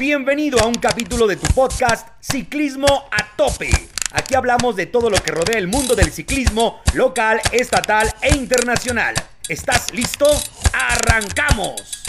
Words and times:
Bienvenido 0.00 0.58
a 0.58 0.66
un 0.66 0.74
capítulo 0.74 1.28
de 1.28 1.36
tu 1.36 1.46
podcast 1.54 2.08
Ciclismo 2.20 2.86
a 3.12 3.36
Tope. 3.36 3.70
Aquí 4.12 4.34
hablamos 4.34 4.74
de 4.74 4.86
todo 4.86 5.08
lo 5.08 5.18
que 5.18 5.30
rodea 5.30 5.56
el 5.56 5.68
mundo 5.68 5.94
del 5.94 6.10
ciclismo 6.10 6.80
local, 6.94 7.38
estatal 7.52 8.08
e 8.20 8.34
internacional. 8.36 9.14
¿Estás 9.48 9.94
listo? 9.94 10.26
¡Arrancamos! 10.72 12.02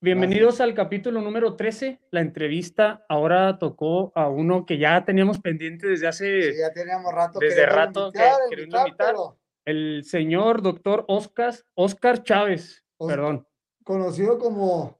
Bienvenidos 0.00 0.60
al 0.60 0.72
capítulo 0.72 1.20
número 1.20 1.56
13, 1.56 2.02
la 2.12 2.20
entrevista. 2.20 3.04
Ahora 3.08 3.58
tocó 3.58 4.12
a 4.14 4.28
uno 4.28 4.64
que 4.64 4.78
ya 4.78 5.04
teníamos 5.04 5.40
pendiente 5.40 5.88
desde 5.88 6.06
hace... 6.06 6.52
Sí, 6.52 6.58
ya 6.60 6.72
teníamos 6.72 7.12
rato. 7.12 7.40
Desde 7.40 7.66
rato 7.66 8.12
que 8.12 8.20
invitar, 8.20 8.38
queriendo 8.48 8.78
invitar, 8.78 8.88
invitar. 8.88 9.06
pero 9.10 9.38
El 9.64 10.04
señor 10.04 10.62
doctor 10.62 11.04
Oscar, 11.08 11.54
Oscar 11.74 12.22
Chávez, 12.22 12.83
perdón, 12.98 13.46
Conocido 13.84 14.38
como 14.38 14.98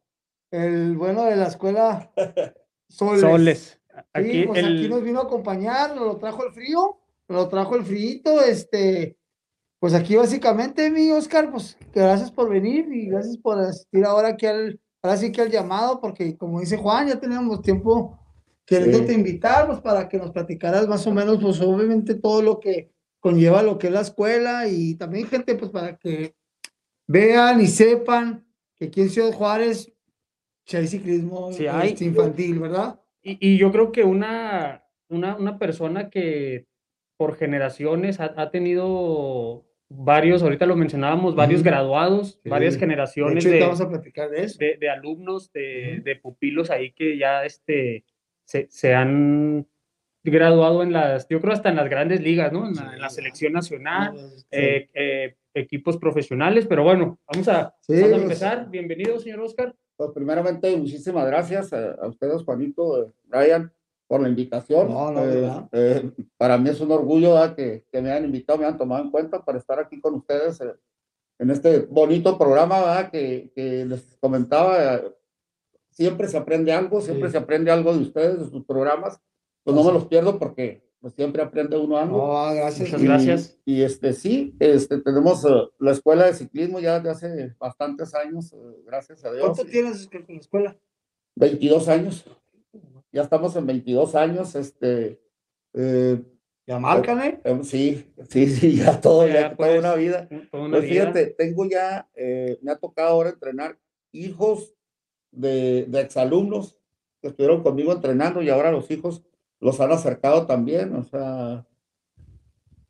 el 0.50 0.96
bueno 0.96 1.24
de 1.24 1.36
la 1.36 1.46
escuela 1.46 2.12
Soles. 2.88 3.20
Soles. 3.20 3.80
Sí, 3.88 4.00
Aquí 4.12 4.46
pues 4.46 4.58
el... 4.58 4.78
aquí 4.78 4.88
nos 4.88 5.02
vino 5.02 5.20
a 5.20 5.24
acompañar, 5.24 5.94
nos 5.94 6.06
lo 6.06 6.16
trajo 6.16 6.44
el 6.44 6.52
frío, 6.52 6.98
nos 7.28 7.42
lo 7.42 7.48
trajo 7.48 7.76
el 7.76 7.84
frío, 7.84 8.40
este, 8.46 9.16
pues 9.78 9.94
aquí 9.94 10.16
básicamente, 10.16 10.90
mi 10.90 11.10
Oscar, 11.12 11.50
pues 11.50 11.76
gracias 11.92 12.30
por 12.30 12.48
venir 12.48 12.86
y 12.92 13.06
gracias 13.06 13.36
por 13.38 13.58
asistir 13.58 14.04
ahora 14.04 14.28
aquí 14.28 14.46
al, 14.46 14.80
ahora 15.02 15.16
sí 15.16 15.30
que 15.30 15.42
al 15.42 15.50
llamado, 15.50 16.00
porque 16.00 16.36
como 16.36 16.60
dice 16.60 16.76
Juan, 16.76 17.08
ya 17.08 17.20
teníamos 17.20 17.62
tiempo 17.62 18.18
queriéndote 18.66 19.12
invitar, 19.12 19.66
pues 19.66 19.80
para 19.80 20.08
que 20.08 20.18
nos 20.18 20.30
platicaras 20.30 20.88
más 20.88 21.06
o 21.06 21.12
menos, 21.12 21.38
pues 21.40 21.60
obviamente 21.60 22.14
todo 22.14 22.42
lo 22.42 22.60
que 22.60 22.90
conlleva 23.20 23.62
lo 23.62 23.78
que 23.78 23.88
es 23.88 23.92
la 23.92 24.00
escuela 24.00 24.66
y 24.68 24.94
también 24.96 25.26
gente, 25.26 25.54
pues 25.54 25.70
para 25.70 25.96
que 25.96 26.34
vean 27.06 27.60
y 27.60 27.66
sepan 27.66 28.44
que 28.76 28.86
aquí 28.86 29.02
en 29.02 29.10
Ciudad 29.10 29.32
Juárez 29.32 29.92
sí 30.64 30.76
hay 30.76 30.86
ciclismo 30.86 31.52
Sí 31.52 31.66
hay. 31.66 31.90
este, 31.90 32.04
infantil, 32.06 32.58
¿verdad? 32.58 33.00
Y, 33.22 33.38
y 33.54 33.58
yo 33.58 33.70
creo 33.72 33.92
que 33.92 34.04
una, 34.04 34.84
una, 35.08 35.36
una 35.36 35.58
persona 35.58 36.10
que 36.10 36.66
por 37.16 37.36
generaciones 37.36 38.20
ha, 38.20 38.34
ha 38.36 38.50
tenido 38.50 39.64
varios, 39.88 40.42
ahorita 40.42 40.66
lo 40.66 40.76
mencionábamos, 40.76 41.34
varios 41.36 41.60
Ujú. 41.60 41.70
graduados, 41.70 42.40
Sí. 42.42 42.48
varias 42.48 42.74
De 42.74 42.80
generaciones 42.80 43.44
hecho, 43.44 43.50
de, 43.50 43.62
ahorita 43.62 43.66
vamos 43.66 43.80
a 43.80 43.88
platicar 43.88 44.30
de 44.30 44.42
eso. 44.42 44.58
de, 44.58 44.76
de 44.78 44.90
alumnos, 44.90 45.52
de, 45.52 46.00
de 46.04 46.16
pupilos 46.16 46.70
ahí 46.70 46.92
que 46.92 47.16
ya 47.16 47.44
este, 47.44 48.04
se, 48.44 48.66
se 48.70 48.94
han 48.94 49.66
graduado 50.30 50.82
en 50.82 50.92
las, 50.92 51.28
yo 51.28 51.40
creo 51.40 51.52
hasta 51.52 51.68
en 51.68 51.76
las 51.76 51.88
grandes 51.88 52.20
ligas, 52.20 52.52
¿no? 52.52 52.66
En 52.66 52.74
la, 52.74 52.94
en 52.94 53.00
la 53.00 53.08
Sí. 53.10 53.16
selección 53.16 53.52
nacional, 53.52 54.16
Sí. 54.16 54.44
eh, 54.50 54.88
eh, 54.94 55.36
equipos 55.54 55.98
profesionales, 55.98 56.66
pero 56.68 56.82
bueno, 56.82 57.18
vamos 57.32 57.48
a, 57.48 57.74
Sí, 57.80 57.92
vamos 57.94 58.06
a 58.08 58.10
pues- 58.12 58.22
empezar. 58.22 58.70
Bienvenido, 58.70 59.18
señor 59.20 59.40
Oscar. 59.40 59.74
Pues 59.96 60.10
primeramente, 60.12 60.76
muchísimas 60.76 61.26
gracias 61.26 61.72
a, 61.72 61.92
a 61.92 62.08
ustedes, 62.08 62.42
Juanito, 62.42 63.12
Brian, 63.24 63.72
por 64.08 64.20
la 64.22 64.28
invitación. 64.28 64.88
No, 64.88 65.12
no, 65.12 65.22
Eh, 65.22 65.26
¿verdad? 65.26 65.68
eh, 65.72 66.10
para 66.36 66.58
mí 66.58 66.70
es 66.70 66.80
un 66.80 66.90
orgullo 66.90 67.36
que, 67.54 67.84
que 67.92 68.02
me 68.02 68.10
hayan 68.10 68.24
invitado, 68.24 68.58
me 68.58 68.66
han 68.66 68.76
tomado 68.76 69.04
en 69.04 69.10
cuenta 69.10 69.44
para 69.44 69.58
estar 69.58 69.78
aquí 69.78 70.00
con 70.00 70.14
ustedes 70.14 70.60
eh, 70.60 70.74
en 71.38 71.50
este 71.50 71.80
bonito 71.80 72.36
programa 72.38 72.78
¿verdad? 72.80 73.10
Que, 73.10 73.50
que 73.54 73.84
les 73.84 74.16
comentaba. 74.20 74.94
eh, 74.96 75.02
siempre 75.90 76.26
se 76.26 76.36
aprende 76.36 76.72
algo, 76.72 77.00
siempre 77.00 77.28
Sí. 77.28 77.32
se 77.32 77.38
aprende 77.38 77.70
algo 77.70 77.92
de 77.94 78.00
ustedes, 78.00 78.40
de 78.40 78.46
sus 78.50 78.64
programas. 78.64 79.20
Pues 79.64 79.74
no 79.74 79.82
me 79.82 79.92
los 79.92 80.06
pierdo 80.06 80.38
porque 80.38 80.84
pues, 81.00 81.14
siempre 81.14 81.42
aprende 81.42 81.76
uno 81.76 81.96
algo. 81.96 82.18
No, 82.18 82.54
gracias. 82.54 82.88
Muchas 82.90 83.02
gracias. 83.02 83.58
Y, 83.64 83.82
este 83.82 84.12
sí, 84.12 84.54
este, 84.60 84.98
tenemos 85.00 85.44
eh, 85.44 85.48
la 85.78 85.92
escuela 85.92 86.26
de 86.26 86.34
ciclismo 86.34 86.80
ya 86.80 87.00
de 87.00 87.10
hace 87.10 87.54
bastantes 87.58 88.14
años, 88.14 88.52
eh, 88.52 88.56
gracias 88.86 89.24
a 89.24 89.32
Dios. 89.32 89.44
¿Cuánto 89.44 89.64
tienes 89.66 90.06
con 90.06 90.24
la 90.28 90.40
escuela? 90.40 90.76
22 91.36 91.88
años. 91.88 92.24
Ya 93.12 93.22
estamos 93.22 93.54
en 93.56 93.66
22 93.66 94.14
años, 94.14 94.54
este, 94.54 95.20
eh, 95.72 96.20
Ya 96.66 96.78
marcan, 96.78 97.22
¿eh? 97.22 97.40
eh, 97.44 97.60
sí, 97.62 98.10
sí, 98.28 98.46
sí, 98.48 98.76
ya 98.76 99.00
todo, 99.00 99.26
Ya, 99.26 99.34
ya 99.34 99.56
toda 99.56 99.78
una 99.78 99.94
vida. 99.94 100.28
Toda 100.50 100.64
una 100.64 100.78
Pues 100.78 100.90
vida. 100.90 101.12
fíjate, 101.12 101.26
tengo 101.38 101.66
ya, 101.66 102.08
eh, 102.14 102.58
me 102.62 102.72
ha 102.72 102.76
tocado 102.76 103.10
ahora 103.10 103.30
entrenar 103.30 103.78
hijos 104.10 104.74
de, 105.30 105.84
de 105.88 106.00
exalumnos 106.00 106.76
que 107.20 107.28
estuvieron 107.28 107.62
conmigo 107.62 107.92
entrenando 107.92 108.42
y 108.42 108.48
ahora 108.48 108.72
los 108.72 108.90
hijos 108.90 109.22
los 109.64 109.80
han 109.80 109.90
acercado 109.90 110.46
también, 110.46 110.94
o 110.94 111.02
sea, 111.02 111.64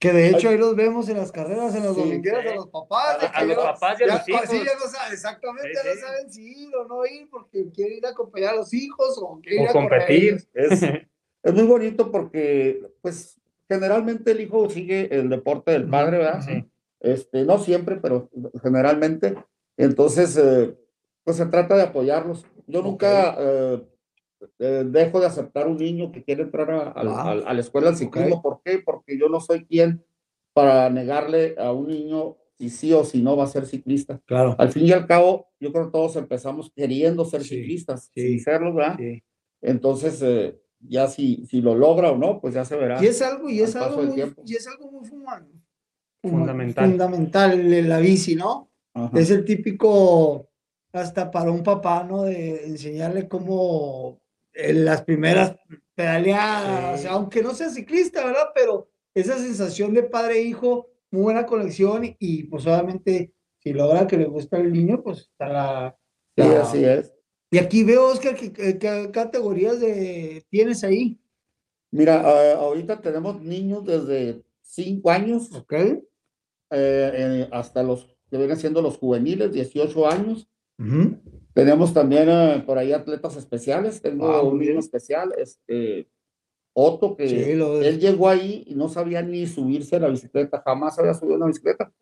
Que 0.00 0.12
de 0.12 0.28
hecho 0.28 0.50
ahí 0.50 0.58
los 0.58 0.76
vemos 0.76 1.08
en 1.08 1.16
las 1.16 1.32
carreras, 1.32 1.74
en 1.74 1.84
las 1.84 1.94
Sí, 1.94 2.20
sí. 2.22 2.28
a 2.28 2.54
los 2.56 2.66
papás. 2.66 3.22
A- 3.22 3.26
a 3.28 3.44
los 3.44 3.56
papás 3.56 3.98
y 4.00 4.04
a 4.04 4.06
ya- 4.08 4.14
los 4.18 4.28
hijos. 4.28 4.42
Sí, 4.50 4.58
ya 4.58 4.74
no 4.74 4.86
saben, 4.90 5.12
exactamente, 5.14 5.68
Sí, 5.68 5.74
ya 5.74 5.82
sí. 5.82 5.88
no 6.00 6.06
saben 6.06 6.30
si 6.30 6.62
ir 6.64 6.76
o 6.76 6.84
no 6.86 7.06
ir 7.06 7.30
porque 7.30 7.70
quieren 7.70 7.98
ir 7.98 8.06
a 8.06 8.10
acompañar 8.10 8.52
a 8.54 8.56
los 8.56 8.74
hijos 8.74 9.16
o 9.22 9.40
quieren 9.40 9.62
ir 9.62 9.68
O 9.68 9.70
a 9.70 9.72
correr. 9.72 10.00
competir. 10.00 10.46
es, 10.52 10.82
es 11.44 11.54
muy 11.54 11.62
bonito 11.62 12.10
porque, 12.10 12.82
pues, 13.00 13.40
generalmente 13.68 14.32
el 14.32 14.40
hijo 14.42 14.68
sigue 14.68 15.08
el 15.16 15.30
deporte 15.30 15.70
del 15.70 15.88
padre, 15.88 16.18
¿verdad? 16.18 16.42
Sí. 16.42 16.68
Este, 17.00 17.44
no 17.44 17.58
siempre, 17.58 17.96
pero 17.96 18.28
generalmente. 18.62 19.36
Entonces, 19.78 20.36
eh, 20.36 20.74
pues 21.22 21.36
se 21.38 21.46
trata 21.46 21.76
de 21.76 21.82
apoyarlos. 21.84 22.44
Yo 22.66 22.82
nunca 22.82 23.36
eh, 23.38 23.78
eh, 23.80 23.88
dejo 24.58 25.20
de 25.20 25.26
aceptar 25.26 25.66
un 25.68 25.76
niño 25.78 26.12
que 26.12 26.22
quiere 26.24 26.42
entrar 26.42 26.70
a, 26.70 26.90
a- 26.90 27.02
Wow. 27.04 27.14
a- 27.14 27.50
a 27.50 27.54
la 27.54 27.60
escuela 27.60 27.88
del 27.88 27.96
ciclismo. 27.96 28.40
¿Por 28.42 28.60
qué? 28.64 28.78
Porque 28.84 29.18
yo 29.18 29.28
no 29.28 29.40
soy 29.40 29.64
quien 29.64 30.04
para 30.52 30.88
negarle 30.90 31.54
a 31.58 31.72
un 31.72 31.88
niño 31.88 32.36
si 32.58 32.70
sí 32.70 32.92
o 32.92 33.04
si 33.04 33.20
no 33.22 33.36
va 33.36 33.44
a 33.44 33.48
ser 33.48 33.66
ciclista. 33.66 34.20
Claro. 34.26 34.54
Al 34.58 34.70
fin 34.70 34.86
y 34.86 34.92
al 34.92 35.06
cabo, 35.06 35.48
yo 35.58 35.72
creo 35.72 35.86
que 35.86 35.90
todos 35.92 36.14
empezamos 36.16 36.70
queriendo 36.74 37.24
ser 37.24 37.42
Sí, 37.42 37.56
ciclistas, 37.56 38.10
sí. 38.14 38.20
sin 38.28 38.40
serlo, 38.40 38.72
¿verdad? 38.72 38.96
Sí. 38.96 39.22
Entonces, 39.60 40.22
eh, 40.22 40.56
ya 40.78 41.08
si, 41.08 41.44
si 41.46 41.60
lo 41.60 41.74
logra 41.74 42.12
o 42.12 42.16
no, 42.16 42.40
pues 42.40 42.54
ya 42.54 42.64
se 42.64 42.76
verá. 42.76 43.02
Y 43.02 43.06
es 43.06 43.20
algo, 43.22 43.48
y 43.50 43.60
es 43.60 43.74
algo 43.74 44.02
muy, 44.02 44.22
y 44.46 44.54
es 44.54 44.66
algo 44.68 44.90
muy 44.92 45.04
fuma- 45.08 45.44
Fundamental. 46.22 46.90
fundamental 46.90 47.72
en 47.72 47.88
la 47.88 47.98
bici, 47.98 48.34
¿no? 48.36 48.70
Ajá. 48.94 49.18
Es 49.18 49.30
el 49.30 49.44
típico, 49.44 50.48
hasta 50.92 51.30
para 51.30 51.50
un 51.50 51.62
papá, 51.62 52.04
¿no? 52.04 52.22
De 52.22 52.64
enseñarle 52.66 53.26
cómo 53.28 54.20
en 54.54 54.84
las 54.84 55.02
primeras 55.02 55.56
pedaleadas, 55.94 57.02
Sí. 57.02 57.06
aunque 57.08 57.42
no 57.42 57.54
sea 57.54 57.68
ciclista, 57.70 58.24
¿verdad? 58.24 58.48
Pero 58.54 58.88
esa 59.14 59.36
sensación 59.38 59.94
de 59.94 60.02
padre 60.04 60.38
e 60.38 60.42
hijo, 60.42 60.88
muy 61.10 61.22
buena 61.24 61.46
conexión 61.46 62.16
y, 62.18 62.44
pues 62.44 62.66
obviamente 62.66 63.32
si 63.60 63.72
logra 63.72 64.06
que 64.06 64.16
le 64.16 64.26
gusta 64.26 64.56
al 64.56 64.72
niño, 64.72 65.02
pues 65.02 65.20
está 65.20 65.48
la... 65.48 65.98
Sí, 66.36 66.42
la- 66.42 66.62
así 66.62 66.84
es. 66.84 67.12
Y 67.50 67.58
aquí 67.58 67.84
veo, 67.84 68.06
Oscar, 68.08 68.34
que, 68.34 68.52
que- 68.52 68.78
qué 68.78 69.10
categorías 69.12 69.78
de, 69.80 70.44
tienes 70.50 70.82
ahí, 70.84 71.18
Mira, 71.92 72.22
ah, 72.24 72.54
ahorita 72.58 73.00
tenemos 73.00 73.40
niños 73.40 73.84
desde 73.84 74.42
5 74.62 75.12
años 75.12 75.48
eh, 75.70 76.02
eh, 76.70 77.48
hasta 77.52 77.84
los 77.84 78.06
que 78.28 78.36
vienen 78.36 78.56
siendo 78.56 78.82
los 78.82 78.96
juveniles, 78.98 79.52
18 79.52 80.10
años. 80.10 80.48
Ujú. 80.76 81.20
Tenemos 81.54 81.94
también 81.94 82.28
eh, 82.28 82.62
por 82.66 82.76
ahí 82.78 82.92
atletas 82.92 83.36
especiales. 83.36 84.02
Tengo 84.02 84.26
Ah, 84.28 84.42
un 84.42 84.58
niño 84.58 84.78
especial, 84.78 85.32
este, 85.38 86.08
Otto, 86.72 87.16
que 87.16 87.28
Sí, 87.28 87.54
lo- 87.54 87.80
él 87.80 88.00
llegó 88.00 88.28
ahí 88.28 88.64
y 88.66 88.74
no 88.74 88.88
sabía 88.88 89.22
ni 89.22 89.46
subirse 89.46 89.94
a 89.96 90.00
la 90.00 90.08
bicicleta, 90.08 90.60
jamás 90.64 90.98
había 90.98 91.14
subido 91.14 91.34
a 91.34 91.36
una 91.38 91.46
bicicleta. 91.46 91.92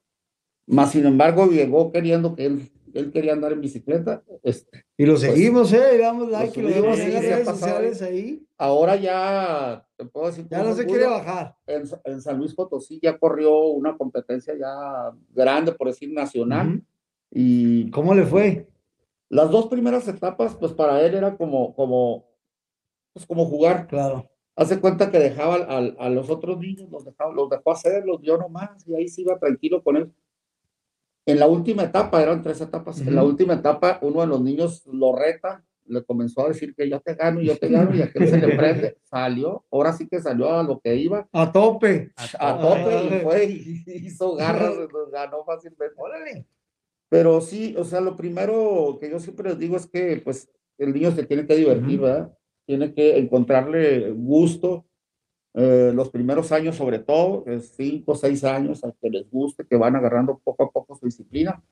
Más 0.67 0.93
sin 0.93 1.05
embargo, 1.05 1.47
llegó 1.47 1.93
queriendo 1.93 2.35
que 2.35 2.47
él, 2.47 2.71
él 2.95 3.11
quería 3.13 3.35
andar 3.35 3.53
en 3.53 3.61
bicicleta. 3.61 4.23
Este, 4.43 4.87
Y 4.97 5.05
lo 5.05 5.19
seguimos, 5.19 5.71
¿eh? 5.75 5.83
Le 5.93 5.99
damos 5.99 6.31
like 6.31 6.59
y 6.59 6.63
lo 6.63 6.69
subimos, 6.71 6.83
vemos 6.97 7.01
en 7.01 7.13
las 7.15 7.23
redes 7.25 7.49
sociales 7.49 8.01
ahí. 8.03 8.47
ahora 8.57 8.97
ya, 8.97 9.87
te 9.97 10.07
puedo 10.07 10.29
decir, 10.29 10.47
Ya 10.49 10.63
no 10.63 10.73
se 10.75 10.87
quiere 10.87 11.05
bajar. 11.07 11.57
en, 11.67 11.83
en 12.05 12.23
San 12.23 12.39
Luis 12.39 12.55
Potosí 12.55 12.99
ya 13.03 13.19
corrió 13.19 13.65
una 13.67 13.99
competencia 13.99 14.55
ya 14.59 15.13
grande, 15.35 15.73
por 15.73 15.89
decir 15.89 16.11
nacional, 16.13 16.69
Ujú. 16.69 16.81
y 17.33 17.91
¿Cómo 17.91 18.15
le 18.15 18.25
fue? 18.25 18.67
Las 19.33 19.51
dos 19.51 19.67
primeras 19.69 20.07
etapas, 20.09 20.55
pues 20.57 20.73
para 20.73 21.01
él 21.01 21.15
era 21.15 21.37
como, 21.39 21.75
como, 21.75 22.27
pues 23.15 23.25
como 23.27 23.47
jugar. 23.47 23.87
Claro. 23.87 24.29
Hace 24.55 24.79
cuenta 24.79 25.11
que 25.11 25.19
dejaba 25.19 25.55
al- 25.55 25.97
a 25.99 26.11
los 26.11 26.29
otros 26.29 26.59
niños, 26.59 26.91
los, 26.91 27.05
dejaba, 27.07 27.33
los 27.33 27.49
dejó 27.49 27.73
hacer, 27.73 28.05
los 28.05 28.21
dio 28.21 28.37
nomás, 28.37 28.87
y 28.87 28.95
ahí 28.95 29.09
se 29.09 29.23
iba 29.23 29.39
tranquilo 29.39 29.83
con 29.83 29.97
él. 29.97 30.13
En 31.25 31.39
la 31.39 31.47
última 31.47 31.85
etapa, 31.85 32.23
eran 32.23 32.43
tres 32.43 32.61
etapas, 32.61 33.01
en 33.01 33.15
la 33.15 33.25
última 33.25 33.55
etapa 33.55 33.99
uno 34.03 34.21
de 34.21 34.27
los 34.27 34.43
niños 34.43 34.85
lo 34.87 35.15
reta, 35.17 35.65
le 35.87 36.05
comenzó 36.05 36.45
a 36.45 36.49
decir 36.49 36.75
que 36.75 36.89
yo 36.91 37.01
te 37.01 37.15
gano, 37.15 37.41
yo 37.41 37.57
te 37.57 37.69
gano, 37.69 37.95
y 37.95 38.03
aquel 38.03 38.29
se 38.29 38.39
le 38.39 38.55
prende, 38.57 38.99
salió, 39.05 39.65
ahora 39.71 39.93
sí 39.93 40.07
que 40.09 40.21
salió 40.21 40.51
a 40.53 40.63
lo 40.63 40.79
que 40.81 40.95
iba, 40.97 41.27
A 41.33 41.51
tope. 41.53 42.11
a 42.39 42.61
tope 42.61 43.05
y 43.17 43.21
fue 43.23 43.45
y 43.47 43.83
hizo 44.07 44.35
garras, 44.35 44.75
ganó 45.13 45.43
fácilmente. 45.45 45.95
Órale. 45.97 46.45
Pero 47.13 47.43
sí, 47.43 47.75
o 47.77 47.85
sea, 47.85 48.01
lo 48.01 48.17
primero 48.17 48.97
que 48.99 49.11
yo 49.11 49.21
siempre 49.21 49.51
les 49.51 49.59
digo 49.59 49.77
es 49.77 49.87
que 49.87 50.17
pues 50.25 50.49
el 50.79 50.95
niño 50.95 51.11
se 51.13 51.27
tiene 51.27 51.47
que 51.47 51.55
divertir. 51.57 52.01
¿verdad? 52.01 52.33
Tiene 52.65 52.95
que 52.95 53.19
encontrarle 53.19 54.11
gusto. 54.13 54.87
eh, 55.55 55.93
los 55.95 56.09
primeros 56.09 56.51
años 56.53 56.77
sobre 56.77 56.99
todo, 57.01 57.45
cinco 57.77 58.15
seis 58.15 58.43
años, 58.45 58.83
a 58.83 58.93
que 58.99 59.11
les 59.11 59.31
guste, 59.31 59.67
que 59.69 59.77
van 59.77 59.95
agarrando 59.95 60.41
poco 60.43 60.65
a 60.65 60.71
poco 60.71 60.97
su 60.97 61.05
disciplina. 61.05 61.63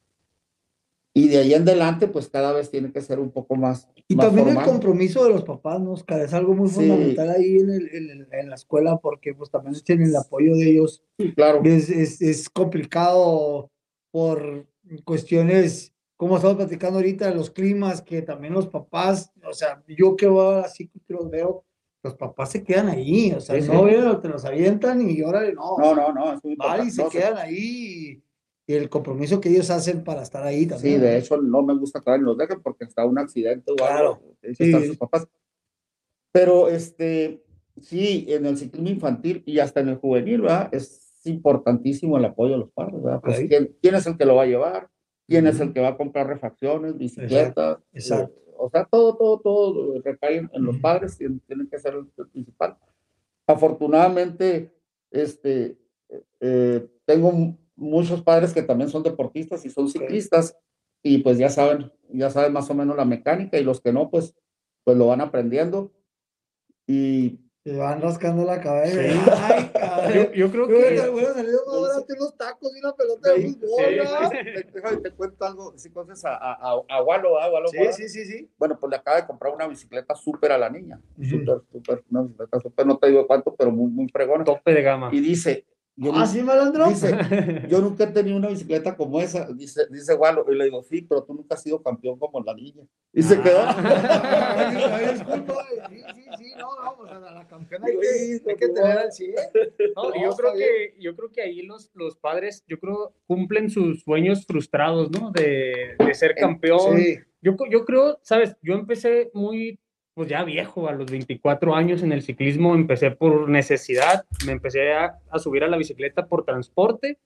Y 1.15 1.29
de 1.29 1.39
ahí 1.39 1.55
en 1.55 1.63
adelante, 1.63 2.07
pues 2.07 2.29
cada 2.29 2.53
vez 2.53 2.71
tiene 2.71 2.93
que 2.93 3.01
ser 3.01 3.19
un 3.19 3.31
poco 3.31 3.57
más. 3.57 3.89
Y 4.07 4.15
más 4.17 4.27
también 4.27 4.49
el 4.49 4.55
formal. 4.55 4.71
compromiso 4.73 5.25
de 5.25 5.31
los 5.31 5.45
papás, 5.45 5.81
¿no, 5.81 5.93
Oscar? 5.93 6.21
Es 6.21 6.35
algo 6.35 6.53
muy 6.55 6.69
Sí. 6.69 6.75
fundamental 6.75 7.31
ahí 7.31 7.57
en, 7.57 7.71
el- 7.71 7.89
en 7.95 8.11
el- 8.11 8.29
en 8.31 8.49
la 8.51 8.55
escuela 8.57 8.99
porque 8.99 9.33
pues 9.35 9.51
también 9.51 9.75
tienen 9.83 10.09
el 10.09 10.17
apoyo 10.17 10.55
de 10.55 10.71
ellos. 10.73 11.03
Sí, 11.19 11.33
claro. 11.35 11.63
Es, 11.65 11.89
es, 11.89 12.21
es 12.21 12.51
complicado 12.51 13.71
por 14.11 14.67
cuestiones, 15.05 15.95
como 16.17 16.37
estamos 16.37 16.57
platicando 16.57 16.99
ahorita, 16.99 17.29
de 17.29 17.35
los 17.35 17.51
climas, 17.51 18.03
que 18.03 18.23
también 18.23 18.53
los 18.55 18.69
papás, 18.69 19.33
o 19.49 19.53
sea, 19.55 19.83
yo 19.89 20.17
que 20.17 20.27
voy 20.27 20.63
así 20.65 20.89
que 20.89 21.01
los 21.15 21.31
veo, 21.31 21.65
los 22.03 22.15
papás 22.15 22.51
se 22.53 22.63
quedan 22.65 22.89
ahí, 22.89 23.33
o 23.33 23.41
sea, 23.41 23.61
Sí, 23.61 23.69
no 23.69 23.87
sí. 23.89 24.19
te 24.23 24.29
los 24.29 24.45
avientan 24.45 25.09
y 25.09 25.21
órale, 25.23 25.53
no. 25.55 25.77
No, 25.79 25.95
no, 25.95 26.13
no. 26.13 26.33
Es 26.35 26.41
Van 26.57 26.87
y 26.87 26.91
se 26.91 27.03
importante. 27.03 27.19
quedan 27.19 27.39
ahí 27.39 28.23
y 28.67 28.75
el 28.75 28.89
compromiso 28.89 29.41
que 29.41 29.49
ellos 29.51 29.69
hacen 29.71 30.05
para 30.05 30.23
estar 30.23 30.43
ahí 30.45 30.61
Sí, 30.63 30.67
también. 30.69 31.01
de 31.01 31.11
¿no? 31.13 31.17
hecho, 31.19 31.37
no 31.39 31.63
me 31.63 31.75
gusta 31.77 32.01
que 32.01 32.17
los 32.19 32.39
dejen 32.39 32.63
porque 32.63 32.85
está 32.85 33.05
un 33.05 33.19
accidente 33.19 33.73
o 33.73 33.77
Claro. 33.77 34.21
algo. 34.23 34.37
Sí. 34.57 34.87
sus 34.87 34.97
papás. 34.97 35.27
Pero 36.33 36.69
este, 36.69 37.43
sí, 37.81 38.27
en 38.29 38.47
el 38.47 38.57
ciclismo 38.57 38.89
infantil 38.89 39.43
y 39.45 39.59
hasta 39.59 39.81
en 39.81 39.89
el 39.91 39.97
juvenil, 39.97 40.43
¿verdad? 40.43 40.69
Es 40.73 41.10
importantísimo 41.27 42.17
el 42.19 42.25
apoyo 42.25 42.53
de 42.53 42.59
los 42.59 42.71
padres, 42.73 43.03
¿verdad? 43.03 43.21
Pues. 43.23 43.41
¿quién, 43.49 43.77
quién 43.83 43.95
es 43.95 44.07
el 44.07 44.17
que 44.17 44.25
lo 44.25 44.37
va 44.37 44.43
a 44.45 44.47
llevar? 44.47 44.89
¿Quién 45.27 45.47
es 45.47 45.55
Ujú. 45.57 45.65
el 45.65 45.73
que 45.73 45.81
va 45.81 45.89
a 45.89 45.97
comprar 45.97 46.27
refacciones, 46.27 46.97
bicicletas? 46.99 47.79
exacto. 47.93 48.35
Eh, 48.37 48.55
O 48.63 48.69
sea, 48.69 48.85
todo, 48.85 49.17
todo, 49.17 49.41
todo 49.41 50.01
recae 50.03 50.37
en, 50.39 50.51
en 50.53 50.65
los 50.65 50.75
Ujú. 50.75 50.83
padres, 50.83 51.17
tienen, 51.17 51.41
tienen 51.41 51.67
que 51.69 51.79
ser 51.79 51.95
el, 51.95 52.07
el 52.19 52.29
principal. 52.29 52.77
Afortunadamente, 53.47 54.73
este, 55.11 55.77
eh, 56.41 56.87
tengo 57.05 57.57
muchos 57.77 58.23
padres 58.23 58.53
que 58.53 58.63
también 58.63 58.89
son 58.91 59.03
deportistas 59.03 59.65
y 59.65 59.71
son 59.71 59.89
ciclistas 59.89 60.57
y 61.03 61.19
pues 61.19 61.39
ya 61.39 61.49
saben, 61.49 61.91
ya 62.11 62.31
saben 62.31 62.53
más 62.53 62.69
o 62.71 62.75
menos 62.75 62.97
la 62.97 63.05
mecánica 63.05 63.59
y 63.59 63.65
los 63.65 63.81
que 63.81 63.93
no, 63.93 64.11
pues, 64.11 64.35
pues 64.85 64.97
lo 64.97 65.07
van 65.07 65.21
aprendiendo. 65.21 65.91
Y 66.87 67.41
Se 67.65 67.77
van 67.77 68.01
rascando 68.03 68.45
la 68.45 68.61
cabeza. 68.61 69.01
Sí. 69.03 69.19
Ay, 69.33 69.70
Yo, 70.15 70.33
yo 70.33 70.51
creo 70.51 70.69
que 70.69 70.75
te 70.75 71.09
hubiera 71.09 71.35
salido 71.35 71.61
más 71.67 71.81
barato 71.81 72.15
unos 72.17 72.37
tacos 72.37 72.77
y 72.77 72.79
una 72.81 72.95
pelota 72.95 73.33
de 73.33 73.43
fútbol, 73.49 74.31
te, 74.31 74.71
déjame 74.75 74.97
te 74.99 75.11
cuento 75.13 75.45
algo, 75.45 75.73
si 75.77 75.91
conoces 75.91 76.25
a, 76.25 76.35
a, 76.35 76.53
a, 76.53 76.83
a 76.89 77.03
Walo, 77.03 77.39
¿ah? 77.39 77.51
Walo 77.51 77.69
Sí, 77.69 77.79
sí, 77.93 78.09
sí, 78.09 78.25
sí. 78.25 78.51
Bueno, 78.59 78.79
pues 78.79 78.91
le 78.91 78.97
acaba 78.97 79.21
de 79.21 79.27
comprar 79.27 79.55
una 79.55 79.67
bicicleta 79.67 80.15
súper 80.15 80.53
a 80.53 80.59
la 80.59 80.71
niña, 80.71 81.01
súper, 81.23 81.61
súper, 81.71 82.05
una 82.11 82.23
bicicleta 82.23 82.61
súper, 82.61 82.87
no 82.87 82.99
te 82.99 83.09
digo 83.09 83.27
cuánto, 83.27 83.55
pero 83.55 83.71
muy, 83.71 83.91
muy 83.91 84.09
fregona. 84.09 84.45
Tope 84.45 84.75
de 84.75 84.83
gama. 84.83 85.11
Y 85.13 85.21
dice, 85.21 85.67
yo, 86.03 86.13
Ah, 86.15 86.27
sí, 86.27 86.41
malandro. 86.43 86.89
dice, 86.89 87.11
yo 87.69 87.81
nunca 87.81 88.05
he 88.05 88.07
tenido 88.07 88.39
una 88.39 88.49
bicicleta 88.49 88.97
como 88.97 89.21
esa, 89.21 89.47
dice, 89.53 89.83
dice 89.91 90.15
Walo, 90.15 90.47
y 90.51 90.55
le 90.55 90.65
digo, 90.65 90.83
sí, 90.83 91.03
pero 91.03 91.23
tú 91.25 91.35
nunca 91.35 91.55
has 91.57 91.63
sido 91.63 91.83
campeón 91.83 92.19
como 92.19 92.43
la 92.43 92.55
niña. 92.55 92.83
Y 93.13 93.23
se 93.23 93.39
quedó. 93.41 93.61
Ay, 93.67 94.77
ay, 94.93 95.15
disculpa, 95.15 95.55
sí, 95.91 95.97
sí, 96.15 96.25
sí, 96.39 96.53
no, 96.59 96.85
no, 96.85 96.97
pues 96.97 97.13
a 97.13 97.21
la, 97.21 97.47
campeona 97.47 97.87
hay 97.87 97.99
que, 97.99 98.51
hay 98.51 98.57
que 98.57 98.69
tener 98.69 98.99
al 98.99 99.13
100. 99.13 99.35
No, 99.95 100.03
No, 100.05 100.23
yo, 100.23 100.37
creo 100.37 100.53
que, 100.55 100.95
yo 100.99 101.15
creo 101.17 101.31
que 101.31 101.43
ahí 101.43 101.63
los, 101.63 101.91
los 101.95 102.17
padres, 102.17 102.65
yo 102.67 102.79
creo, 102.81 103.13
cumplen 103.27 103.69
sus 103.69 104.01
sueños 104.03 104.47
frustrados, 104.47 105.11
¿no? 105.11 105.31
De, 105.33 105.97
de 105.99 106.15
ser 106.15 106.35
campeón. 106.35 106.97
Sí, 106.97 107.19
Yo, 107.43 107.55
yo 107.71 107.85
creo, 107.85 108.19
sabes, 108.23 108.57
yo 108.63 108.73
empecé 108.75 109.31
muy, 109.35 109.79
pues 110.21 110.29
ya 110.29 110.45
viejo, 110.45 110.87
a 110.87 110.93
los 110.93 111.11
24 111.11 111.75
años 111.75 112.03
en 112.03 112.13
el 112.13 112.21
ciclismo, 112.21 112.75
empecé 112.75 113.11
por 113.11 113.49
necesidad, 113.49 114.27
me 114.45 114.53
empecé 114.53 114.93
a, 114.93 115.19
a 115.31 115.39
subir 115.39 115.65
a 115.65 115.67
la 115.67 115.79
bicicleta 115.79 116.27
por 116.27 116.45
transporte, 116.45 117.17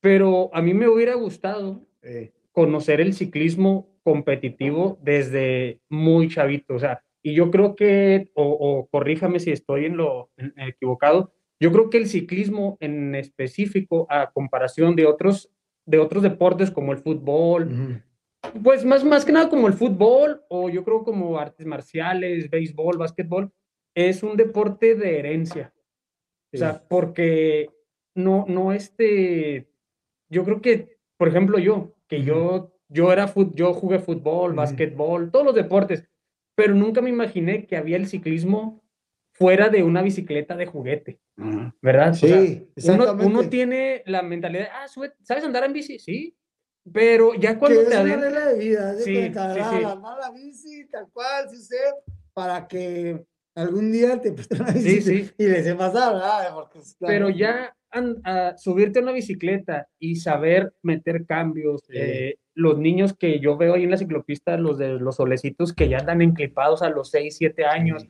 pero 0.00 0.50
a 0.52 0.60
mí 0.60 0.74
me 0.74 0.88
hubiera 0.88 1.14
gustado 1.14 1.80
sí. 2.02 2.32
conocer 2.50 3.00
el 3.00 3.14
ciclismo 3.14 3.88
competitivo 4.02 4.98
desde 5.00 5.78
muy 5.88 6.26
chavito, 6.28 6.74
o 6.74 6.80
sea, 6.80 7.04
y 7.22 7.34
yo 7.34 7.52
creo 7.52 7.76
que, 7.76 8.32
o, 8.34 8.42
o 8.50 8.88
corríjame 8.88 9.38
si 9.38 9.52
estoy 9.52 9.84
en 9.84 9.96
lo 9.96 10.30
en- 10.36 10.54
equivocado, 10.56 11.32
yo 11.60 11.70
creo 11.70 11.88
que 11.88 11.98
el 11.98 12.08
ciclismo 12.08 12.78
en 12.80 13.14
específico, 13.14 14.08
a 14.10 14.32
comparación 14.32 14.96
de 14.96 15.06
otros, 15.06 15.52
de 15.86 16.00
otros 16.00 16.24
deportes 16.24 16.72
como 16.72 16.90
el 16.90 16.98
fútbol, 16.98 17.68
Ujú. 17.72 18.02
Pues 18.62 18.84
más, 18.84 19.04
más 19.04 19.24
que 19.24 19.32
nada 19.32 19.48
como 19.48 19.66
el 19.66 19.74
fútbol 19.74 20.42
o 20.48 20.68
yo 20.70 20.84
creo 20.84 21.04
como 21.04 21.38
artes 21.38 21.66
marciales, 21.66 22.48
béisbol, 22.50 22.98
básquetbol, 22.98 23.52
es 23.94 24.22
un 24.22 24.36
deporte 24.36 24.94
de 24.94 25.18
herencia. 25.18 25.72
O 26.52 26.56
sea, 26.56 26.82
porque 26.88 27.70
no, 28.14 28.44
no 28.48 28.72
este, 28.72 29.68
yo 30.30 30.44
creo 30.44 30.60
que, 30.60 30.98
por 31.16 31.28
ejemplo, 31.28 31.58
yo, 31.58 31.94
que 32.06 32.22
yo, 32.22 32.72
yo 32.88 33.12
era 33.12 33.28
fut, 33.28 33.54
yo 33.54 33.74
jugué 33.74 33.98
fútbol, 33.98 34.54
básquetbol, 34.54 35.30
todos 35.30 35.44
los 35.44 35.54
deportes, 35.54 36.08
pero 36.54 36.74
nunca 36.74 37.00
me 37.02 37.10
imaginé 37.10 37.66
que 37.66 37.76
había 37.76 37.96
el 37.96 38.06
ciclismo 38.06 38.82
fuera 39.32 39.68
de 39.68 39.82
una 39.82 40.02
bicicleta 40.02 40.56
de 40.56 40.66
juguete, 40.66 41.20
¿verdad? 41.82 42.10
O 42.10 42.14
Sí, 42.14 42.28
sea, 42.76 43.14
uno, 43.24 43.48
tiene 43.48 44.02
la 44.06 44.22
mentalidad, 44.22 44.68
ah, 44.72 44.88
sube- 44.88 45.12
¿sabes 45.22 45.44
andar 45.44 45.64
en 45.64 45.72
bici? 45.74 45.98
Sí, 45.98 46.34
pero 46.92 47.34
ya 47.34 47.58
cuando 47.58 47.80
que 47.80 47.86
te 47.88 47.94
es 47.94 48.00
una 48.00 48.16
regla 48.16 48.46
de 48.46 48.58
vida, 48.58 48.90
haz 48.90 48.98
de 48.98 49.04
Sí, 49.04 49.14
cuenta, 49.14 49.52
sí, 49.54 49.58
la- 49.60 49.70
sí. 49.70 49.82
la- 49.82 49.94
la- 49.94 50.18
la 50.20 50.30
bici, 50.32 50.88
tal 50.88 51.06
cual, 51.12 51.48
sí 51.50 51.56
sé, 51.62 51.76
para 52.32 52.66
que 52.68 53.24
algún 53.54 53.92
día 53.92 54.20
te 54.20 54.32
presten 54.48 54.62
una 54.62 54.72
Sí, 54.72 54.94
bici 54.96 55.24
sí. 55.24 55.30
y 55.38 55.46
les 55.48 55.64
sepas 55.64 55.92
pasar, 55.92 56.14
¿verdad? 56.14 56.54
Porque, 56.54 56.78
claro, 56.98 57.12
pero 57.26 57.30
ya 57.30 57.74
an- 57.90 58.20
a 58.24 58.56
subirte 58.56 58.98
a 58.98 59.02
una 59.02 59.12
bicicleta 59.12 59.88
y 59.98 60.16
saber 60.16 60.74
meter 60.82 61.24
cambios, 61.26 61.82
eh, 61.92 62.36
los 62.54 62.78
niños 62.78 63.14
que 63.16 63.38
yo 63.40 63.56
veo 63.56 63.74
ahí 63.74 63.84
en 63.84 63.90
la 63.90 63.96
ciclopista, 63.96 64.56
los 64.56 64.78
de 64.78 64.98
los 64.98 65.16
solecitos 65.16 65.72
que 65.72 65.88
ya 65.88 65.98
andan 65.98 66.22
enclipados 66.22 66.82
a 66.82 66.90
los 66.90 67.10
6, 67.10 67.36
7 67.36 67.64
años, 67.66 68.06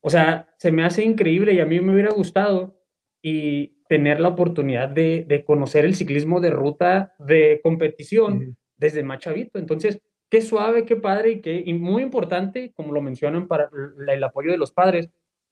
o 0.00 0.10
sea, 0.10 0.48
se 0.58 0.70
me 0.70 0.84
hace 0.84 1.02
increíble 1.02 1.52
y 1.54 1.60
a 1.60 1.66
mí 1.66 1.80
me 1.80 1.92
hubiera 1.92 2.12
gustado 2.12 2.80
y 3.22 3.77
tener 3.88 4.20
la 4.20 4.28
oportunidad 4.28 4.88
de, 4.88 5.24
de 5.26 5.44
conocer 5.44 5.84
el 5.84 5.94
ciclismo 5.94 6.40
de 6.40 6.50
ruta 6.50 7.14
de 7.18 7.60
competición 7.62 8.56
desde 8.76 9.02
más 9.02 9.18
chavito. 9.18 9.58
Entonces, 9.58 10.00
qué 10.30 10.42
suave, 10.42 10.84
qué 10.84 10.96
padre 10.96 11.30
y, 11.32 11.40
qué, 11.40 11.62
y 11.64 11.72
muy 11.74 12.02
importante, 12.02 12.72
como 12.76 12.92
lo 12.92 13.00
mencionan, 13.00 13.48
para 13.48 13.70
el, 13.98 14.08
el 14.08 14.22
apoyo 14.24 14.50
de 14.52 14.58
los 14.58 14.72
padres, 14.72 15.08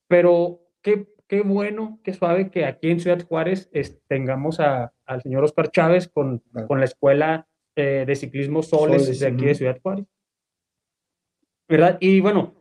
pero 0.07 0.61
qué, 0.83 1.07
qué 1.27 1.41
bueno, 1.41 1.99
qué 2.05 2.13
suave 2.13 2.51
que 2.51 2.65
aquí 2.67 2.91
en 2.91 3.01
Ciudad 3.01 3.25
Juárez 3.27 3.69
es- 3.73 3.99
tengamos 4.07 4.61
a- 4.61 4.93
al 5.07 5.23
señor 5.23 5.43
Oscar 5.45 5.71
Chávez 5.71 6.07
con, 6.09 6.39
Claro. 6.53 6.69
con 6.69 6.79
la 6.79 6.85
Escuela 6.85 7.49
eh, 7.75 8.05
de 8.07 8.17
Ciclismo 8.17 8.63
Soles, 8.63 9.03
Soles, 9.05 9.21
de 9.21 9.27
aquí 9.27 9.37
ujú. 9.37 9.45
de 9.47 9.55
Ciudad 9.55 9.79
Juárez. 9.83 10.07
¿Verdad? 11.69 11.99
Y 12.01 12.21
bueno, 12.21 12.55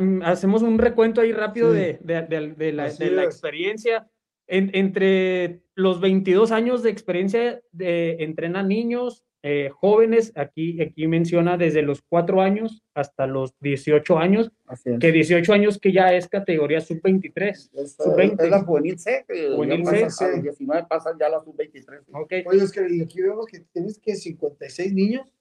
mm, 0.00 0.22
hacemos 0.22 0.62
un 0.62 0.78
recuento 0.78 1.20
ahí 1.20 1.32
rápido 1.32 1.72
Sí. 1.72 1.78
de, 1.78 1.98
de- 2.02 2.22
de- 2.22 2.54
de 2.54 2.72
la, 2.72 2.88
la 2.98 3.24
experiencia. 3.24 4.08
En- 4.48 4.70
entre 4.72 5.60
los 5.74 6.00
22 6.00 6.50
años 6.52 6.82
de 6.82 6.90
experiencia 6.90 7.60
de 7.70 8.16
entrena 8.24 8.62
niños, 8.62 9.24
eh, 9.44 9.70
jóvenes, 9.72 10.32
aquí, 10.34 10.80
aquí 10.82 11.06
menciona 11.06 11.56
desde 11.56 11.82
los 11.82 12.02
4 12.08 12.40
años 12.40 12.82
hasta 12.94 13.26
los 13.28 13.54
18 13.60 14.18
años, 14.18 14.50
Así 14.66 14.90
es. 14.90 14.98
que 14.98 15.12
18 15.12 15.52
años 15.52 15.78
que 15.78 15.92
ya 15.92 16.12
es 16.12 16.26
categoría 16.26 16.80
sub-23. 16.80 17.70
Es, 17.74 17.96
sub-20. 17.96 18.42
es 18.42 18.50
la 18.50 18.62
juvenil 18.64 18.98
C, 18.98 19.24
que 19.28 19.50
Juvenil 19.54 19.84
ya 19.84 20.10
C, 20.10 20.24
a 20.24 20.28
los 20.32 20.42
19 20.42 20.86
pasan 20.88 21.16
ya 21.20 21.28
la 21.28 21.40
sub-23. 21.40 22.00
Ok. 22.12 22.32
Oye, 22.46 22.62
Oscar, 22.62 22.90
y 22.90 23.00
aquí 23.02 23.20
vemos 23.22 23.46
que 23.46 23.60
tienes 23.72 23.98
que 24.00 24.16
56 24.16 24.92
niños. 24.92 25.32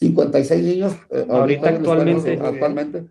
56 0.00 0.62
niños 0.64 0.94
eh, 1.10 1.24
Ahorita 1.28 1.70
escuela, 1.70 1.78
actualmente. 2.02 2.32
actualmente. 2.42 3.04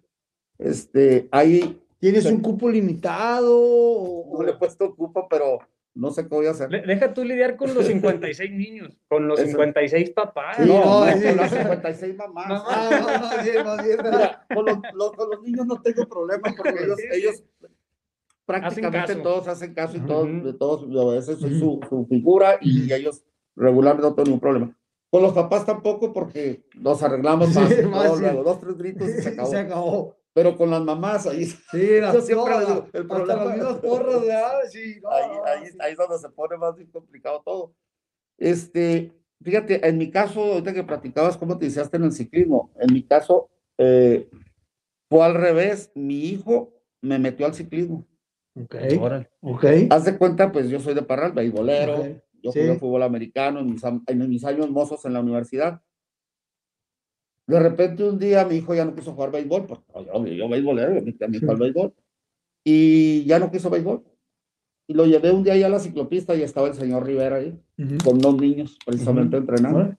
Este, 0.58 1.28
ahí 1.32 1.80
¿Tienes 2.06 2.24
Sí. 2.26 2.30
un 2.34 2.42
cupo 2.42 2.70
limitado? 2.70 3.60
o- 3.60 4.38
no 4.38 4.44
le 4.46 4.52
he 4.52 4.56
puesto 4.56 4.96
cupo, 4.96 5.28
pero 5.28 5.58
no 5.96 6.12
sé 6.12 6.22
qué 6.28 6.36
voy 6.36 6.46
a 6.46 6.52
hacer. 6.52 6.70
De- 6.70 6.82
Deja 6.82 7.12
tú 7.16 7.24
lidiar 7.24 7.56
con 7.58 7.74
los 7.74 7.86
56 7.88 8.52
niños, 8.52 8.96
con 9.08 9.28
los 9.28 9.40
Eso. 9.40 9.48
56 9.50 10.12
papás. 10.12 10.58
Sí, 10.58 10.68
no, 10.68 10.86
no, 10.86 11.06
no, 11.06 11.12
sí. 11.18 11.24
con 11.28 11.38
las 11.38 11.50
56 11.52 12.16
mamás. 12.16 12.48
Mamá. 12.48 12.64
Ah, 12.68 13.30
no, 13.38 13.44
bien, 13.44 13.66
más 13.66 13.84
bien. 13.84 13.98
Mira, 14.04 14.46
con 14.54 14.66
los, 14.66 14.78
los- 14.94 15.12
con 15.14 15.30
los 15.32 15.42
niños 15.42 15.66
no 15.66 15.82
tengo 15.82 16.08
problema 16.08 16.54
porque 16.56 16.84
ellos, 16.84 17.00
ellos 17.12 17.44
prácticamente 18.46 19.14
caso. 19.14 19.22
todos 19.24 19.48
hacen 19.48 19.74
caso 19.74 19.98
y 19.98 20.02
todos, 20.02 20.28
Ujú. 20.30 20.46
de 20.46 20.54
todos 20.54 21.08
a 21.12 21.16
veces 21.16 21.40
soy 21.40 21.58
su, 21.60 21.80
su 21.90 22.06
figura 22.06 22.58
y 22.62 22.92
ellos 22.94 23.24
regularmente 23.56 24.08
no 24.08 24.14
tengo 24.14 24.26
ningún 24.26 24.40
problema. 24.40 24.78
Con 25.10 25.24
los 25.24 25.34
papás 25.34 25.66
tampoco 25.66 26.12
porque 26.14 26.66
nos 26.76 27.02
arreglamos 27.02 27.50
Sí, 27.50 27.60
más, 27.60 27.72
y 27.80 27.82
más 27.84 28.04
todo, 28.06 28.16
sí. 28.18 28.22
luego 28.24 28.44
dos, 28.44 28.60
tres 28.62 28.78
gritos 28.78 29.08
y 29.10 29.22
se 29.22 29.30
acabó. 29.30 29.50
Se 29.50 29.58
acabó. 29.58 30.16
Pero 30.36 30.58
con 30.58 30.70
las 30.70 30.84
mamás 30.84 31.26
ahí, 31.28 31.46
Sí, 31.46 32.02
las 32.02 32.14
porras, 32.30 32.68
el 32.92 33.02
hasta 33.02 33.04
problema- 33.08 33.46
las 33.46 33.56
mismas 33.56 33.78
porras, 33.80 34.22
¿verdad? 34.22 34.52
Sí, 34.70 35.00
no, 35.02 35.10
ahí, 35.10 35.32
no, 35.38 35.46
ahí, 35.46 35.68
sí. 35.72 35.78
ahí 35.80 35.92
es 35.94 35.98
donde 35.98 36.18
se 36.20 36.28
pone 36.30 36.58
más 36.58 36.76
bien 36.76 36.92
complicado 36.92 37.42
todo. 37.46 37.74
Este, 38.38 39.14
fíjate, 39.42 39.88
en 39.88 39.98
mi 39.98 40.12
caso, 40.12 40.42
ahorita 40.44 40.74
que 40.74 40.84
platicabas 40.84 41.38
cómo 41.38 41.58
te 41.58 41.66
iniciaste 41.66 41.96
en 41.96 42.04
el 42.04 42.12
ciclismo, 42.12 42.70
en 42.82 42.94
mi 42.94 43.02
caso 43.04 43.50
eh, 43.78 44.30
fue 45.10 45.24
al 45.24 45.36
revés, 45.36 45.90
mi 45.96 46.26
hijo 46.26 46.74
me 47.02 47.18
metió 47.18 47.46
al 47.46 47.54
ciclismo. 47.54 48.06
Ok, 48.62 48.76
Órale. 49.00 49.30
ok. 49.40 49.66
Haz 49.90 50.04
de 50.04 50.18
cuenta, 50.18 50.52
pues 50.52 50.68
yo 50.68 50.82
soy 50.82 50.96
de 50.96 51.02
Parral, 51.02 51.32
beisbolero, 51.32 52.00
Ok, 52.02 52.08
yo 52.44 52.52
sí. 52.52 52.60
jugué 52.60 52.76
fútbol 52.78 53.04
americano 53.04 53.62
en 53.62 53.68
mis, 53.72 53.84
am- 53.86 54.04
en 54.08 54.30
mis 54.30 54.44
años 54.44 54.70
mozos 54.70 55.06
en 55.06 55.14
la 55.14 55.22
universidad. 55.22 55.82
De 57.48 57.60
repente 57.60 58.04
un 58.04 58.18
día 58.18 58.46
mi 58.46 58.56
hijo 58.56 58.74
ya 58.74 58.86
no 58.86 58.96
quiso 58.96 59.14
jugar 59.14 59.32
béisbol, 59.32 59.68
porque 59.68 59.84
yo, 59.94 60.26
yo 60.26 60.50
béisbolero, 60.50 60.98
a 60.98 61.28
mi 61.28 61.38
hijo 61.38 61.52
al 61.52 61.58
béisbol, 61.58 61.94
y 62.64 63.24
ya 63.26 63.40
no 63.40 63.52
quiso 63.52 63.70
béisbol. 63.70 64.04
Y 64.88 64.94
lo 64.94 65.06
llevé 65.06 65.32
un 65.32 65.44
día 65.44 65.54
allá 65.54 65.68
a 65.68 65.70
la 65.70 65.80
ciclopista 65.80 66.36
y 66.36 66.44
estaba 66.44 66.68
el 66.68 66.76
señor 66.76 67.06
Rivera 67.06 67.38
ahí, 67.38 67.60
con 68.04 68.20
dos 68.20 68.40
niños 68.40 68.78
precisamente 68.86 69.38
entrenando. 69.38 69.80
Órale. 69.80 69.98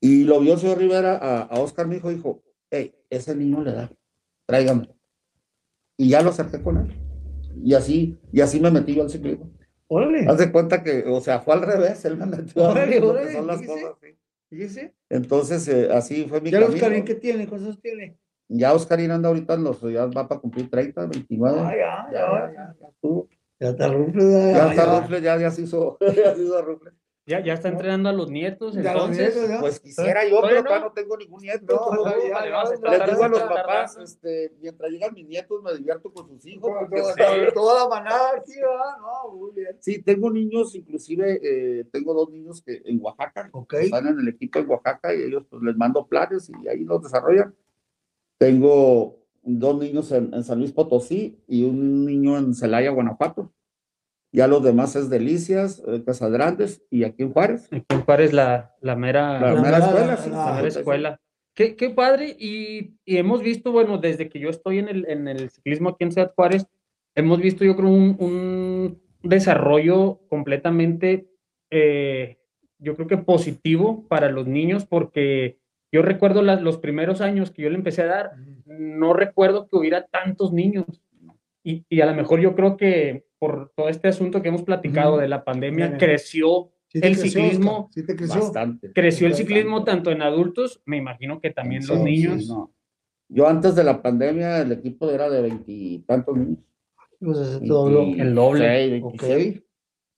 Y 0.00 0.24
lo 0.24 0.40
vio 0.40 0.54
el 0.54 0.58
señor 0.58 0.78
Rivera 0.78 1.16
a, 1.16 1.42
a 1.42 1.60
Oscar, 1.60 1.86
mi 1.86 1.96
hijo, 1.96 2.10
y 2.10 2.16
dijo, 2.16 2.42
hey, 2.70 2.94
ese 3.10 3.36
niño 3.36 3.62
le 3.62 3.72
da, 3.72 3.92
tráigame. 4.46 4.88
Y 5.96 6.08
ya 6.08 6.22
lo 6.22 6.30
acerqué 6.30 6.60
con 6.60 6.78
él. 6.78 6.94
Y 7.62 7.74
así, 7.74 8.18
y 8.32 8.40
así 8.40 8.58
me 8.58 8.70
metí 8.70 8.94
yo 8.94 9.02
al 9.02 9.10
ciclismo. 9.10 9.52
Órale. 9.86 10.26
Haz 10.26 10.38
de 10.38 10.50
cuenta 10.50 10.82
que, 10.82 11.04
o 11.06 11.20
sea, 11.20 11.40
fue 11.40 11.54
al 11.54 11.62
revés, 11.62 12.04
él 12.04 12.16
me 12.16 12.26
metió 12.26 12.64
a 12.64 12.70
Órale, 12.70 12.98
lo 12.98 13.06
que 13.06 13.12
órale, 13.12 13.32
son 13.32 13.46
las 13.46 13.62
cosas, 13.62 13.94
sí. 14.00 14.08
Fíjese. 14.52 14.94
Entonces, 15.08 15.66
eh, 15.68 15.88
así 15.90 16.26
fue 16.28 16.42
mi 16.42 16.50
¿Ya 16.50 16.60
camino. 16.60 16.78
Karim 16.78 17.04
qué 17.06 17.14
tiene? 17.14 17.48
¿Cuántos 17.48 17.80
tiene? 17.80 18.18
Ya 18.48 18.74
Oscarín 18.74 19.10
anda 19.10 19.30
ahorita 19.30 19.54
en 19.54 19.64
los, 19.64 19.80
ya 19.80 20.04
va 20.04 20.28
para 20.28 20.42
cumplir 20.42 20.68
30, 20.68 21.06
29. 21.06 21.58
Ah, 21.58 21.70
ya, 21.74 22.06
ya, 22.12 22.20
ya, 22.20 22.52
ya, 22.52 22.52
ya. 22.52 22.90
ya. 23.02 23.22
Ya 23.60 23.68
está 23.70 23.88
Rufle. 23.88 24.22
Ya, 24.30 24.38
Ya 24.38 24.52
ya, 24.52 24.70
está 24.70 24.84
ya. 24.84 25.00
Rufle, 25.00 25.22
ya, 25.22 25.38
ya 25.38 25.50
se 25.50 25.62
hizo, 25.62 25.96
ya 26.16 26.34
se 26.34 26.42
hizo 26.42 26.60
Rufle. 26.60 26.90
Ya, 26.90 26.96
ya 26.96 27.01
está 27.26 27.68
entrenando 27.68 28.08
a 28.08 28.12
los 28.12 28.30
nietos, 28.30 28.74
Ya 28.74 28.92
los 28.94 29.02
entonces. 29.10 29.34
nietos, 29.34 29.48
ya. 29.50 29.60
Pues 29.60 29.80
quisiera 29.80 30.24
yo, 30.28 30.36
Todavía 30.40 30.58
pero 30.62 30.70
acá 30.70 30.78
no. 30.80 30.84
no 30.86 30.92
tengo 30.92 31.16
ningún 31.16 31.40
nieto. 31.42 31.90
No, 31.92 32.04
ya, 32.04 32.16
ya, 32.18 32.48
ya, 32.48 32.70
Les 32.70 32.80
ya, 32.80 32.98
ya, 32.98 33.06
digo 33.06 33.24
a 33.24 33.28
los 33.28 33.38
ya, 33.38 33.48
papás, 33.48 33.96
este, 33.98 34.52
mientras 34.60 34.90
llegan 34.90 35.14
mis 35.14 35.26
nietos, 35.28 35.62
me 35.62 35.74
divierto 35.76 36.12
con 36.12 36.28
sus 36.28 36.44
hijos. 36.46 36.70
Porque 36.78 37.00
toda- 37.00 37.14
sí, 37.14 37.20
toda 37.54 37.82
la 37.84 37.88
manada 37.88 38.30
aquí, 38.36 38.52
¿verdad? 38.56 38.96
No, 39.00 39.32
muy 39.36 39.52
bien. 39.52 39.76
Sí, 39.80 40.02
tengo 40.02 40.30
niños, 40.30 40.74
inclusive 40.74 41.40
eh, 41.42 41.84
tengo 41.92 42.12
dos 42.14 42.30
niños 42.30 42.60
que 42.62 42.82
en 42.84 42.98
Oaxaca, 43.02 43.48
Ok. 43.52 43.74
están 43.74 44.08
en 44.08 44.18
el 44.18 44.28
equipo 44.28 44.58
en 44.58 44.68
Oaxaca 44.70 45.14
y 45.14 45.22
ellos 45.22 45.44
pues 45.48 45.62
les 45.62 45.76
mando 45.76 46.06
planes 46.06 46.50
y 46.50 46.68
ahí 46.68 46.84
los 46.84 47.02
desarrollan. 47.02 47.54
Tengo 48.38 49.20
dos 49.42 49.78
niños 49.78 50.10
en, 50.12 50.32
en 50.34 50.42
San 50.44 50.58
Luis 50.58 50.72
Potosí 50.72 51.40
y 51.46 51.64
un 51.64 52.04
niño 52.04 52.36
en 52.38 52.54
Celaya, 52.54 52.90
Guanajuato. 52.90 53.52
Ya 54.32 54.46
los 54.46 54.62
demás 54.62 54.96
es 54.96 55.10
Delicias, 55.10 55.82
eh, 55.86 56.02
Casas 56.04 56.32
Grandes 56.32 56.82
y 56.90 57.04
aquí 57.04 57.22
en 57.22 57.32
Juárez. 57.32 57.68
Aquí 57.70 57.84
en 57.90 58.00
Juárez 58.02 58.32
la, 58.32 58.74
la 58.80 58.96
mera, 58.96 59.38
La, 59.40 59.52
La 59.54 59.60
mera 59.60 59.62
mera- 59.62 59.78
escuela, 59.86 60.06
la- 60.06 60.16
sí, 60.16 60.30
la 60.30 60.36
la 60.46 60.52
mera 60.56 60.70
sí. 60.70 60.78
escuela. 60.78 61.20
Qué, 61.54 61.76
qué 61.76 61.90
padre, 61.90 62.34
y, 62.38 62.94
y 63.04 63.18
hemos 63.18 63.42
visto, 63.42 63.72
bueno, 63.72 63.98
desde 63.98 64.30
que 64.30 64.40
yo 64.40 64.48
estoy 64.48 64.78
en 64.78 64.88
el, 64.88 65.06
en 65.06 65.28
el 65.28 65.50
ciclismo 65.50 65.90
aquí 65.90 66.04
en 66.04 66.12
Ciudad 66.12 66.32
Juárez, 66.34 66.66
hemos 67.14 67.40
visto, 67.42 67.62
yo 67.62 67.76
creo, 67.76 67.90
un, 67.90 68.16
un 68.20 69.02
desarrollo 69.22 70.20
completamente, 70.30 71.28
eh, 71.70 72.38
yo 72.78 72.94
creo 72.96 73.06
que 73.06 73.18
positivo 73.18 74.08
para 74.08 74.30
los 74.30 74.46
niños, 74.46 74.86
porque 74.86 75.58
yo 75.92 76.00
recuerdo 76.00 76.40
la- 76.40 76.56
los 76.58 76.78
primeros 76.78 77.20
años 77.20 77.50
que 77.50 77.60
yo 77.62 77.68
le 77.68 77.76
empecé 77.76 78.00
a 78.00 78.06
dar, 78.06 78.32
no 78.64 79.12
recuerdo 79.12 79.68
que 79.68 79.76
hubiera 79.76 80.06
tantos 80.06 80.54
niños. 80.54 80.86
Y, 81.62 81.84
y 81.90 82.00
a 82.00 82.06
lo 82.06 82.14
mejor 82.14 82.40
yo 82.40 82.54
creo 82.56 82.78
que 82.78 83.26
por 83.42 83.72
todo 83.74 83.88
este 83.88 84.06
asunto 84.06 84.40
que 84.40 84.50
hemos 84.50 84.62
platicado 84.62 85.14
Ujú. 85.14 85.20
de 85.22 85.26
la 85.28 85.42
pandemia, 85.42 85.86
Bien. 85.88 85.98
creció, 85.98 86.70
Sí 86.86 86.98
El 87.02 87.16
creció, 87.16 87.40
ciclismo 87.42 87.88
Sí 87.92 88.04
te 88.06 88.14
creció. 88.14 88.40
Bastante. 88.40 88.92
creció 88.92 89.26
el 89.26 89.34
ciclismo 89.34 89.82
tanto 89.82 90.10
en 90.12 90.22
adultos, 90.22 90.80
me 90.84 90.98
imagino 90.98 91.40
que 91.40 91.50
también 91.50 91.82
Sí, 91.82 91.88
los 91.88 91.98
sí, 91.98 92.04
niños. 92.04 92.46
no. 92.48 92.72
Yo 93.28 93.48
antes 93.48 93.74
de 93.74 93.82
la 93.82 94.00
pandemia, 94.00 94.60
el 94.60 94.70
equipo 94.72 95.10
era 95.10 95.28
de 95.28 95.40
veintitantos 95.42 96.36
niños. 96.36 96.58
Pues 97.18 97.38
se 97.38 97.60
te 97.60 97.66
dobló. 97.66 98.00
26, 98.04 98.20
El 98.28 98.34
doble. 98.34 98.68
26. 98.90 99.62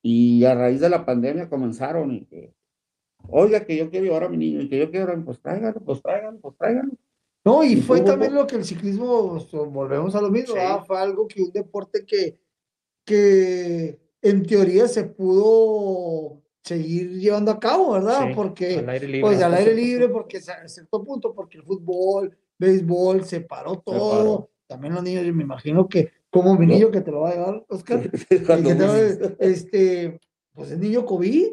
Y 0.02 0.44
a 0.44 0.54
raíz 0.54 0.80
de 0.80 0.90
la 0.90 1.06
pandemia 1.06 1.48
comenzaron 1.48 2.12
y 2.12 2.26
que, 2.26 2.52
oiga, 3.28 3.64
que 3.64 3.76
yo 3.76 3.88
quiero 3.88 4.04
llevar 4.04 4.24
a 4.24 4.28
mi 4.28 4.36
niño 4.36 4.60
y 4.60 4.68
que 4.68 4.78
yo 4.78 4.90
quiero, 4.90 5.24
pues 5.24 5.40
tráigalo, 5.40 5.80
pues 5.80 6.02
tráigalo, 6.02 6.38
pues 6.40 6.56
tráigalo. 6.58 6.90
No, 7.44 7.62
y 7.64 7.74
Y 7.74 7.76
fue 7.76 8.00
también 8.02 8.34
lo 8.34 8.46
que 8.46 8.56
el 8.56 8.64
ciclismo, 8.64 9.30
pues, 9.30 9.50
volvemos 9.72 10.14
a 10.14 10.20
lo 10.20 10.28
mismo, 10.30 10.54
Sí. 10.54 10.60
¿verdad? 10.60 10.84
fue 10.84 10.98
algo 10.98 11.26
que 11.28 11.40
un 11.40 11.52
deporte 11.52 12.04
que, 12.04 12.36
que 13.04 13.99
en 14.23 14.46
teoría 14.46 14.88
se 14.88 15.04
pudo 15.04 16.42
seguir 16.62 17.11
llevando 17.18 17.50
a 17.50 17.61
cabo, 17.61 17.92
¿verdad? 17.92 18.28
Sí, 18.28 18.32
Porque 18.34 18.78
al 18.78 18.88
aire 18.88 19.06
libre. 19.06 19.20
pues 19.20 19.42
al 19.42 19.54
aire 19.54 19.75
libre, 19.75 20.08
porque 20.08 20.38
a 20.38 20.68
cierto 20.68 21.04
punto, 21.04 21.34
porque 21.34 21.58
el 21.58 21.64
fútbol, 21.64 22.37
béisbol, 22.58 23.25
separó 23.25 23.78
todo. 23.84 24.11
paró. 24.18 24.50
También 24.66 24.94
los 24.94 25.02
niños, 25.02 25.25
yo 25.26 25.34
me 25.34 25.42
imagino 25.42 25.87
que, 25.88 26.11
como 26.30 26.56
mi 26.56 26.66
niño 26.66 26.90
que 26.90 27.02
te 27.02 27.11
lo 27.11 27.20
va 27.20 27.30
a 27.30 27.34
llevar, 27.34 27.64
Oscar, 27.68 28.11
que 28.28 28.37
te 28.38 28.75
va 28.87 28.99
este, 29.40 30.18
pues 30.54 30.70
es 30.70 30.78
niño 30.78 31.04
COVID, 31.04 31.49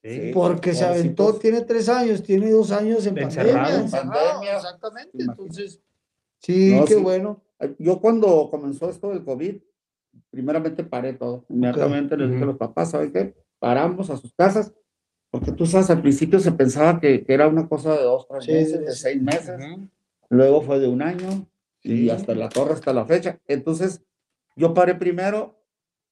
Sí. 0.00 0.30
porque 0.32 0.74
se 0.74 0.84
ahora 0.84 0.94
sí, 0.94 1.00
aventó, 1.00 1.30
pues. 1.30 1.40
tiene 1.40 1.60
tres 1.62 1.88
años, 1.88 2.22
tiene 2.22 2.50
dos 2.52 2.70
años 2.70 3.04
en 3.04 3.18
Encerrado. 3.18 3.52
pandemia, 3.58 3.80
encerrado, 3.84 4.12
Pandemia. 4.12 4.56
exactamente. 4.56 5.10
Entonces, 5.18 5.80
sí, 6.38 6.76
No, 6.76 6.84
qué 6.84 6.94
sí. 6.94 7.00
bueno. 7.00 7.42
Yo 7.80 8.00
cuando 8.00 8.48
comenzó 8.48 8.88
esto 8.88 9.10
del 9.10 9.24
COVID, 9.24 9.56
primeramente 10.30 10.84
paré 10.84 11.12
todo. 11.14 11.44
Inmediatamente 11.48 12.16
les 12.16 12.30
dije 12.30 12.42
a 12.42 12.46
los 12.46 12.56
papás, 12.56 12.90
¿saben 12.90 13.12
qué? 13.12 13.34
Paramos 13.58 14.10
a 14.10 14.16
sus 14.16 14.32
casas, 14.34 14.72
porque 15.30 15.52
tú 15.52 15.66
sabes, 15.66 15.90
al 15.90 16.00
principio 16.00 16.38
se 16.40 16.52
pensaba 16.52 17.00
que, 17.00 17.24
que 17.24 17.34
era 17.34 17.48
una 17.48 17.68
cosa 17.68 17.92
de 17.94 18.02
dos, 18.02 18.26
tres 18.28 18.44
Sí, 18.44 18.52
meses, 18.52 18.78
sí, 18.78 18.84
de 18.84 18.92
sí. 18.92 19.00
seis 19.02 19.22
meses. 19.22 19.58
Luego 20.30 20.62
fue 20.62 20.78
de 20.78 20.88
un 20.88 21.02
año 21.02 21.46
y 21.82 22.10
hasta 22.10 22.34
la 22.34 22.48
torre 22.48 22.74
hasta 22.74 22.92
la 22.92 23.04
fecha. 23.06 23.38
Entonces, 23.46 24.02
yo 24.56 24.74
paré 24.74 24.94
primero, 24.94 25.62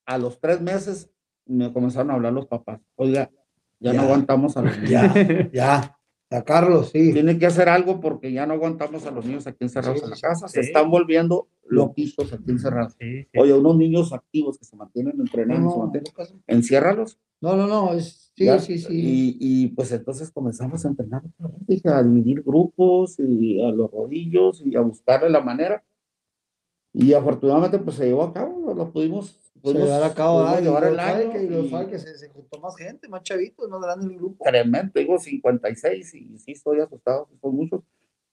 a 0.06 0.18
los 0.18 0.38
tres 0.40 0.60
meses 0.60 1.10
me 1.46 1.72
comenzaron 1.72 2.10
a 2.10 2.14
hablar 2.14 2.32
los 2.32 2.46
papás. 2.46 2.80
Oiga, 2.96 3.30
ya, 3.78 3.92
no 3.92 4.02
aguantamos 4.02 4.56
a 4.56 4.62
los 4.62 4.76
niños. 4.78 4.90
Ya, 4.90 5.48
ya, 5.52 5.95
ya, 6.30 6.42
Carlos, 6.44 6.90
sí. 6.90 7.12
Tiene 7.12 7.38
que 7.38 7.46
hacer 7.46 7.68
algo 7.68 8.00
porque 8.00 8.32
ya 8.32 8.46
no 8.46 8.54
aguantamos 8.54 9.06
a 9.06 9.10
los 9.12 9.24
niños 9.24 9.46
aquí 9.46 9.58
encerrados 9.60 9.98
Sí, 10.00 10.04
en 10.04 10.10
la 10.10 10.16
sí, 10.16 10.22
casa. 10.22 10.48
Se 10.48 10.60
están 10.60 10.90
volviendo 10.90 11.48
loquitos 11.68 12.32
aquí 12.32 12.50
encerrados. 12.50 12.96
Sí, 12.98 13.22
sí. 13.22 13.38
Oye, 13.38 13.52
unos 13.52 13.76
niños 13.76 14.12
activos 14.12 14.58
que 14.58 14.64
se 14.64 14.76
mantienen 14.76 15.20
entrenando, 15.20 15.70
se 15.70 15.76
No, 15.76 15.82
mantienen, 15.84 16.12
enciérralos. 16.48 17.18
no, 17.40 17.56
no, 17.56 17.66
no, 17.68 17.92
es, 17.94 18.32
sí, 18.36 18.44
¿ya? 18.44 18.58
sí, 18.58 18.78
sí. 18.78 18.92
Y, 18.92 19.36
y, 19.38 19.66
pues 19.68 19.92
entonces 19.92 20.30
comenzamos 20.30 20.84
a 20.84 20.88
entrenar, 20.88 21.22
a 21.84 22.02
dividir 22.02 22.42
grupos 22.42 23.18
y 23.20 23.62
a 23.62 23.70
los 23.70 23.90
rodillos 23.90 24.62
y 24.64 24.74
a 24.76 24.80
buscarle 24.80 25.30
la 25.30 25.40
manera. 25.40 25.84
Y 26.92 27.12
afortunadamente 27.12 27.78
pues 27.78 27.96
se 27.96 28.06
llevó 28.06 28.22
a 28.24 28.32
cabo, 28.32 28.74
lo 28.74 28.90
pudimos, 28.90 29.38
Se 29.42 29.45
pudimos, 29.62 29.84
llevar 29.88 30.02
a 30.04 30.14
cabo, 30.14 30.38
pudimos. 30.42 30.60
Y 30.60 30.64
llevar 30.64 30.84
el 30.84 31.00
año 31.00 31.32
que, 31.32 31.42
y 31.42 31.46
y 31.46 31.86
que 31.90 31.98
se, 31.98 32.18
se 32.18 32.28
juntó 32.28 32.60
más 32.60 32.76
gente, 32.76 33.08
más 33.08 33.22
chavitos, 33.22 33.68
más 33.68 33.80
grande 33.80 34.06
el 34.06 34.16
grupo. 34.16 34.44
tremendo, 34.44 34.92
tengo 34.92 35.18
56 35.18 36.14
y 36.14 36.38
sí 36.38 36.52
estoy 36.52 36.80
asustado, 36.80 37.28
son 37.40 37.54
muchos. 37.56 37.80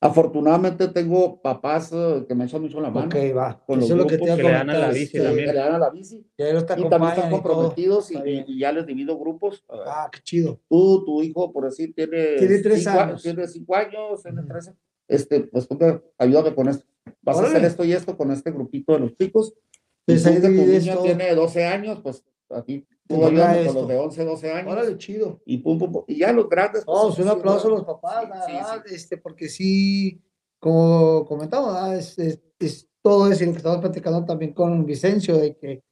Afortunadamente 0.02 0.90
tengo 0.90 1.42
papás 1.42 1.90
eh, 1.94 2.26
que 2.28 2.36
me 2.36 2.44
echan 2.44 2.62
mucho 2.62 2.82
la 2.82 2.90
mano, 2.90 3.08
Ok, 3.08 3.16
va. 3.38 3.64
Con 3.66 3.78
los 3.80 3.86
Eso 3.86 3.94
es 3.94 4.00
lo 4.02 4.08
que 4.08 4.18
te 4.18 4.26
grupos 4.26 4.34
a 4.34 4.36
que 4.36 4.44
le 4.44 4.52
dan 4.52 4.70
a 4.70 4.74
la 4.78 4.88
bici 4.90 5.04
este, 5.04 5.18
que 5.20 5.24
también. 5.24 5.48
le 5.48 5.54
dan 5.54 5.76
a 5.76 5.80
la 5.80 5.90
bici 5.92 6.26
que 6.36 6.44
te 6.44 6.50
y 6.82 6.90
también 6.90 7.14
están 7.14 7.28
y 7.30 7.32
comprometidos 7.32 8.12
y, 8.12 8.16
Está 8.16 8.24
bien. 8.26 8.44
y 8.46 8.60
ya 8.60 8.72
les 8.74 8.86
divido 8.86 9.18
grupos. 9.18 9.64
Ah, 9.70 10.10
qué 10.12 10.20
chido. 10.22 10.60
tú, 10.70 11.06
tu 11.06 11.22
hijo, 11.24 11.54
por 11.54 11.64
decir, 11.64 11.94
tiene, 11.96 12.36
Tiene 12.38 12.60
tres 12.60 12.84
cinco, 12.84 13.00
a- 13.00 13.04
años. 13.04 13.24
tiene 13.24 13.48
cinco 13.48 13.76
años, 13.78 14.22
tiene 14.24 14.40
Ujú. 14.42 14.50
tres 14.50 14.68
años. 14.68 14.80
Este, 15.08 15.40
pues 15.42 15.68
ayúdame 16.18 16.54
con 16.54 16.68
esto. 16.68 16.86
Vas 17.22 17.38
a 17.38 17.40
Órale. 17.40 17.56
hacer 17.56 17.66
esto 17.70 17.86
y 17.86 17.94
esto 17.94 18.18
con 18.18 18.32
este 18.32 18.52
grupito 18.52 18.92
de 18.94 19.00
los 19.00 19.16
chicos. 19.16 19.54
Pues 20.06 20.24
tú 20.24 20.30
ahí 20.30 20.40
divides 20.40 20.84
niño 20.84 20.96
todo. 20.96 21.04
tiene 21.04 21.36
12 21.36 21.66
años, 21.66 22.00
pues 22.04 22.24
a 22.50 22.62
ti 22.64 22.86
Te 23.08 23.16
tú 23.16 23.22
con 23.22 23.36
los 23.36 23.88
de 23.88 23.98
11, 23.98 24.26
12 24.26 24.52
años. 24.52 24.72
Órale, 24.72 24.98
chido. 24.98 25.42
Y 25.46 25.58
pum, 25.60 25.78
pum, 25.80 25.92
pum. 25.92 26.04
Y 26.08 26.18
ya 26.20 26.32
los 26.34 26.50
grandes. 26.50 26.84
Pues, 26.86 27.04
un 27.04 27.14
sí, 27.24 27.30
aplauso 27.30 27.68
a 27.68 27.72
los 27.72 27.84
papás, 27.86 28.26
Sí, 28.46 28.54
sí, 28.88 28.96
este, 28.96 29.18
porque 29.18 29.48
sí, 29.50 30.22
como 30.60 31.26
comentamos, 31.26 31.76
es, 31.94 32.20
es- 32.20 32.40
es 32.60 32.88
todo 33.02 33.30
eso 33.32 33.44
y 33.44 33.48
lo 33.48 33.52
que 33.54 33.58
estamos 33.58 33.80
platicando 33.80 34.24
también 34.26 34.54
con 34.54 34.86
Vicencio, 34.86 35.38
de 35.38 35.56
que 35.58 35.84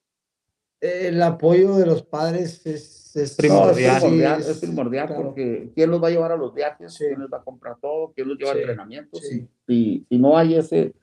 el 0.79 1.21
apoyo 1.21 1.75
de 1.75 1.85
los 1.85 2.01
padres 2.03 2.65
es, 2.65 3.15
es 3.15 3.35
Primordial. 3.35 3.99
primordial, 3.99 4.39
es- 4.41 4.57
primordial 4.59 5.07
claro. 5.07 5.23
porque 5.23 5.71
¿quién 5.75 5.91
los 5.91 6.01
va 6.01 6.07
a 6.07 6.11
llevar 6.11 6.31
a 6.31 6.37
los 6.37 6.53
viajes? 6.53 6.97
¿Quién 6.97 7.19
les 7.19 7.29
va 7.31 7.37
a 7.37 7.43
comprar 7.43 7.75
todo? 7.81 8.11
¿Quién 8.15 8.29
los 8.29 8.37
lleva 8.37 8.51
a 8.51 8.55
entrenamientos? 8.55 9.21
Si, 9.21 10.05
si 10.09 10.17
no 10.17 10.37
hay 10.37 10.55
ese, 10.55 10.93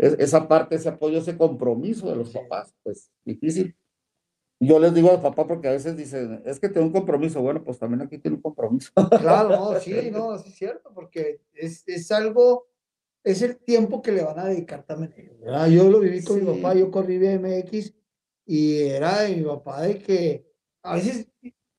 es- 0.00 0.16
esa 0.18 0.48
parte, 0.48 0.74
ese 0.76 0.88
apoyo, 0.88 1.18
ese 1.18 1.36
compromiso 1.36 2.08
de 2.08 2.16
los 2.16 2.28
Sí. 2.32 2.38
papás, 2.38 2.74
pues 2.82 3.10
difícil. 3.24 3.76
Yo 4.62 4.78
les 4.78 4.92
digo 4.92 5.10
al 5.10 5.22
papá 5.22 5.46
porque 5.46 5.68
a 5.68 5.72
veces 5.72 5.96
dicen, 5.96 6.42
es 6.44 6.60
que 6.60 6.68
tengo 6.68 6.86
un 6.86 6.92
compromiso. 6.92 7.40
Bueno, 7.40 7.64
pues 7.64 7.78
también 7.78 8.02
aquí 8.02 8.18
tiene 8.18 8.36
un 8.36 8.42
compromiso. 8.42 8.90
Claro, 9.18 9.48
no, 9.50 9.74
sí, 9.80 10.10
no, 10.10 10.36
sí 10.38 10.48
es 10.50 10.54
cierto, 10.56 10.92
porque 10.94 11.40
es, 11.54 11.82
es 11.86 12.10
algo, 12.12 12.66
es 13.24 13.40
el 13.42 13.56
tiempo 13.56 14.02
que 14.02 14.12
le 14.12 14.22
van 14.22 14.38
a 14.38 14.44
dedicar 14.46 14.82
también 14.84 15.14
¿verdad? 15.40 15.68
Yo 15.68 15.88
lo 15.90 16.00
viví 16.00 16.22
con 16.24 16.36
mi 16.44 16.54
Sí. 16.54 16.60
papá, 16.60 16.74
yo 16.74 16.90
corrí 16.90 17.18
BMX 17.18 17.94
y 18.46 18.82
era 18.82 19.22
de 19.22 19.36
mi 19.36 19.42
papá 19.44 19.82
de 19.82 19.98
que 19.98 20.46
a 20.82 20.94
veces 20.96 21.26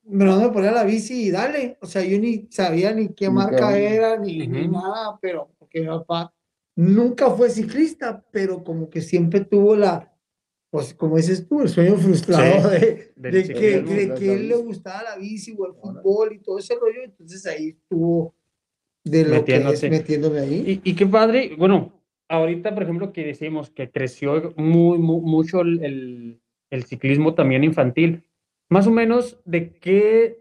me 0.03 0.25
no 0.25 0.39
me 0.39 0.49
ponía 0.49 0.71
la 0.71 0.83
bici 0.83 1.27
y 1.27 1.31
dale, 1.31 1.77
o 1.81 1.85
sea, 1.85 2.03
yo 2.03 2.17
ni 2.19 2.47
sabía 2.49 2.91
ni 2.93 3.09
qué 3.09 3.27
Ni 3.27 3.33
marca 3.35 3.73
qué- 3.73 3.95
era, 3.95 4.17
ni, 4.17 4.47
ni 4.47 4.63
Ujú. 4.65 4.71
nada, 4.73 5.19
pero 5.21 5.51
porque 5.59 5.81
mi 5.81 5.87
papá 5.87 6.33
nunca 6.75 7.29
fue 7.31 7.49
ciclista, 7.49 8.25
pero 8.31 8.63
como 8.63 8.89
que 8.89 9.01
siempre 9.01 9.41
tuvo 9.41 9.75
la, 9.75 10.13
pues 10.69 10.93
como 10.93 11.17
dices 11.17 11.47
tú, 11.47 11.61
el 11.61 11.69
sueño 11.69 11.95
frustrado 11.97 12.69
Sí, 12.69 12.79
de, 12.79 13.11
de 13.15 13.31
que, 13.31 13.43
ciclismo, 13.47 13.89
de 13.95 14.13
que 14.15 14.33
él 14.33 14.47
le 14.49 14.55
gustaba 14.55 15.03
la 15.03 15.17
bici 15.17 15.53
o 15.57 15.65
el 15.67 15.73
fútbol 15.73 16.33
y 16.33 16.39
todo 16.39 16.59
ese 16.59 16.75
rollo, 16.75 17.03
entonces 17.03 17.45
ahí 17.45 17.69
estuvo 17.69 18.33
de 19.03 19.23
lo 19.25 19.43
que 19.45 19.55
es 19.73 19.83
metiéndome 19.89 20.39
ahí. 20.39 20.81
Y, 20.83 20.91
y 20.91 20.95
qué 20.95 21.05
padre, 21.07 21.55
bueno, 21.57 22.01
ahorita, 22.29 22.73
por 22.73 22.83
ejemplo, 22.83 23.11
que 23.11 23.25
decimos 23.25 23.69
que 23.69 23.89
creció 23.91 24.53
muy, 24.57 24.97
mu- 24.97 25.21
mucho 25.21 25.61
el, 25.61 25.83
el- 25.83 26.41
el 26.69 26.83
ciclismo 26.85 27.33
también 27.35 27.63
infantil. 27.65 28.23
Más 28.69 28.87
o 28.87 28.91
menos, 28.91 29.41
¿de 29.43 29.73
qué? 29.73 30.39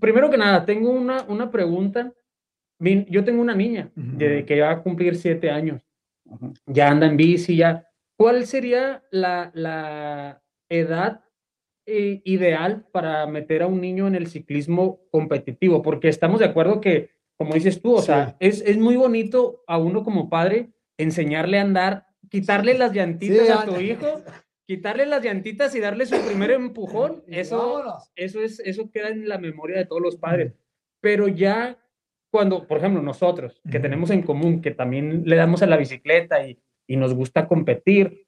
Primero 0.00 0.30
que 0.30 0.38
nada, 0.38 0.64
tengo 0.64 0.90
una, 0.90 1.24
una 1.24 1.50
pregunta. 1.50 2.12
Mi- 2.78 3.06
Yo 3.08 3.24
tengo 3.24 3.40
una 3.42 3.54
niña 3.54 3.90
Ujú. 3.96 4.16
de 4.18 4.44
que 4.44 4.60
va 4.60 4.70
a 4.70 4.82
cumplir 4.82 5.16
siete 5.16 5.50
años. 5.50 5.82
Ya 6.66 6.88
anda 6.90 7.06
en 7.06 7.16
bici, 7.16 7.56
ya. 7.56 7.86
¿Cuál 8.16 8.46
sería 8.46 9.02
la, 9.10 9.50
la 9.54 10.42
edad 10.68 11.22
eh, 11.86 12.20
ideal 12.24 12.86
para 12.92 13.26
meter 13.26 13.62
a 13.62 13.66
un 13.66 13.80
niño 13.80 14.06
en 14.06 14.14
el 14.14 14.26
ciclismo 14.26 15.00
competitivo? 15.10 15.82
Porque 15.82 16.08
estamos 16.08 16.40
de 16.40 16.46
acuerdo 16.46 16.80
que, 16.80 17.10
como 17.36 17.54
dices 17.54 17.80
tú, 17.80 17.94
o 17.94 18.02
sea, 18.02 18.36
es, 18.40 18.60
es 18.66 18.76
muy 18.76 18.96
bonito 18.96 19.62
a 19.66 19.78
uno 19.78 20.02
como 20.04 20.28
padre 20.28 20.70
enseñarle 20.98 21.58
a 21.58 21.62
andar, 21.62 22.06
quitarle 22.28 22.76
las 22.76 22.92
llantitas 22.92 23.46
Sí, 23.46 23.52
a 23.52 23.64
tu 23.64 23.80
hijo, 23.80 24.20
quitarle 24.66 25.06
las 25.06 25.24
llantitas 25.24 25.74
y 25.74 25.80
darle 25.80 26.04
su 26.06 26.20
primer 26.26 26.50
empujón. 26.50 27.22
Eso, 27.28 27.82
eso 28.16 28.40
es, 28.42 28.60
eso 28.60 28.90
queda 28.90 29.08
en 29.08 29.28
la 29.28 29.38
memoria 29.38 29.78
de 29.78 29.86
todos 29.86 30.02
los 30.02 30.16
padres. 30.16 30.52
Pero 31.00 31.28
ya 31.28 31.78
cuando, 32.30 32.66
por 32.66 32.78
ejemplo, 32.78 33.02
nosotros, 33.02 33.60
que 33.70 33.80
tenemos 33.80 34.10
en 34.10 34.22
común, 34.22 34.60
que 34.60 34.70
también 34.70 35.22
le 35.24 35.36
damos 35.36 35.62
a 35.62 35.66
la 35.66 35.76
bicicleta 35.76 36.46
y, 36.46 36.58
y 36.86 36.96
nos 36.96 37.14
gusta 37.14 37.48
competir, 37.48 38.26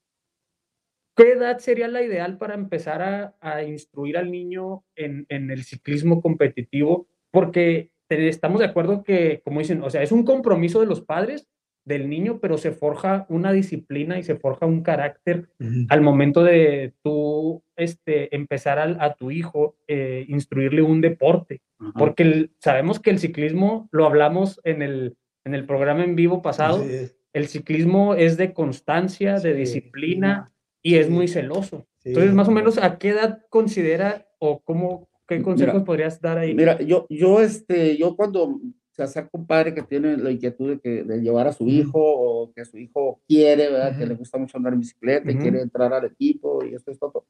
¿qué 1.16 1.33
edad 1.33 1.59
sería 1.59 1.88
la 1.88 2.02
ideal 2.02 2.38
para 2.38 2.54
empezar 2.54 3.02
a, 3.02 3.37
a 3.40 3.62
instruir 3.62 4.16
al 4.16 4.30
niño 4.30 4.85
en, 4.97 5.26
en 5.28 5.50
el 5.50 5.64
ciclismo 5.64 6.23
competitivo? 6.23 7.09
Porque 7.30 7.90
estamos 8.09 8.61
de 8.61 8.66
acuerdo 8.66 9.02
que, 9.02 9.40
como 9.45 9.61
dicen, 9.61 9.83
o 9.83 9.90
sea, 9.90 10.02
es 10.02 10.12
un 10.12 10.25
compromiso 10.25 10.80
de 10.80 10.87
los 10.87 11.02
padres 11.02 11.49
del 11.85 12.09
niño, 12.09 12.40
pero 12.40 12.59
se 12.59 12.73
forja 12.73 13.26
una 13.28 13.52
disciplina 13.52 14.19
y 14.19 14.23
se 14.23 14.37
forja 14.37 14.66
un 14.66 14.83
carácter 14.83 15.49
al 15.88 16.00
momento 16.02 16.42
de 16.45 16.95
tú 17.02 17.62
este, 17.76 18.35
empezar 18.35 18.78
a, 18.78 19.14
tu 19.14 19.30
hijo, 19.30 19.76
eh, 19.88 20.25
instruirle 20.28 20.83
un 20.83 21.00
deporte. 21.00 21.62
Ajá. 21.80 21.92
Porque 21.99 22.22
el- 22.22 22.52
sabemos 22.60 23.00
que 23.00 23.10
el 23.10 23.18
ciclismo, 23.18 23.88
lo 23.90 24.04
hablamos 24.06 24.60
en 24.64 24.82
el, 24.82 25.16
en 25.44 25.54
el 25.54 25.64
programa 25.66 26.04
en 26.04 26.14
vivo 26.14 26.42
pasado, 26.42 26.84
es. 26.84 27.16
el 27.32 27.49
ciclismo 27.49 28.14
es 28.14 28.37
de 28.37 28.52
constancia, 28.52 29.34
de 29.40 29.52
Sí, 29.54 29.58
disciplina 29.58 30.52
y 30.82 30.96
es 30.96 31.06
sí. 31.06 31.12
muy 31.12 31.26
celoso. 31.28 31.87
Sí. 31.99 32.10
Entonces, 32.10 32.34
más 32.34 32.49
o 32.49 32.50
menos, 32.52 32.78
¿a 32.78 32.99
qué 32.99 33.10
edad 33.10 33.42
considera 33.49 34.26
o 34.38 34.60
cómo, 34.60 35.08
qué 35.26 35.37
Mira, 35.37 35.44
consejos 35.44 35.82
podrías 35.82 36.20
dar 36.20 36.38
ahí? 36.38 36.54
Mira, 36.54 36.78
yo, 36.80 37.06
yo, 37.08 37.40
este, 37.40 37.96
yo 37.96 38.14
cuando 38.16 38.60
se 38.90 39.02
acerca 39.02 39.30
un 39.32 39.46
padre 39.46 39.72
que 39.72 39.82
tiene 39.82 40.16
la 40.18 40.30
inquietud 40.30 40.70
de, 40.72 40.80
que, 40.80 41.04
de 41.04 41.20
llevar 41.22 41.46
a 41.46 41.52
su 41.52 41.66
hijo 41.66 41.99
o 42.02 42.52
que 42.52 42.64
su 42.66 42.76
hijo 42.76 43.22
quiere, 43.26 43.70
¿verdad? 43.70 43.96
Que 43.96 44.02
Ujú. 44.04 44.08
le 44.12 44.14
gusta 44.18 44.37
mucho 44.38 44.56
andar 44.58 44.72
en 44.75 44.80
bicicleta 44.80 45.30
y 45.30 45.34
Ujú. 45.34 45.42
quiere 45.42 45.60
entrar 45.62 45.92
al 45.94 46.04
equipo 46.06 46.64
y 46.64 46.75
esto, 46.75 46.90
esto, 46.90 47.06
otro. 47.06 47.26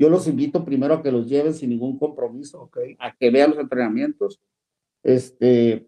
Yo 0.00 0.08
los 0.08 0.26
invito 0.26 0.64
primero 0.64 0.94
a 0.94 1.02
que 1.02 1.12
los 1.12 1.28
lleven 1.28 1.52
sin 1.52 1.68
ningún 1.68 1.98
compromiso, 1.98 2.62
Ok. 2.62 2.78
a 2.98 3.14
que 3.14 3.30
vean 3.30 3.50
los 3.50 3.58
entrenamientos, 3.58 4.40
este, 5.04 5.86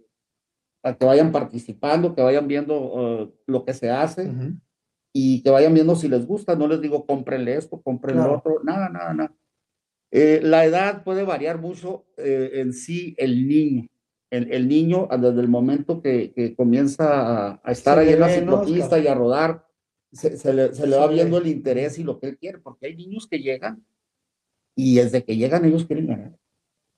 a 0.84 0.94
que 0.94 1.04
vayan 1.06 1.32
participando, 1.32 2.14
que 2.14 2.20
vayan 2.20 2.46
viendo 2.46 2.74
eh, 3.22 3.32
lo 3.46 3.64
que 3.64 3.72
se 3.72 3.88
hace 3.90 4.28
Ujú. 4.28 4.52
y 5.14 5.42
que 5.42 5.48
vayan 5.50 5.72
viendo 5.72 5.96
si 5.96 6.08
les 6.08 6.26
gusta. 6.26 6.54
No 6.56 6.68
les 6.68 6.82
digo 6.82 7.06
cómprenle 7.06 7.56
esto, 7.56 7.80
cómprenle 7.80 8.20
Claro. 8.22 8.36
otro, 8.38 8.60
nada, 8.62 8.90
nada, 8.90 9.14
nada. 9.14 9.34
Eh, 10.10 10.40
la 10.42 10.66
edad 10.66 11.04
puede 11.04 11.22
variar 11.22 11.58
mucho 11.58 12.04
eh, 12.18 12.50
en 12.60 12.74
sí 12.74 13.14
el 13.16 13.48
niño. 13.48 13.88
El, 14.30 14.52
el 14.52 14.68
niño, 14.68 15.08
desde 15.10 15.40
el 15.40 15.48
momento 15.48 16.02
que, 16.02 16.32
que 16.34 16.54
comienza 16.54 17.48
a, 17.52 17.60
a 17.64 17.72
estar 17.72 17.96
Se 17.98 18.04
ahí 18.04 18.12
en 18.12 18.20
la 18.20 18.26
ve, 18.26 18.42
¿no, 18.42 18.62
ciclopista 18.64 18.98
y 18.98 19.06
a 19.06 19.14
rodar, 19.14 19.66
se, 20.10 20.36
se 20.36 20.52
le, 20.52 20.74
se 20.74 20.86
le 20.86 20.96
va 20.96 21.06
viendo 21.06 21.38
el 21.38 21.46
interés 21.46 21.98
y 21.98 22.02
lo 22.04 22.18
que 22.18 22.26
él 22.28 22.36
quiere, 22.38 22.58
porque 22.58 22.86
hay 22.86 22.96
niños 22.96 23.26
que 23.26 23.38
llegan 23.38 23.84
y 24.74 24.96
desde 24.96 25.24
que 25.24 25.36
llegan 25.36 25.64
ellos 25.64 25.84
quieren 25.84 26.06
ganar. 26.06 26.36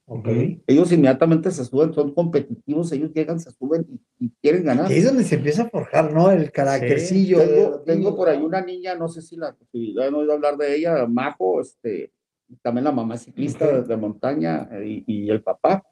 Ok. 0.06 0.28
Ellos 0.66 0.92
inmediatamente 0.92 1.50
se 1.50 1.64
suben, 1.64 1.94
son 1.94 2.12
competitivos, 2.12 2.92
ellos 2.92 3.10
llegan, 3.14 3.40
se 3.40 3.50
suben 3.50 3.86
y, 3.88 4.26
y 4.26 4.30
quieren 4.42 4.64
ganar. 4.64 4.86
Ahí 4.86 4.98
es 4.98 5.06
donde 5.06 5.24
se 5.24 5.36
empieza 5.36 5.62
a 5.62 5.70
forjar, 5.70 6.12
¿no? 6.12 6.30
El 6.30 6.52
caractercillo. 6.52 7.80
Tengo, 7.86 8.14
por 8.14 8.28
ahí 8.28 8.42
una 8.42 8.60
niña, 8.60 8.94
no 8.94 9.08
sé 9.08 9.22
si 9.22 9.36
la 9.36 9.56
si 9.72 9.98
han 9.98 10.14
oído 10.14 10.34
hablar 10.34 10.58
de 10.58 10.76
ella, 10.76 11.06
Majo, 11.06 11.60
este, 11.60 12.12
también 12.60 12.84
la 12.84 12.92
mamá 12.92 13.16
ciclista 13.16 13.80
de, 13.80 13.96
montaña 13.96 14.68
eh, 14.72 15.02
y, 15.06 15.24
y 15.24 15.30
el 15.30 15.42
papá. 15.42 15.82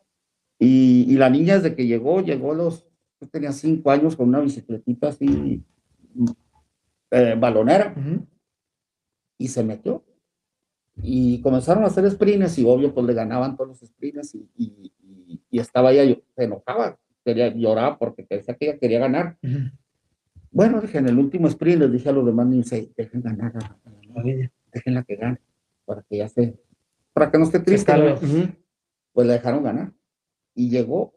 Y, 0.58 1.06
y 1.08 1.16
la 1.16 1.30
niña 1.30 1.54
desde 1.54 1.74
que 1.74 1.86
llegó, 1.86 2.20
llegó 2.20 2.54
los, 2.54 2.86
yo 3.20 3.28
tenía 3.28 3.52
cinco 3.52 3.90
años 3.90 4.14
con 4.14 4.28
una 4.28 4.40
bicicletita 4.40 5.08
así, 5.08 5.64
eh, 7.10 7.36
balonera, 7.38 7.94
y 9.38 9.48
se 9.48 9.64
metió. 9.64 10.04
Y 11.02 11.40
comenzaron 11.42 11.82
a 11.84 11.88
hacer 11.88 12.08
sprints 12.10 12.58
y 12.58 12.64
obvio 12.64 12.94
pues 12.94 13.06
le 13.06 13.14
ganaban 13.14 13.56
todos 13.56 13.68
los 13.70 13.80
sprints 13.80 14.34
y, 14.34 14.48
y, 14.56 14.92
y- 15.02 15.40
y 15.50 15.58
estaba 15.58 15.92
ella, 15.92 16.16
se 16.36 16.44
enojaba, 16.44 16.98
quería 17.24 17.52
llorar 17.54 17.98
porque 17.98 18.22
pensaba 18.22 18.56
que 18.56 18.70
ella 18.70 18.78
quería 18.78 19.00
ganar. 19.00 19.36
Bueno, 20.50 20.80
dije, 20.80 20.98
en 20.98 21.08
el 21.08 21.18
último 21.18 21.48
sprint 21.48 21.80
les 21.80 21.92
dije 21.92 22.08
a 22.08 22.12
los 22.12 22.24
demás 22.26 22.46
"Ey, 22.72 22.92
dejen 22.96 23.22
ganar, 23.22 23.52
a- 23.56 23.76
la 24.14 24.22
niña, 24.22 24.50
déjenla 24.72 25.02
que 25.02 25.16
gane, 25.16 25.38
para 25.84 26.02
que 26.02 26.18
ya 26.18 26.28
se, 26.28 26.58
para 27.12 27.30
que 27.30 27.38
no 27.38 27.44
esté 27.44 27.58
triste. 27.60 27.92
Pues 29.12 29.26
la 29.26 29.32
dejaron 29.34 29.62
ganar. 29.62 29.92
Y 30.54 30.68
llegó, 30.70 31.14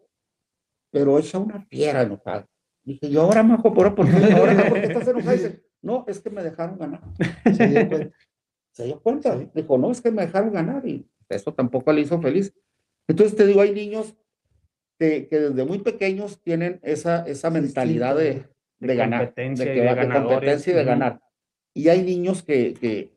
pero 0.91 1.19
hecha 1.19 1.37
una 1.37 1.61
fiera 1.65 2.01
enojada. 2.03 2.47
Dije, 2.83 3.09
yo 3.09 3.21
ahora, 3.23 3.43
majo, 3.43 3.73
¿por, 3.73 3.93
¿por 3.95 4.05
qué, 4.05 4.31
ahora, 4.33 4.69
¿por 4.69 4.79
qué 4.79 4.87
estás 4.87 5.07
enojada? 5.07 5.33
Dice, 5.33 5.63
no, 5.81 6.05
es 6.07 6.19
que 6.21 6.29
me 6.29 6.43
dejaron 6.43 6.77
ganar. 6.77 7.01
Se 7.55 7.67
dio. 7.67 8.11
Se 8.75 8.83
dio 8.85 8.99
cuenta. 8.99 9.37
Sí. 9.39 9.47
Dijo, 9.55 9.77
no, 9.77 9.89
es 9.91 10.01
que 10.01 10.11
me 10.11 10.23
dejaron 10.25 10.51
ganar 10.51 10.85
y 10.85 11.05
eso 11.29 11.53
tampoco 11.53 11.93
le 11.93 12.01
hizo 12.01 12.21
feliz. 12.21 12.53
Entonces 13.07 13.35
te 13.37 13.47
digo, 13.47 13.61
hay 13.61 13.71
niños 13.73 14.15
que, 14.99 15.27
que 15.27 15.39
desde 15.39 15.63
muy 15.65 15.79
pequeños 15.79 16.41
tienen 16.41 16.79
esa, 16.83 17.25
esa 17.25 17.49
mentalidad 17.49 18.15
de, 18.17 18.43
de, 18.79 18.87
De 18.87 18.95
ganar, 18.95 19.27
competencia 19.27 19.65
de, 19.65 19.71
y 19.71 19.75
que 19.75 19.81
de 19.81 19.95
de 20.07 20.13
competencia 20.13 20.73
y 20.73 20.75
de 20.75 20.83
ganar. 20.83 21.21
Y 21.73 21.87
hay 21.89 22.03
niños 22.03 22.43
que, 22.43 22.73
que, 22.73 23.11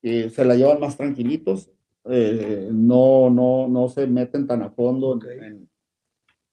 que 0.00 0.30
se 0.30 0.44
la 0.44 0.54
llevan 0.54 0.80
más 0.80 0.96
tranquilitos, 0.96 1.70
eh, 2.04 2.68
no, 2.72 3.30
no, 3.30 3.66
no 3.68 3.88
se 3.88 4.06
meten 4.06 4.46
tan 4.46 4.62
a 4.62 4.70
fondo 4.70 5.10
Ok. 5.10 5.24
en, 5.26 5.68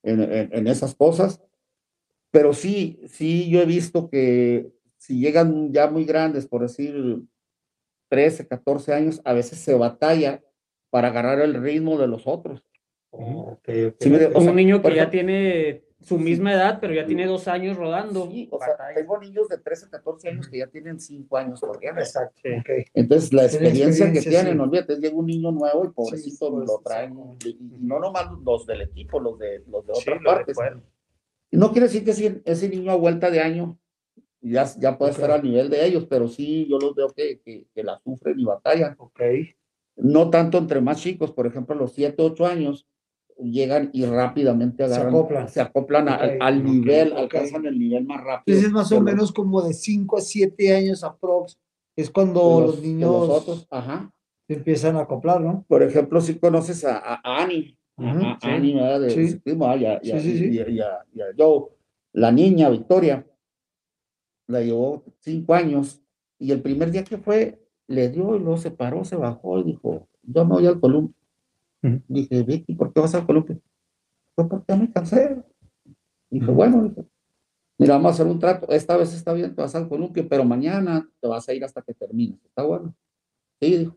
en, 0.04 0.22
en- 0.22 0.50
en 0.52 0.67
esas 0.67 0.96
cosas. 0.96 1.41
Pero 2.32 2.54
sí, 2.54 3.00
sí, 3.08 3.50
yo 3.50 3.62
he 3.62 3.65
visto 3.65 4.10
que 4.10 4.72
si 4.98 5.20
llegan 5.20 5.72
ya 5.72 5.89
muy 5.89 6.06
grandes, 6.06 6.48
por 6.48 6.62
decir 6.63 7.22
13, 8.10 8.48
14 8.48 8.93
años, 8.93 9.22
a 9.26 9.34
veces 9.34 9.60
se 9.60 9.74
batalla 9.76 10.41
para 10.89 11.10
agarrar 11.10 11.39
el 11.41 11.54
ritmo 11.56 11.98
de 11.98 12.08
los 12.08 12.28
otros. 12.28 12.63
Oh, 13.12 13.52
ok, 13.54 13.70
ok. 13.89 13.96
Sí, 14.00 14.10
mire, 14.10 14.28
o 14.28 14.41
sea, 14.41 14.50
un 14.52 14.56
niño 14.56 14.82
que 14.82 14.89
ya 14.89 15.04
ejemplo- 15.04 15.12
tiene 15.12 15.84
su 16.00 16.17
Sí. 16.17 16.24
misma 16.24 16.54
edad, 16.54 16.78
pero 16.80 16.93
ya 16.93 17.06
tiene 17.08 17.26
dos 17.26 17.48
años 17.48 17.76
rodando. 17.76 18.30
Sí, 18.30 18.48
o 18.52 18.60
sea, 18.60 18.76
tengo 18.96 19.17
niños 19.20 19.48
de 19.50 19.58
13, 19.58 19.89
14 19.89 20.30
años 20.30 20.48
que 20.48 20.60
ya 20.60 20.67
tienen 20.67 21.00
5 21.00 21.38
años 21.38 21.60
corriendo. 21.60 22.00
Exacto. 22.02 22.39
Sí. 22.43 22.50
ok. 22.60 22.70
Entonces, 22.93 23.34
la 23.34 23.48
Tienen 23.48 23.65
experiencia, 23.67 24.06
que 24.06 24.12
experiencia, 24.20 24.30
tienen, 24.30 24.54
sí. 24.54 24.58
no 24.58 24.63
olvídate, 24.65 24.96
llega 24.98 25.15
un 25.15 25.26
niño 25.26 25.52
nuevo 25.52 25.86
y 25.86 25.89
pobrecito 25.89 26.52
pues, 26.52 26.67
lo 26.67 26.80
traen, 26.86 27.15
no 27.80 28.00
nomás 28.00 28.28
los 28.46 28.65
del 28.67 28.82
equipo, 28.84 29.20
los 29.20 29.39
de, 29.39 29.63
los 29.67 29.86
de 29.88 29.96
Sí, 29.96 30.02
otras 30.02 30.22
lo 30.22 30.30
partes. 30.32 30.58
Y 31.50 31.58
no 31.58 31.72
quiere 31.72 31.88
decir 31.88 32.06
que 32.06 32.13
si 32.13 32.41
ese 32.46 32.70
niño 32.70 32.91
a 32.91 32.96
vuelta 32.96 33.32
de 33.32 33.39
año 33.39 33.80
ya, 34.50 34.66
ya 34.80 34.98
puede 34.98 35.12
Ok. 35.12 35.18
estar 35.18 35.32
al 35.32 35.44
nivel 35.44 35.70
de 35.70 35.86
ellos, 35.86 36.06
pero 36.10 36.28
sí 36.28 36.68
yo 36.70 36.78
los 36.80 36.94
veo 36.96 37.10
que, 37.10 37.40
que, 37.44 37.66
que 37.74 37.84
la 37.84 38.00
sufren 38.00 38.40
y 38.40 38.46
batallan. 38.46 38.96
Ok. 38.98 39.22
No 39.98 40.30
tanto 40.30 40.58
entre 40.58 40.80
más 40.82 41.02
chicos, 41.02 41.32
por 41.32 41.48
ejemplo, 41.48 41.76
los 41.76 41.94
7, 41.94 42.16
8 42.22 42.46
años 42.46 42.86
llegan 43.40 43.90
y 43.94 44.06
rápidamente 44.06 44.88
Se 44.88 44.94
agarran, 44.96 45.14
acoplan. 45.14 45.50
se 45.50 45.62
acoplan 45.62 46.10
a- 46.10 46.16
Ok, 46.16 46.32
al, 46.40 46.64
nivel, 46.64 47.14
alcanzan 47.14 47.66
el 47.66 47.78
nivel 47.78 48.06
más 48.06 48.24
rápido. 48.24 48.58
Entonces, 48.58 48.72
más 48.72 48.90
de 48.90 48.96
o 48.96 49.00
los- 49.00 49.06
menos 49.14 49.32
como 49.32 49.62
de 49.62 49.74
5 49.74 50.18
a 50.18 50.22
7 50.22 50.76
años 50.76 51.04
aprox, 51.04 51.58
es 51.96 52.10
cuando 52.10 52.62
los, 52.62 52.82
de 52.82 52.88
niños 52.88 53.10
los 53.28 53.30
otros, 53.30 53.68
ajá. 53.72 54.12
se 54.48 54.54
empiezan 54.56 54.96
a 54.96 55.02
acoplar, 55.02 55.42
¿no? 55.42 55.66
Por 55.68 55.84
ejemplo, 55.84 56.22
si 56.22 56.36
conoces 56.36 56.84
a, 56.86 56.98
a 56.98 57.20
Ani, 57.44 57.76
a- 57.98 58.38
sí. 58.42 58.74
¿verdad? 58.74 59.02
De 59.02 59.10
Sí. 59.10 59.42
ah, 59.62 59.76
y 59.76 59.86
a, 59.86 60.00
y 60.04 60.12
a- 60.12 60.20
Sí, 60.20 60.60
a 60.60 61.26
Joe, 61.38 61.66
la 62.14 62.32
niña 62.32 62.70
Victoria, 62.70 63.26
la 64.48 64.62
llevó 64.62 65.04
cinco 65.20 65.54
años, 65.54 66.02
y 66.40 66.52
el 66.52 66.62
primer 66.62 66.92
día 66.92 67.04
que 67.04 67.18
fue, 67.18 67.62
le 67.88 68.10
dio 68.10 68.36
y 68.36 68.40
luego 68.40 68.58
se 68.58 68.72
paró, 68.72 69.06
se 69.06 69.16
bajó 69.16 69.60
y 69.60 69.64
dijo, 69.64 70.08
yo 70.24 70.46
me 70.46 70.56
voy 70.56 70.68
al 70.68 70.80
columpio. 70.80 71.16
Ujú. 71.84 72.02
Dije, 72.08 72.44
Vicky, 72.44 72.74
¿por 72.76 72.94
qué 72.94 73.02
vas 73.02 73.16
al 73.16 73.26
columpio? 73.26 73.60
Fue 74.36 74.48
porque 74.48 74.76
me 74.76 74.92
cansé. 74.92 75.44
Dije, 76.30 76.46
Ujú. 76.46 76.54
bueno, 76.54 76.84
dije, 76.84 77.06
mira, 77.78 77.96
vamos 77.96 78.12
a 78.12 78.14
hacer 78.14 78.28
un 78.28 78.40
trato, 78.40 78.68
esta 78.70 78.98
vez 78.98 79.14
está 79.14 79.34
bien, 79.34 79.56
te 79.56 79.62
vas 79.62 79.76
al 79.76 79.88
columpio, 79.88 80.28
pero 80.28 80.44
mañana 80.44 81.10
te 81.20 81.28
vas 81.28 81.48
a 81.48 81.54
ir 81.54 81.64
hasta 81.64 81.82
que 81.82 81.94
termines, 81.94 82.44
¿está 82.46 82.64
bueno? 82.64 82.94
Sí, 83.60 83.78
dijo. 83.78 83.96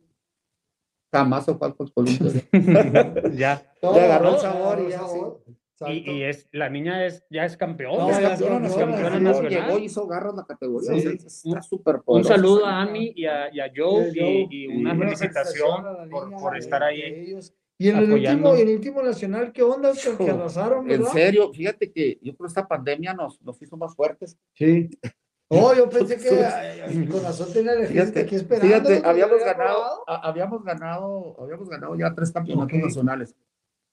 Jamás 1.13 1.45
se 1.45 1.55
fue 1.55 1.67
al 1.67 1.75
columpio. 1.75 2.31
ya. 3.37 3.63
Le 3.83 4.01
agarró 4.01 4.31
el 4.31 4.39
sabor 4.39 4.79
y 4.87 4.91
ya, 4.91 5.01
sabor. 5.01 5.43
Y, 5.88 6.11
y 6.11 6.23
es, 6.25 6.49
la 6.53 6.69
niña 6.69 7.07
es, 7.07 7.25
ya 7.31 7.45
es 7.45 7.57
campeona. 7.57 8.05
No, 8.05 8.11
Es 8.11 8.21
ya 8.21 8.31
campeona 8.31 8.66
es 8.66 8.75
campeona 8.75 9.21
nacional. 9.21 9.51
Llegó 9.51 9.79
y 9.79 9.85
hizo 9.85 10.07
garra 10.07 10.31
en 10.31 10.37
la 10.37 10.45
categoría. 10.45 10.90
Sí. 10.90 10.99
o 10.99 11.01
sea, 11.01 11.12
está 11.12 11.62
súper 11.62 12.01
Un 12.05 12.25
saludo 12.25 12.66
a. 12.66 12.83
Ami 12.83 13.12
y 13.16 13.27
a, 13.27 13.55
y 13.55 13.61
a 13.61 13.71
Joe 13.75 14.11
Y 14.14 14.66
una 14.66 14.95
felicitación 14.97 16.11
por, 16.11 16.29
niña, 16.29 16.38
por 16.38 16.57
estar 16.57 16.83
ahí. 16.83 17.03
ellos. 17.03 17.55
Y 17.79 17.88
en 17.88 17.97
el 17.97 18.12
último, 18.12 18.57
y 18.57 18.61
en 18.61 18.69
el 18.69 18.75
último 18.75 19.03
nacional, 19.03 19.53
¿qué 19.53 19.62
onda? 19.62 19.93
Que, 19.93 20.16
que 20.87 20.95
En 20.95 21.07
serio, 21.07 21.51
fíjate 21.51 21.90
que 21.90 22.19
yo 22.21 22.35
creo 22.35 22.47
que 22.47 22.49
esta 22.49 22.69
pandemia 22.69 23.14
nos, 23.14 23.40
nos 23.40 23.61
hizo 23.62 23.77
más 23.79 23.95
fuertes. 23.95 24.37
Sí. 24.55 24.90
Oh, 25.53 25.75
yo 25.75 25.88
pensé 25.88 26.16
que 26.16 26.45
ay, 26.45 26.81
ay, 26.81 27.09
con 27.09 27.25
razón 27.25 27.53
tenía 27.53 27.73
el 27.73 27.88
Fíjate, 27.88 28.21
aquí 28.21 28.37
esperando. 28.37 28.88
habíamos 29.05 29.43
había 29.43 29.53
ganado, 29.53 30.05
habíamos 30.07 30.62
ganado, 30.62 31.37
habíamos 31.40 31.69
ganado 31.69 31.97
ya 31.97 32.14
tres 32.14 32.31
campeonatos 32.31 32.79
nacionales, 32.79 33.35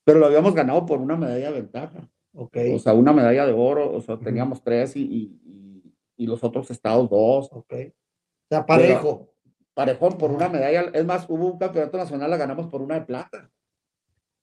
pero 0.08 0.20
lo 0.20 0.26
habíamos 0.28 0.56
ganado 0.56 0.86
por 0.86 1.00
una 1.02 1.18
medalla 1.18 1.52
de 1.52 1.60
ventaja. 1.60 2.10
O 2.34 2.50
sea, 2.80 2.94
una 2.94 3.12
medalla 3.12 3.46
de 3.46 3.52
oro, 3.52 3.92
o 3.94 4.00
sea, 4.00 4.18
teníamos 4.18 4.64
tres 4.64 4.96
y, 4.96 5.02
y, 5.02 5.42
y- 5.44 5.94
y 6.16 6.28
los 6.28 6.44
otros 6.46 6.72
estados 6.72 7.10
dos. 7.10 7.50
ok. 7.52 7.74
O 7.74 8.48
sea, 8.50 8.66
parejo. 8.66 9.34
Parejón 9.74 10.18
por 10.18 10.32
una 10.32 10.48
medalla. 10.48 10.84
Es 10.94 11.06
más, 11.06 11.26
hubo 11.30 11.46
un 11.52 11.60
campeonato 11.60 11.98
nacional, 11.98 12.30
la 12.32 12.38
ganamos 12.38 12.68
por 12.68 12.82
una 12.82 12.96
de 12.96 13.06
plata. 13.06 13.52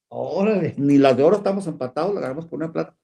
Órale. 0.09 0.75
Ni 0.77 0.99
las 0.99 1.17
de 1.17 1.23
oro 1.23 1.37
estamos 1.39 1.67
empatados, 1.67 2.15
la 2.15 2.21
ganamos 2.21 2.47
por 2.47 2.59
una 2.59 2.67
de 2.67 2.73
plata. 2.75 2.97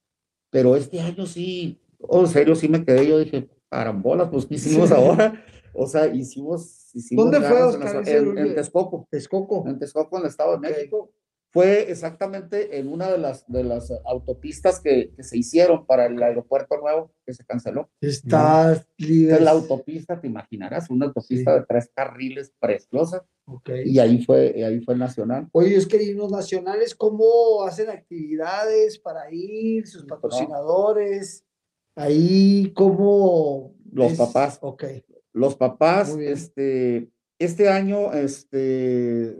Pero 0.51 0.77
este 0.77 1.01
año 1.01 1.25
sí, 1.25 1.81
oh, 2.01 2.21
en 2.21 2.27
serio, 2.29 2.55
sí 2.55 2.69
me 2.69 2.85
quedé. 2.85 3.07
Yo 3.09 3.19
dije, 3.19 3.49
carambolas, 3.71 4.29
pues, 4.29 4.45
¿qué 4.45 4.57
hicimos 4.57 4.93
ahora? 4.93 5.43
O 5.73 5.87
sea, 5.87 6.07
hicimos. 6.09 6.91
hicimos 6.95 7.25
¿Dónde 7.31 7.41
fue, 7.49 7.63
Oscar, 7.63 8.07
En, 8.07 8.37
en 8.39 8.55
Texcoco. 8.55 9.09
Texcoco. 9.11 9.65
En 9.67 9.79
Texcoco, 9.79 10.17
en 10.19 10.23
el 10.25 10.29
Estado 10.29 10.59
de. 10.59 10.69
México. 10.69 11.13
Fue 11.53 11.91
exactamente 11.91 12.79
en 12.79 12.87
una 12.93 13.11
de 13.11 13.19
las, 13.19 13.45
de 13.51 13.65
las 13.65 13.93
autopistas 14.05 14.79
que, 14.79 15.13
que 15.17 15.25
se 15.25 15.37
hicieron 15.37 15.85
para 15.85 16.07
el 16.07 16.23
aeropuerto 16.23 16.79
nuevo, 16.79 17.13
que 17.27 17.33
se 17.35 17.45
canceló. 17.45 17.91
Está 18.01 18.85
es 18.99 19.41
la 19.41 19.51
autopista, 19.51 20.21
te 20.21 20.29
imaginarás, 20.29 20.89
una 20.91 21.07
autopista 21.07 21.53
Sí. 21.53 21.61
de 21.61 21.67
tres 21.67 21.91
carriles 21.93 22.53
preciosa. 22.61 23.27
Ok. 23.47 23.71
Y 23.85 23.99
ahí 23.99 24.25
fue, 24.25 24.65
ahí 24.65 24.81
fue 24.81 24.95
el 24.95 25.01
nacional. 25.01 25.49
Oye, 25.51 25.75
es 25.75 25.89
que 25.89 26.01
y 26.01 26.15
los 26.15 26.31
nacionales, 26.31 26.95
¿cómo 26.95 27.65
hacen 27.65 27.91
actividades 27.91 28.99
para 29.01 29.23
ir? 29.33 29.89
Sus 29.89 30.05
patrocinadores. 30.05 31.45
Ahí, 31.97 32.73
¿cómo? 32.77 33.75
Los 33.93 34.13
es? 34.13 34.19
papás. 34.19 34.59
Ok. 34.63 34.85
Los 35.33 35.57
papás, 35.57 36.17
este, 36.17 37.11
este 37.39 37.69
año, 37.69 38.13
este, 38.13 39.37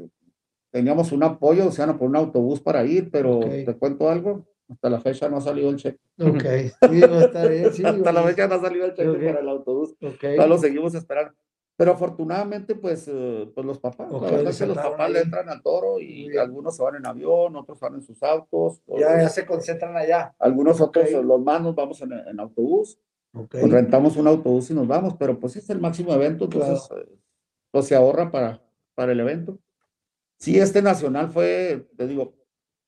teníamos 0.71 1.13
un 1.13 1.23
apoyo, 1.23 1.67
o 1.69 1.73
sea, 1.73 1.87
no 1.87 1.99
por 1.99 2.09
un 2.09 2.17
autobús 2.17 2.61
para 2.61 2.85
ir, 2.85 3.11
pero 3.11 3.39
Ok. 3.39 3.45
te 3.67 3.77
cuento 3.79 4.09
algo, 4.09 4.47
hasta 4.69 4.89
la 4.91 5.01
fecha 5.01 5.29
no 5.29 5.39
ha 5.39 5.41
salido 5.41 5.71
el 5.71 5.77
cheque. 5.77 5.99
Ok. 6.21 6.45
Sí, 6.91 7.01
va 7.01 7.17
a 7.19 7.25
estar 7.25 7.51
bien, 7.51 7.73
sí, 7.73 7.85
hasta 7.85 8.13
la 8.13 8.23
fecha 8.23 8.47
no 8.49 8.55
ha 8.55 8.61
salido 8.61 8.87
el 8.87 8.95
cheque 8.95 9.09
Ok. 9.09 9.25
para 9.25 9.41
el 9.41 9.49
autobús. 9.49 9.95
Ok. 10.03 10.23
Ya 10.37 10.47
lo 10.47 10.59
seguimos 10.59 10.95
esperando. 10.95 11.33
Pero 11.77 11.93
afortunadamente, 11.93 12.75
pues, 12.75 13.09
eh, 13.11 13.51
pues 13.55 13.67
los 13.67 13.79
papás, 13.79 14.13
Ok, 14.13 14.23
la 14.25 14.31
verdad 14.33 14.49
es 14.51 14.59
que 14.59 14.67
los 14.67 14.77
papás 14.77 15.11
le 15.11 15.19
ahí. 15.21 15.25
entran 15.25 15.49
al 15.49 15.63
toro 15.63 15.99
y 15.99 16.29
bien. 16.29 16.39
algunos 16.41 16.77
se 16.77 16.83
van 16.83 16.97
en 16.97 17.07
avión, 17.07 17.57
otros 17.57 17.81
van 17.81 17.95
en 17.95 18.03
sus 18.03 18.23
autos, 18.23 18.83
Ya, 18.87 19.19
ya 19.23 19.29
se 19.31 19.47
concentran 19.47 19.97
allá. 19.97 20.35
algunos 20.39 20.79
otros, 20.81 21.11
los 21.11 21.41
más 21.41 21.63
nos 21.63 21.75
vamos 21.75 22.01
en, 22.03 22.13
en 22.13 22.39
autobús. 22.39 22.99
Pues 23.33 23.71
rentamos 23.71 24.17
un 24.19 24.27
autobús 24.27 24.71
y 24.71 24.75
nos 24.75 24.87
vamos, 24.87 25.15
pero 25.19 25.39
pues 25.41 25.57
es 25.57 25.71
el 25.71 25.81
máximo 25.81 26.13
evento, 26.13 26.45
entonces 26.45 26.87
eh, 26.97 27.09
pues 27.71 27.87
se 27.87 27.95
ahorra 27.95 28.31
para, 28.31 28.61
para 28.95 29.13
el 29.13 29.21
evento. 29.21 29.59
Sí, 30.41 30.59
este 30.59 30.81
nacional 30.81 31.31
fue, 31.31 31.87
te 31.97 32.07
digo, 32.07 32.35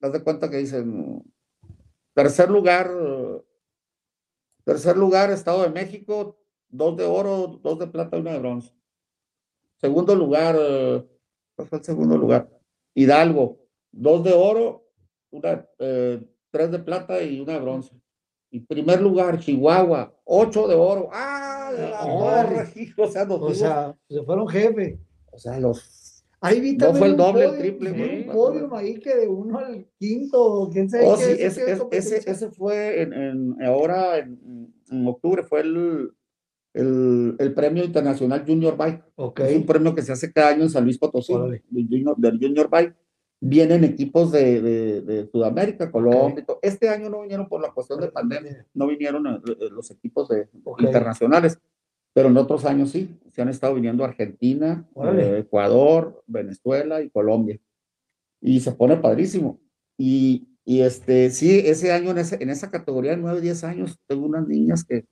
das 0.01 0.13
de 0.13 0.23
cuenta 0.23 0.49
que 0.49 0.57
dicen, 0.57 1.23
tercer 2.15 2.51
lugar, 2.51 2.91
tercer 4.65 4.97
lugar, 4.97 5.31
Estado 5.31 5.63
de 5.63 5.69
México, 5.71 6.39
dos 6.71 6.97
de 6.97 7.05
oro, 7.05 7.61
dos 7.63 7.79
de 7.79 7.87
plata 7.87 8.17
y 8.17 8.21
una 8.21 8.33
de 8.33 8.39
bronce. 8.39 8.75
Segundo 9.77 10.15
lugar, 10.15 10.57
¿cuál 11.55 11.69
fue 11.69 11.79
el 11.79 11.85
segundo 11.85 12.17
lugar? 12.17 12.49
Hidalgo, 12.95 13.59
dos 13.91 14.25
de 14.25 14.33
oro, 14.33 14.89
una, 15.31 15.69
eh, 15.79 16.27
tres 16.51 16.71
de 16.71 16.79
plata 16.79 17.23
y 17.23 17.39
una 17.39 17.53
de 17.53 17.61
bronce. 17.61 18.01
Y 18.51 18.61
primer 18.61 19.03
lugar, 19.03 19.39
Chihuahua, 19.39 20.15
ocho 20.25 20.67
de 20.67 20.75
oro. 20.75 21.11
¡Ah! 21.13 21.53
de 21.73 21.91
la 21.91 22.01
torre, 22.01 22.73
hijo! 22.77 23.03
O 23.03 23.09
sea, 23.09 23.25
nos 23.25 23.41
O 23.41 23.55
sea, 23.55 23.97
se 24.09 24.23
fueron 24.23 24.49
jefe. 24.49 24.99
o 25.31 25.39
sea, 25.39 25.59
los. 25.59 26.02
Ahí 26.43 26.61
vi 26.61 26.77
No 26.77 26.93
fue 26.95 27.07
el 27.09 27.17
doble, 27.17 27.45
el 27.45 27.49
podio, 27.51 27.61
triple, 27.61 27.91
güey. 27.93 28.27
Un 28.29 28.33
podio 28.35 28.75
ahí 28.75 28.99
que 28.99 29.17
de 29.17 29.29
uno 29.29 29.59
al 29.59 29.87
quinto, 29.99 30.69
quién 30.73 30.91
sabe 30.91 31.05
Oh, 31.07 31.17
qué 31.17 31.25
sí, 31.25 31.31
es, 31.33 31.41
ese, 31.59 31.65
qué 31.65 31.97
es- 31.97 32.13
ese, 32.13 32.31
ese 32.31 32.51
fue 32.51 33.03
en, 33.03 33.13
en- 33.13 33.63
ahora 33.65 34.19
en, 34.19 34.73
en 34.91 35.07
octubre, 35.07 35.45
fue 35.45 35.61
el, 35.61 36.11
el, 36.75 37.37
el 37.39 37.55
premio 37.55 37.85
internacional 37.85 38.45
Junior 38.47 38.77
Bike. 38.77 39.03
Ok. 39.17 39.41
Es 39.41 39.57
un 39.57 39.67
premio 39.67 39.95
que 39.95 40.03
se 40.03 40.13
hace 40.13 40.33
cada 40.33 40.49
año 40.51 40.63
en 40.65 40.71
San 40.71 40.85
Luis 40.85 40.99
Potosí, 40.99 41.33
del 41.71 41.87
Junior, 41.89 42.17
del 42.17 42.39
Junior 42.41 42.69
Bike. 42.71 42.95
Vienen 43.45 43.83
equipos 43.83 44.31
de, 44.31 44.61
de, 44.63 45.01
de 45.01 45.27
Sudamérica, 45.27 45.91
Colombia. 45.91 46.43
y 46.43 46.45
todo. 46.45 46.61
Este 46.63 46.89
año 46.89 47.11
no 47.11 47.23
vinieron 47.23 47.49
por 47.49 47.61
la 47.61 47.73
cuestión 47.73 48.01
de 48.01 48.09
pandemia, 48.09 48.67
no 48.73 48.87
vinieron 48.87 49.27
eh, 49.27 49.41
eh, 49.47 49.69
los 49.73 49.91
equipos 49.91 50.29
de, 50.29 50.49
Ok. 50.63 50.83
internacionales, 50.83 51.59
pero 52.13 52.29
en 52.29 52.37
otros 52.37 52.65
años 52.65 52.91
sí, 52.91 53.19
se 53.33 53.43
han 53.43 53.49
estado 53.49 53.75
viniendo 53.75 54.05
Argentina, 54.05 54.87
eh, 55.17 55.39
Ecuador, 55.41 56.23
Venezuela 56.27 57.01
y 57.03 57.11
Colombia. 57.11 57.59
Y 58.41 58.61
se 58.61 58.73
pone 58.73 58.97
padrísimo. 58.97 59.61
Y, 59.97 60.49
y 60.65 60.81
este, 60.83 61.31
sí, 61.31 61.61
ese 61.65 61.93
año 61.93 62.11
en, 62.11 62.19
ese, 62.19 62.43
en 62.43 62.51
esa 62.51 62.71
categoría 62.71 63.13
de 63.13 63.17
9, 63.19 63.41
10 63.41 63.65
años, 63.65 63.99
tengo 64.07 64.27
unas 64.27 64.47
niñas 64.47 64.85
que 64.85 65.07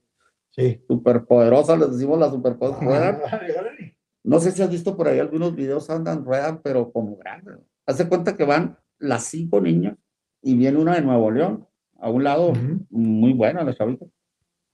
Sí. 0.53 0.83
superpoderosas, 0.85 1.79
les 1.79 1.91
decimos 1.93 2.19
las 2.19 2.31
superpoderosas. 2.31 3.17
No 4.23 4.39
sé 4.39 4.51
si 4.51 4.61
has 4.61 4.69
visto 4.69 4.95
por 4.95 5.07
ahí 5.07 5.17
algunos 5.17 5.55
videos, 5.55 5.89
andan, 5.89 6.23
ruedan, 6.23 6.61
pero 6.61 6.91
como 6.91 7.15
grandes. 7.17 7.55
Hace 7.87 8.07
cuenta 8.07 8.37
que 8.37 8.43
van 8.43 8.77
las 8.99 9.23
cinco 9.23 9.59
niñas 9.59 9.97
y 10.43 10.55
viene 10.55 10.77
una 10.77 10.93
de 10.93 11.01
Nuevo 11.01 11.31
León, 11.31 11.65
a 11.97 12.07
un 12.11 12.23
lado 12.23 12.49
Ujú. 12.49 12.85
muy 12.91 13.33
buena 13.33 13.63
la 13.63 13.73
chavita. 13.73 14.05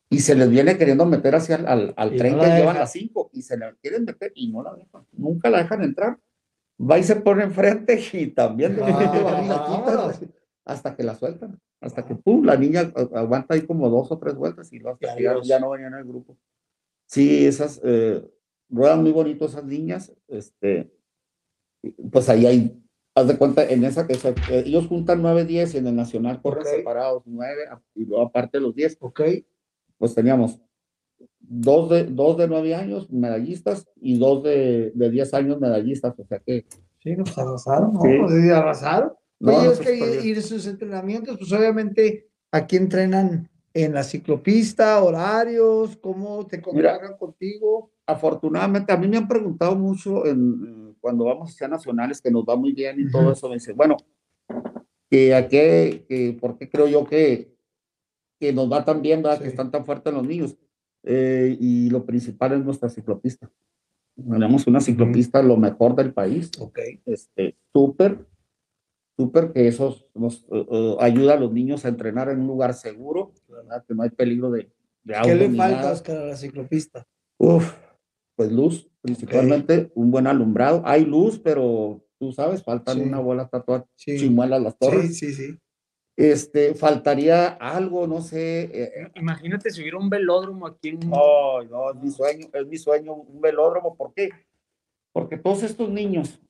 Y 0.10 0.20
se 0.20 0.36
les 0.36 0.50
viene 0.50 0.78
queriendo 0.78 1.06
meter 1.06 1.36
hacia 1.36 1.58
el, 1.58 1.68
al, 1.68 1.94
al 1.98 2.14
Y 2.14 2.18
tren 2.18 2.38
no 2.38 2.44
que 2.44 2.48
llevan 2.50 2.78
las 2.78 2.92
cinco 2.94 3.30
y 3.34 3.42
se 3.42 3.58
la 3.58 3.74
quieren 3.82 4.06
meter 4.06 4.32
y 4.36 4.50
no 4.52 4.64
la 4.64 4.74
dejan. 4.74 5.06
Nunca 5.14 5.50
la 5.50 5.60
dejan 5.60 5.84
entrar. 5.84 6.18
Va 6.80 6.98
y 6.98 7.04
se 7.04 7.18
pone 7.18 7.44
enfrente 7.44 8.00
y 8.14 8.28
también 8.28 8.78
Ah. 8.82 10.14
quitan 10.16 10.32
hasta 10.66 10.96
que 10.96 11.04
la 11.04 11.16
sueltan. 11.16 11.60
Hasta 11.82 12.06
que 12.06 12.16
pum, 12.16 12.44
la 12.46 12.56
niña 12.58 12.92
a- 12.96 13.20
aguanta 13.20 13.54
ahí 13.54 13.62
como 13.62 13.90
dos 13.90 14.12
o 14.12 14.18
tres 14.18 14.36
vueltas 14.36 14.72
y 14.74 14.80
que 14.80 15.24
ya, 15.24 15.36
ya 15.44 15.60
no 15.60 15.70
venían 15.72 15.94
en 15.94 16.00
el 16.00 16.06
grupo. 16.06 16.38
Sí, 17.06 17.46
esas 17.46 17.80
eh, 17.84 18.22
ruedan 18.70 19.02
muy 19.02 19.12
bonito 19.12 19.46
esas 19.46 19.64
niñas. 19.64 20.14
Este, 20.28 20.92
pues 22.12 22.28
ahí 22.30 22.46
hay, 22.46 22.82
haz 23.16 23.28
de 23.28 23.38
cuenta, 23.38 23.64
en 23.66 23.84
esa 23.84 24.06
eh, 24.10 24.64
ellos 24.66 24.88
juntan 24.88 25.22
9, 25.22 25.46
10 25.46 25.76
y 25.76 25.78
en 25.78 25.88
el 25.88 25.96
nacional 25.96 26.42
corren 26.42 26.64
Ok. 26.64 26.70
separados 26.70 27.24
9 27.26 27.62
y 27.96 28.06
luego 28.06 28.26
aparte 28.26 28.60
los 28.60 28.74
10 28.76 28.98
Ok. 29.02 29.22
Pues 29.98 30.16
teníamos 30.16 30.60
dos 31.40 31.90
de, 31.90 32.06
dos 32.06 32.38
de 32.38 32.48
nueve 32.48 32.76
años 32.76 33.10
medallistas 33.10 33.88
y 33.96 34.18
dos 34.18 34.44
de, 34.44 34.92
de 34.94 35.10
10 35.10 35.34
años 35.34 35.60
medallistas, 35.60 36.14
o 36.20 36.26
sea 36.26 36.40
que 36.40 36.66
Sí, 37.00 37.16
nos 37.16 37.38
arrasaron, 37.38 37.94
¿no? 37.94 38.02
Sí. 38.02 38.10
Pues 38.20 38.42
sí, 38.42 38.50
arrasaron. 38.50 39.14
no, 39.40 39.56
Oye, 39.56 39.66
no, 39.66 39.72
es 39.72 39.78
pues, 39.78 39.90
que 39.90 40.26
y, 40.26 40.30
y 40.30 40.34
de 40.34 40.42
sus 40.42 40.66
entrenamientos, 40.68 41.38
pues 41.38 41.52
obviamente 41.54 42.28
aquí 42.52 42.76
entrenan 42.76 43.50
en 43.74 43.94
la 43.94 44.04
ciclopista, 44.04 45.04
horarios, 45.04 45.98
cómo 45.98 46.48
te 46.48 46.62
contactan 46.62 47.16
contigo. 47.18 47.92
afortunadamente 48.08 48.92
a 48.92 48.98
mí 48.98 49.08
me 49.08 49.18
han 49.18 49.28
preguntado 49.28 49.76
mucho 49.76 50.26
en, 50.26 50.96
cuando 51.00 51.26
vamos 51.26 51.52
hacia 51.52 51.68
nacionales 51.68 52.20
que 52.20 52.32
nos 52.32 52.44
va 52.44 52.56
muy 52.56 52.74
bien 52.74 53.00
y 53.00 53.12
todo 53.12 53.32
eso, 53.32 53.48
me 53.48 53.56
dicen, 53.56 53.78
bueno, 53.78 53.98
que 55.10 55.36
a 55.36 55.48
qué, 55.48 56.06
que, 56.10 56.36
¿por 56.40 56.58
qué 56.58 56.70
creo 56.70 56.88
yo 56.88 57.06
que, 57.06 57.56
que 58.40 58.54
nos 58.54 58.72
va 58.72 58.86
tan 58.86 59.02
bien, 59.02 59.22
¿verdad? 59.22 59.40
que 59.40 59.46
Sí. 59.46 59.50
están 59.52 59.72
tan 59.72 59.86
fuertes 59.86 60.14
los 60.14 60.26
niños? 60.26 60.56
Eh, 61.04 61.56
y 61.60 61.90
lo 61.90 62.06
principal 62.06 62.54
es 62.54 62.64
nuestra 62.64 62.90
ciclopista. 62.90 63.50
Tenemos 64.16 64.66
una 64.68 64.82
ciclopista 64.82 65.42
lo 65.44 65.58
mejor 65.58 65.96
del 65.96 66.14
país. 66.14 66.52
Ok. 66.60 66.80
este, 67.06 67.56
súper, 67.74 68.26
súper 69.18 69.52
que 69.54 69.68
eso 69.68 69.96
nos 70.16 70.44
eh, 70.52 70.66
eh, 70.72 70.96
ayuda 71.00 71.34
a 71.34 71.40
los 71.40 71.52
niños 71.52 71.86
a 71.86 71.90
entrenar 71.90 72.30
en 72.30 72.42
un 72.42 72.48
lugar 72.48 72.74
seguro, 72.74 73.32
¿verdad? 73.48 73.84
que 73.88 73.94
no 73.94 74.04
hay 74.04 74.10
peligro 74.10 74.50
de, 74.52 74.70
de 75.04 75.16
¿Qué 75.24 75.36
le 75.36 75.50
falta. 75.52 75.92
Oscar, 75.92 76.18
a 76.18 76.26
la 76.26 76.36
ciclopista? 76.36 77.08
Uf, 77.40 77.74
pues 78.36 78.52
luz, 78.52 78.90
principalmente 79.02 79.92
un 79.96 80.10
buen 80.12 80.28
alumbrado. 80.28 80.82
Hay 80.86 81.06
luz, 81.06 81.40
pero 81.40 82.04
tú 82.20 82.32
sabes, 82.32 82.64
faltan 82.64 82.98
Sí. 82.98 83.04
una 83.04 83.20
bola 83.20 83.48
tatuada, 83.48 83.86
Sí. 83.96 84.18
chimuelas 84.18 84.62
las 84.62 84.74
Sí, 84.74 84.78
torres. 84.80 85.18
sí, 85.18 85.34
sí. 85.34 85.58
Este, 86.18 86.74
faltaría 86.74 87.48
algo, 87.50 88.08
no 88.08 88.22
sé. 88.22 88.72
eh, 88.74 89.12
Imagínate 89.16 89.70
si 89.70 89.82
hubiera 89.82 90.00
un 90.00 90.10
velódromo 90.10 90.66
aquí 90.66 90.90
en. 90.90 91.00
Ay, 91.04 91.68
no, 91.70 91.92
es 91.92 91.96
mi 92.02 92.10
sueño, 92.10 92.48
es 92.52 92.66
mi 92.68 92.78
sueño, 92.78 93.14
un 93.14 93.40
velódromo. 93.40 93.96
¿Por 93.96 94.14
qué? 94.16 94.30
Porque 95.14 95.38
todos 95.38 95.62
estos 95.62 95.90
niños, 95.90 96.42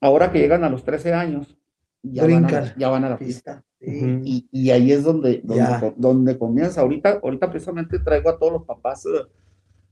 ahora 0.00 0.32
que 0.32 0.40
llegan 0.40 0.64
a 0.64 0.68
los 0.68 0.82
13 0.82 1.14
años, 1.14 1.56
ya, 2.02 2.22
van 2.22 2.32
a, 2.32 2.48
Brincan. 2.48 2.74
ya 2.76 2.88
van 2.88 3.04
a 3.04 3.10
la 3.10 3.18
pista. 3.18 3.64
Y, 3.80 4.48
y 4.50 4.70
ahí 4.70 4.90
es 4.90 5.04
donde, 5.04 5.40
donde, 5.44 5.94
donde 5.96 6.36
comienza. 6.36 6.80
Ahorita, 6.80 7.20
ahorita 7.22 7.48
precisamente 7.50 8.00
traigo 8.00 8.30
a 8.30 8.38
todos 8.38 8.52
los 8.52 8.64
papás 8.64 9.06
eh, 9.06 9.22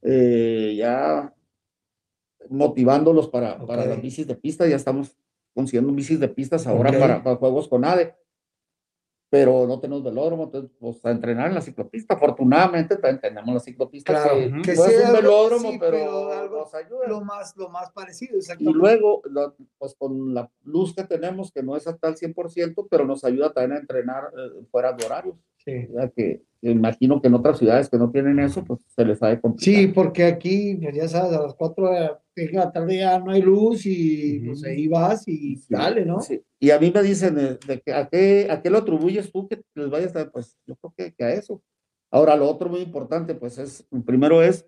eh, 0.02 0.74
ya 0.76 1.32
motivándolos 2.50 3.28
para, 3.28 3.64
para 3.64 3.86
las 3.86 4.02
bicis 4.02 4.26
de 4.26 4.34
pista. 4.34 4.66
Ya 4.66 4.76
estamos 4.76 5.16
consiguiendo 5.54 5.92
bicis 5.92 6.18
de 6.18 6.28
pistas 6.28 6.66
ahora 6.66 6.90
para, 6.98 7.22
para 7.22 7.36
juegos 7.36 7.68
con 7.68 7.84
ADE. 7.84 8.14
Pero 9.38 9.66
no 9.66 9.78
tenemos 9.80 10.02
velódromo, 10.04 10.44
entonces 10.44 10.70
pues 10.78 11.04
a 11.04 11.10
entrenar 11.10 11.48
en 11.48 11.54
la 11.54 11.60
ciclopista. 11.60 12.14
Afortunadamente 12.14 12.96
también 12.96 13.20
tenemos 13.20 13.54
la 13.54 13.60
ciclopista 13.60 14.12
Claro, 14.12 14.34
que, 14.36 14.44
que 14.62 14.74
no 14.74 14.84
es 14.84 14.92
sea 14.92 15.00
un 15.10 15.16
algo- 15.16 15.16
velódromo, 15.22 15.70
sí, 15.72 15.76
pero, 15.78 15.90
pero 15.90 16.32
algo- 16.32 16.56
nos 16.58 16.74
ayuda. 16.74 17.08
Lo 17.08 17.20
más, 17.22 17.56
lo 17.56 17.68
más 17.68 17.90
parecido, 17.92 18.38
Y 18.58 18.72
luego, 18.72 19.22
lo- 19.30 19.54
pues 19.78 19.94
con 19.98 20.34
la 20.34 20.50
luz 20.64 20.94
que 20.94 21.04
tenemos, 21.04 21.52
que 21.52 21.62
no 21.62 21.76
es 21.76 21.86
hasta 21.86 22.08
el 22.08 22.16
100%, 22.16 22.86
pero 22.90 23.04
nos 23.04 23.24
ayuda 23.24 23.52
también 23.52 23.72
a 23.78 23.80
entrenar 23.80 24.24
eh, 24.36 24.64
fuera 24.70 24.92
de 24.92 25.04
horarios. 25.06 25.36
Sí. 25.64 25.88
Ya 25.92 26.08
que 26.08 26.42
que 26.62 26.70
imagino 26.70 27.20
que 27.20 27.28
en 27.28 27.34
otras 27.34 27.58
ciudades 27.58 27.88
que 27.90 27.98
no 27.98 28.10
tienen 28.10 28.38
eso, 28.38 28.64
pues 28.64 28.80
se 28.88 29.04
les 29.04 29.22
ha 29.22 29.28
de 29.28 29.40
complicar. 29.40 29.74
Sí, 29.74 29.88
porque 29.88 30.24
aquí, 30.24 30.74
pues 30.82 30.94
ya 30.96 31.06
sabes, 31.06 31.36
a 31.36 31.42
las 31.42 31.54
4 31.54 31.90
de 31.90 32.00
la- 32.00 32.20
de 32.36 32.52
la 32.52 32.70
tarde 32.70 32.98
ya 32.98 33.18
no 33.18 33.30
hay 33.30 33.40
luz 33.40 33.86
y 33.86 34.40
pues 34.40 34.62
ahí 34.64 34.86
vas 34.88 35.26
y 35.26 35.56
Sí, 35.56 35.66
dale, 35.70 36.04
¿no? 36.04 36.20
sí. 36.20 36.42
Y 36.60 36.70
a 36.70 36.78
mí 36.78 36.92
me 36.94 37.02
dicen, 37.02 37.34
de 37.34 37.82
que, 37.84 37.92
¿a, 37.92 38.08
qué, 38.08 38.46
¿a 38.50 38.60
qué 38.62 38.70
lo 38.70 38.78
atribuyes 38.78 39.32
tú 39.32 39.48
que 39.48 39.62
les 39.74 39.90
vayas 39.90 40.14
a...? 40.16 40.30
Pues 40.30 40.56
yo 40.66 40.76
creo 40.76 40.94
que, 40.96 41.14
que 41.14 41.24
a 41.24 41.32
eso. 41.32 41.62
Ahora, 42.10 42.36
lo 42.36 42.48
otro 42.48 42.68
muy 42.68 42.80
importante, 42.80 43.34
pues 43.34 43.58
es, 43.58 43.86
primero 44.04 44.42
es 44.42 44.66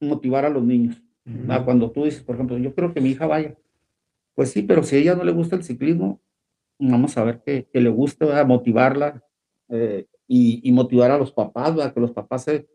motivar 0.00 0.44
a 0.44 0.50
los 0.50 0.62
niños. 0.64 1.02
Ah, 1.48 1.64
Cuando 1.64 1.90
tú 1.90 2.04
dices, 2.04 2.22
por 2.22 2.34
ejemplo, 2.36 2.58
yo 2.58 2.74
quiero 2.74 2.92
que 2.92 3.00
mi 3.00 3.10
hija 3.10 3.26
vaya. 3.26 3.56
Pues 4.34 4.50
sí, 4.50 4.62
pero 4.62 4.82
si 4.82 4.96
a 4.96 4.98
ella 4.98 5.14
no 5.14 5.24
le 5.24 5.32
gusta 5.32 5.56
el 5.56 5.64
ciclismo, 5.64 6.20
vamos 6.78 7.16
a 7.16 7.24
ver 7.24 7.42
que, 7.42 7.68
que 7.72 7.80
le 7.80 7.88
guste, 7.88 8.24
¿verdad? 8.26 8.46
motivarla 8.46 9.24
eh, 9.68 10.06
y, 10.28 10.60
y 10.68 10.72
motivar 10.72 11.10
a 11.10 11.18
los 11.18 11.32
papás, 11.32 11.74
¿verdad? 11.74 11.94
que 11.94 12.00
los 12.00 12.12
papás 12.12 12.44
se, 12.44 12.68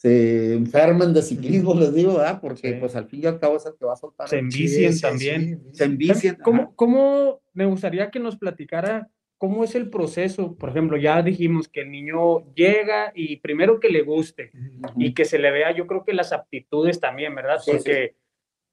se 0.00 0.54
enfermen 0.54 1.12
de 1.12 1.20
ciclismo, 1.20 1.74
les 1.74 1.92
digo, 1.94 2.14
¿verdad? 2.16 2.40
porque 2.40 2.70
Sí. 2.72 2.76
pues 2.80 2.96
al 2.96 3.04
fin 3.04 3.20
y 3.22 3.26
al 3.26 3.38
cabo 3.38 3.58
es 3.58 3.66
el 3.66 3.74
que 3.78 3.84
va 3.84 3.92
a 3.92 3.96
soltar. 3.96 4.28
Se 4.30 4.38
envicien 4.38 4.94
Sí, 4.94 5.02
también. 5.02 5.60
sí. 5.62 5.70
se 5.74 5.84
envicien. 5.84 6.36
¿Cómo, 6.42 6.74
cómo 6.74 7.42
me 7.52 7.66
gustaría 7.66 8.10
que 8.10 8.18
nos 8.18 8.36
platicara 8.38 9.10
cómo 9.36 9.62
es 9.62 9.74
el 9.74 9.90
proceso? 9.90 10.56
Por 10.56 10.70
ejemplo, 10.70 10.96
ya 10.96 11.20
dijimos 11.20 11.68
que 11.68 11.82
el 11.82 11.90
niño 11.90 12.50
llega 12.54 13.12
y 13.14 13.36
primero 13.40 13.78
que 13.78 13.90
le 13.90 14.00
guste 14.00 14.52
y 14.96 15.12
que 15.12 15.26
se 15.26 15.38
le 15.38 15.50
vea, 15.50 15.70
yo 15.76 15.86
creo 15.86 16.02
que 16.02 16.14
las 16.14 16.32
aptitudes 16.32 16.98
también, 16.98 17.34
¿verdad? 17.34 17.58
Porque 17.66 18.14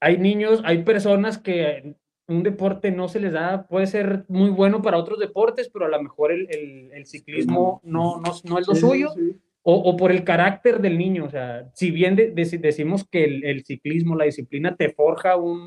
hay 0.00 0.16
niños, 0.16 0.62
hay 0.64 0.82
personas 0.82 1.36
que 1.36 1.94
un 2.26 2.42
deporte 2.42 2.90
no 2.90 3.06
se 3.08 3.20
les 3.20 3.32
da, 3.34 3.66
puede 3.66 3.86
ser 3.86 4.24
muy 4.28 4.48
bueno 4.48 4.80
para 4.80 4.96
otros 4.96 5.18
deportes, 5.18 5.68
pero 5.68 5.84
a 5.84 5.88
lo 5.90 6.02
mejor 6.02 6.32
el, 6.32 6.46
el- 6.50 6.90
el 6.92 7.04
ciclismo 7.04 7.82
no, 7.84 8.18
no, 8.18 8.32
no 8.44 8.58
es 8.58 8.66
lo 8.66 8.74
Sí, 8.74 8.80
suyo. 8.80 9.14
O, 9.70 9.74
o 9.74 9.96
por 9.98 10.10
el 10.10 10.24
carácter 10.24 10.80
del 10.80 10.96
niño, 10.96 11.26
o 11.26 11.30
sea, 11.30 11.68
si 11.74 11.90
bien 11.90 12.16
de- 12.16 12.34
deci- 12.34 12.58
decimos 12.58 13.06
que 13.06 13.24
el, 13.24 13.44
el 13.44 13.64
ciclismo, 13.66 14.16
la 14.16 14.24
disciplina 14.24 14.74
te 14.74 14.88
forja 14.94 15.36
un, 15.36 15.66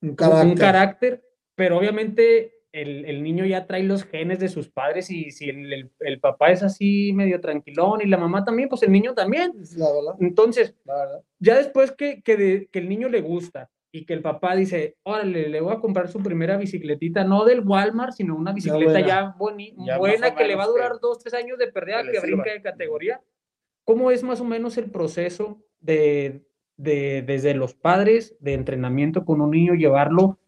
Un 0.00 0.16
un 0.48 0.54
carácter. 0.56 1.22
pero 1.54 1.76
obviamente 1.78 2.54
el, 2.72 3.04
el 3.04 3.22
niño 3.22 3.44
ya 3.44 3.66
trae 3.66 3.82
los 3.82 4.04
genes 4.04 4.38
de 4.38 4.48
sus 4.48 4.70
padres 4.70 5.10
y 5.10 5.30
si 5.32 5.50
el, 5.50 5.70
el- 5.70 5.90
el 6.00 6.18
papá 6.18 6.50
es 6.50 6.62
así 6.62 7.12
medio 7.12 7.42
tranquilón 7.42 8.00
y 8.02 8.06
la 8.06 8.16
mamá 8.16 8.42
también, 8.42 8.70
pues 8.70 8.82
el 8.84 8.90
niño 8.92 9.12
también. 9.14 9.52
La 9.76 9.92
verdad, 9.92 10.14
Entonces, 10.20 10.74
la 10.86 10.94
verdad. 10.96 11.20
ya 11.38 11.58
después 11.58 11.92
que, 11.92 12.22
que, 12.22 12.36
de- 12.38 12.68
que 12.72 12.78
el 12.78 12.88
niño 12.88 13.10
le 13.10 13.20
gusta 13.20 13.68
y 13.94 14.06
que 14.06 14.14
el 14.14 14.22
papá 14.22 14.56
dice, 14.56 14.96
órale, 15.02 15.50
le 15.50 15.60
voy 15.60 15.74
a 15.74 15.80
comprar 15.80 16.08
su 16.08 16.20
primera 16.22 16.56
bicicletita, 16.56 17.24
no 17.24 17.44
del 17.44 17.60
Walmart, 17.60 18.14
sino 18.14 18.34
una 18.34 18.54
bicicleta 18.54 18.92
buena. 18.92 19.06
ya, 19.06 19.34
boni- 19.38 19.74
Ya 19.76 19.92
más 19.92 19.98
buena 19.98 20.28
o 20.28 20.34
que 20.34 20.44
le 20.46 20.54
va 20.54 20.64
a 20.64 20.68
durar 20.68 20.92
que- 20.92 20.98
dos, 21.02 21.18
tres 21.18 21.34
años 21.34 21.58
de 21.58 21.66
pérdida, 21.70 22.02
que 22.10 22.18
brinca 22.20 22.50
de 22.50 22.62
categoría. 22.62 23.20
¿Cómo 23.84 24.10
es 24.10 24.22
más 24.22 24.40
o 24.40 24.44
menos 24.44 24.76
el 24.78 24.90
proceso 24.90 25.58
de, 25.80 26.42
de- 26.76 27.22
desde 27.26 27.54
los 27.54 27.74
padres 27.74 28.36
de 28.40 28.54
entrenamiento 28.54 29.24
con 29.24 29.40
un 29.40 29.50
niño, 29.50 29.74
llevarlo 29.74 30.38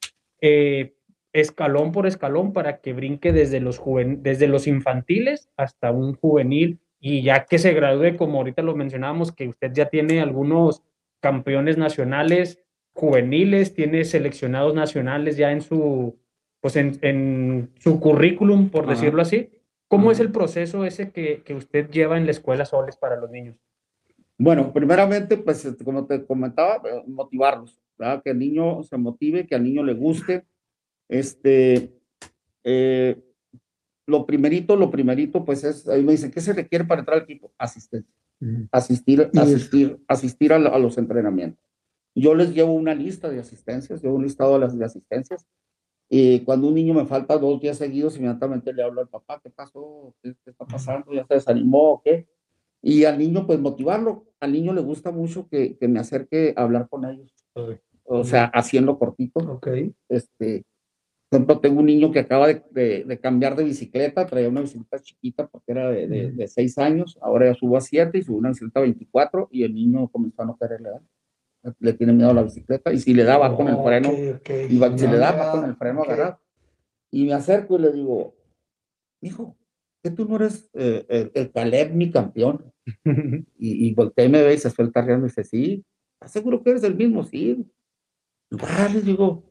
eh, 0.40 0.94
escalón 1.32 1.90
por 1.92 2.06
escalón 2.06 2.52
para 2.52 2.80
que 2.80 2.92
brinque 2.92 3.32
desde 3.32 3.60
los, 3.60 3.80
juven- 3.80 4.22
desde 4.22 4.46
los 4.46 4.66
infantiles 4.66 5.48
hasta 5.56 5.90
un 5.90 6.14
juvenil 6.14 6.78
y 7.00 7.22
ya 7.22 7.44
que 7.44 7.58
se 7.58 7.72
gradúe, 7.74 8.16
como 8.16 8.38
ahorita 8.38 8.62
lo 8.62 8.74
mencionábamos, 8.76 9.32
que 9.32 9.48
usted 9.48 9.72
ya 9.72 9.86
tiene 9.86 10.20
algunos 10.20 10.82
campeones 11.20 11.76
nacionales 11.76 12.60
juveniles, 12.94 13.74
tiene 13.74 14.04
seleccionados 14.04 14.74
nacionales 14.74 15.36
ya 15.36 15.50
en 15.50 15.60
su, 15.60 16.16
pues 16.60 16.76
en, 16.76 16.98
en 17.02 17.70
su 17.80 17.98
currículum, 18.00 18.68
por 18.70 18.84
Ajá. 18.84 18.92
decirlo 18.94 19.20
así. 19.22 19.50
¿Cómo 19.94 20.10
es 20.10 20.18
el 20.18 20.32
proceso 20.32 20.84
ese 20.84 21.12
que, 21.12 21.42
que 21.44 21.54
usted 21.54 21.88
lleva 21.88 22.18
en 22.18 22.24
la 22.24 22.32
escuela 22.32 22.64
Soles 22.64 22.96
para 22.96 23.16
los 23.16 23.30
niños? 23.30 23.56
Bueno, 24.36 24.72
primeramente, 24.72 25.36
pues 25.36 25.64
este, 25.64 25.84
como 25.84 26.04
te 26.04 26.26
comentaba, 26.26 26.82
eh, 26.88 27.04
motivarlos, 27.06 27.80
¿verdad? 27.96 28.20
Que 28.22 28.30
el 28.30 28.38
niño 28.40 28.82
se 28.82 28.96
motive, 28.96 29.46
que 29.46 29.54
al 29.54 29.62
niño 29.62 29.84
le 29.84 29.94
guste. 29.94 30.44
Este, 31.08 31.92
eh, 32.64 33.22
lo 34.06 34.26
primerito, 34.26 34.74
lo 34.74 34.90
primerito, 34.90 35.44
pues 35.44 35.62
es, 35.62 35.88
ahí 35.88 36.02
me 36.02 36.12
dicen, 36.12 36.32
¿qué 36.32 36.40
se 36.40 36.52
requiere 36.52 36.84
para 36.84 37.02
entrar 37.02 37.18
al 37.18 37.24
equipo? 37.24 37.52
Asistencia. 37.56 38.12
Asistir, 38.72 39.30
asistir, 39.32 40.00
asistir 40.08 40.52
a, 40.52 40.56
a 40.56 40.78
los 40.80 40.98
entrenamientos. 40.98 41.64
Yo 42.16 42.34
les 42.34 42.52
llevo 42.52 42.72
una 42.72 42.94
lista 42.94 43.28
de 43.28 43.38
asistencias, 43.38 44.02
llevo 44.02 44.16
un 44.16 44.24
listado 44.24 44.54
de 44.54 44.58
las 44.58 44.76
de 44.76 44.84
asistencias. 44.84 45.46
Y 46.16 46.40
cuando 46.44 46.68
un 46.68 46.74
niño 46.74 46.94
me 46.94 47.06
falta 47.06 47.36
dos 47.38 47.60
días 47.60 47.76
seguidos, 47.78 48.16
inmediatamente 48.16 48.72
le 48.72 48.82
hablo 48.84 49.00
al 49.00 49.08
papá, 49.08 49.40
¿qué 49.42 49.50
pasó? 49.50 50.14
¿Qué, 50.22 50.34
qué 50.44 50.50
está 50.50 50.64
pasando? 50.64 51.12
¿Ya 51.12 51.26
se 51.26 51.34
desanimó 51.34 52.00
qué? 52.04 52.28
Y 52.82 53.04
al 53.04 53.18
niño, 53.18 53.46
pues 53.46 53.58
motivarlo. 53.58 54.26
Al 54.38 54.52
niño 54.52 54.72
le 54.72 54.80
gusta 54.82 55.10
mucho 55.10 55.48
que, 55.48 55.76
que 55.76 55.88
me 55.88 55.98
acerque 55.98 56.54
a 56.56 56.62
hablar 56.62 56.88
con 56.88 57.04
ellos. 57.04 57.34
O 58.04 58.22
sea, 58.24 58.44
haciendo 58.54 58.96
cortito. 58.98 59.40
Ok. 59.40 59.66
Este, 60.08 60.62
por 61.30 61.38
ejemplo, 61.38 61.58
tengo 61.60 61.80
un 61.80 61.86
niño 61.86 62.12
que 62.12 62.20
acaba 62.20 62.46
de, 62.46 62.62
de- 62.70 63.02
de 63.04 63.18
cambiar 63.18 63.56
de 63.56 63.64
bicicleta, 63.64 64.24
traía 64.26 64.48
una 64.48 64.60
bicicleta 64.60 65.00
chiquita 65.00 65.48
porque 65.48 65.72
era 65.72 65.90
de, 65.90 66.06
de, 66.06 66.30
de 66.30 66.46
seis 66.48 66.78
años, 66.78 67.18
ahora 67.22 67.46
ya 67.46 67.54
subo 67.54 67.76
a 67.76 67.80
siete 67.80 68.18
y 68.18 68.22
subo 68.22 68.36
una 68.36 68.50
bicicleta 68.50 68.80
24 68.80 69.48
y 69.50 69.64
el 69.64 69.74
niño 69.74 70.06
comenzó 70.08 70.42
a 70.42 70.46
no 70.46 70.56
quererle 70.56 70.90
dar. 70.90 71.02
Le 71.78 71.92
tiene 71.94 72.12
miedo 72.12 72.30
a 72.30 72.34
la 72.34 72.42
bicicleta 72.42 72.92
y 72.92 72.98
si 72.98 73.14
le 73.14 73.24
da, 73.24 73.38
va 73.38 73.56
con 73.56 73.68
el 73.68 73.76
freno 73.82 74.10
Ok, 74.10 74.36
ok. 74.36 74.50
y 74.68 74.78
va- 74.78 74.96
si 74.98 75.06
le 75.06 75.16
da, 75.16 75.32
va 75.32 75.44
Ya, 75.46 75.50
con 75.52 75.64
el 75.64 75.76
freno 75.76 76.00
ok. 76.02 76.06
agarrado. 76.08 76.40
Y 77.10 77.24
me 77.26 77.32
acerco 77.34 77.76
y 77.76 77.82
le 77.82 77.92
digo, 77.92 78.34
hijo, 79.22 79.56
que 80.02 80.10
tú 80.10 80.26
no 80.28 80.36
eres 80.36 80.68
eh, 80.74 81.06
el, 81.08 81.30
el 81.34 81.52
Caleb, 81.52 81.94
mi 81.94 82.10
campeón. 82.10 82.72
Y, 83.56 83.86
y 83.88 83.94
volteé 83.94 84.26
y 84.26 84.28
me 84.28 84.42
ve 84.42 84.54
y 84.54 84.58
se 84.58 84.68
suelta 84.68 85.00
riendo 85.00 85.24
y 85.26 85.30
dice, 85.30 85.44
sí, 85.44 85.84
¿estás 86.14 86.32
seguro 86.32 86.62
que 86.62 86.70
eres 86.70 86.82
el 86.84 86.94
mismo? 86.96 87.22
Sí. 87.24 87.64
Ah, 88.60 88.88
les 88.92 89.04
digo, 89.04 89.42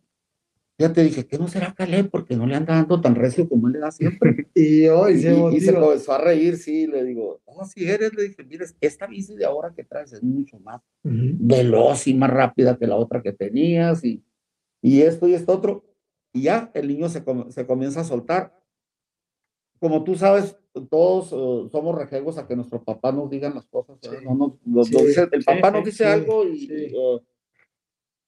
ya 0.77 0.91
te 0.91 1.03
dije, 1.03 1.25
que 1.27 1.37
no 1.37 1.47
será 1.47 1.73
Caleb? 1.73 2.09
Porque 2.09 2.35
no 2.35 2.45
le 2.47 2.55
anda 2.55 2.75
dando 2.75 2.99
tan 2.99 3.15
recio 3.15 3.47
como 3.47 3.67
él 3.67 3.73
le 3.73 3.79
da 3.79 3.91
siempre. 3.91 4.47
Y 4.55 4.87
hoy 4.87 5.19
se 5.19 5.33
y- 5.35 5.55
y 5.55 5.59
se 5.61 5.73
comenzó 5.73 6.13
a 6.13 6.17
reír, 6.19 6.57
sí, 6.57 6.87
le 6.87 7.03
digo, 7.03 7.41
oh, 7.45 7.65
si 7.65 7.87
eres, 7.89 8.13
le 8.13 8.23
dije, 8.23 8.43
mira, 8.43 8.65
esta 8.81 9.07
bici 9.07 9.35
de 9.35 9.45
ahora 9.45 9.73
que 9.75 9.83
traes 9.83 10.13
es 10.13 10.23
mucho 10.23 10.59
más 10.59 10.81
Ujú. 11.03 11.15
veloz 11.39 12.07
y 12.07 12.13
más 12.13 12.29
rápida 12.29 12.77
que 12.77 12.87
la 12.87 12.95
otra 12.95 13.21
que 13.21 13.33
tenías 13.33 14.03
y, 14.03 14.23
y 14.81 15.01
esto 15.01 15.27
y 15.27 15.33
esto 15.35 15.53
otro. 15.53 15.85
Y 16.33 16.43
ya 16.43 16.71
el 16.73 16.87
niño 16.87 17.07
se, 17.09 17.23
com- 17.23 17.49
se 17.51 17.65
comienza 17.65 18.01
a 18.01 18.03
soltar. 18.05 18.59
Como 19.79 20.03
tú 20.03 20.15
sabes, 20.15 20.57
todos 20.89 21.31
eh, 21.31 21.69
somos 21.71 21.95
rejegos 21.95 22.37
a 22.39 22.47
que 22.47 22.55
nuestro 22.55 22.83
papá 22.83 23.11
nos 23.11 23.29
digan 23.29 23.53
las 23.53 23.65
cosas. 23.67 23.97
Sí. 24.01 24.09
No 24.23 24.33
nos- 24.35 24.53
nos- 24.65 24.87
Sí. 24.87 24.95
dice- 25.05 25.27
el 25.31 25.43
papá 25.43 25.69
sí, 25.69 25.73
nos 25.75 25.85
dice 25.85 26.05
algo 26.05 26.43
y, 26.47 26.67
eh, 26.71 26.93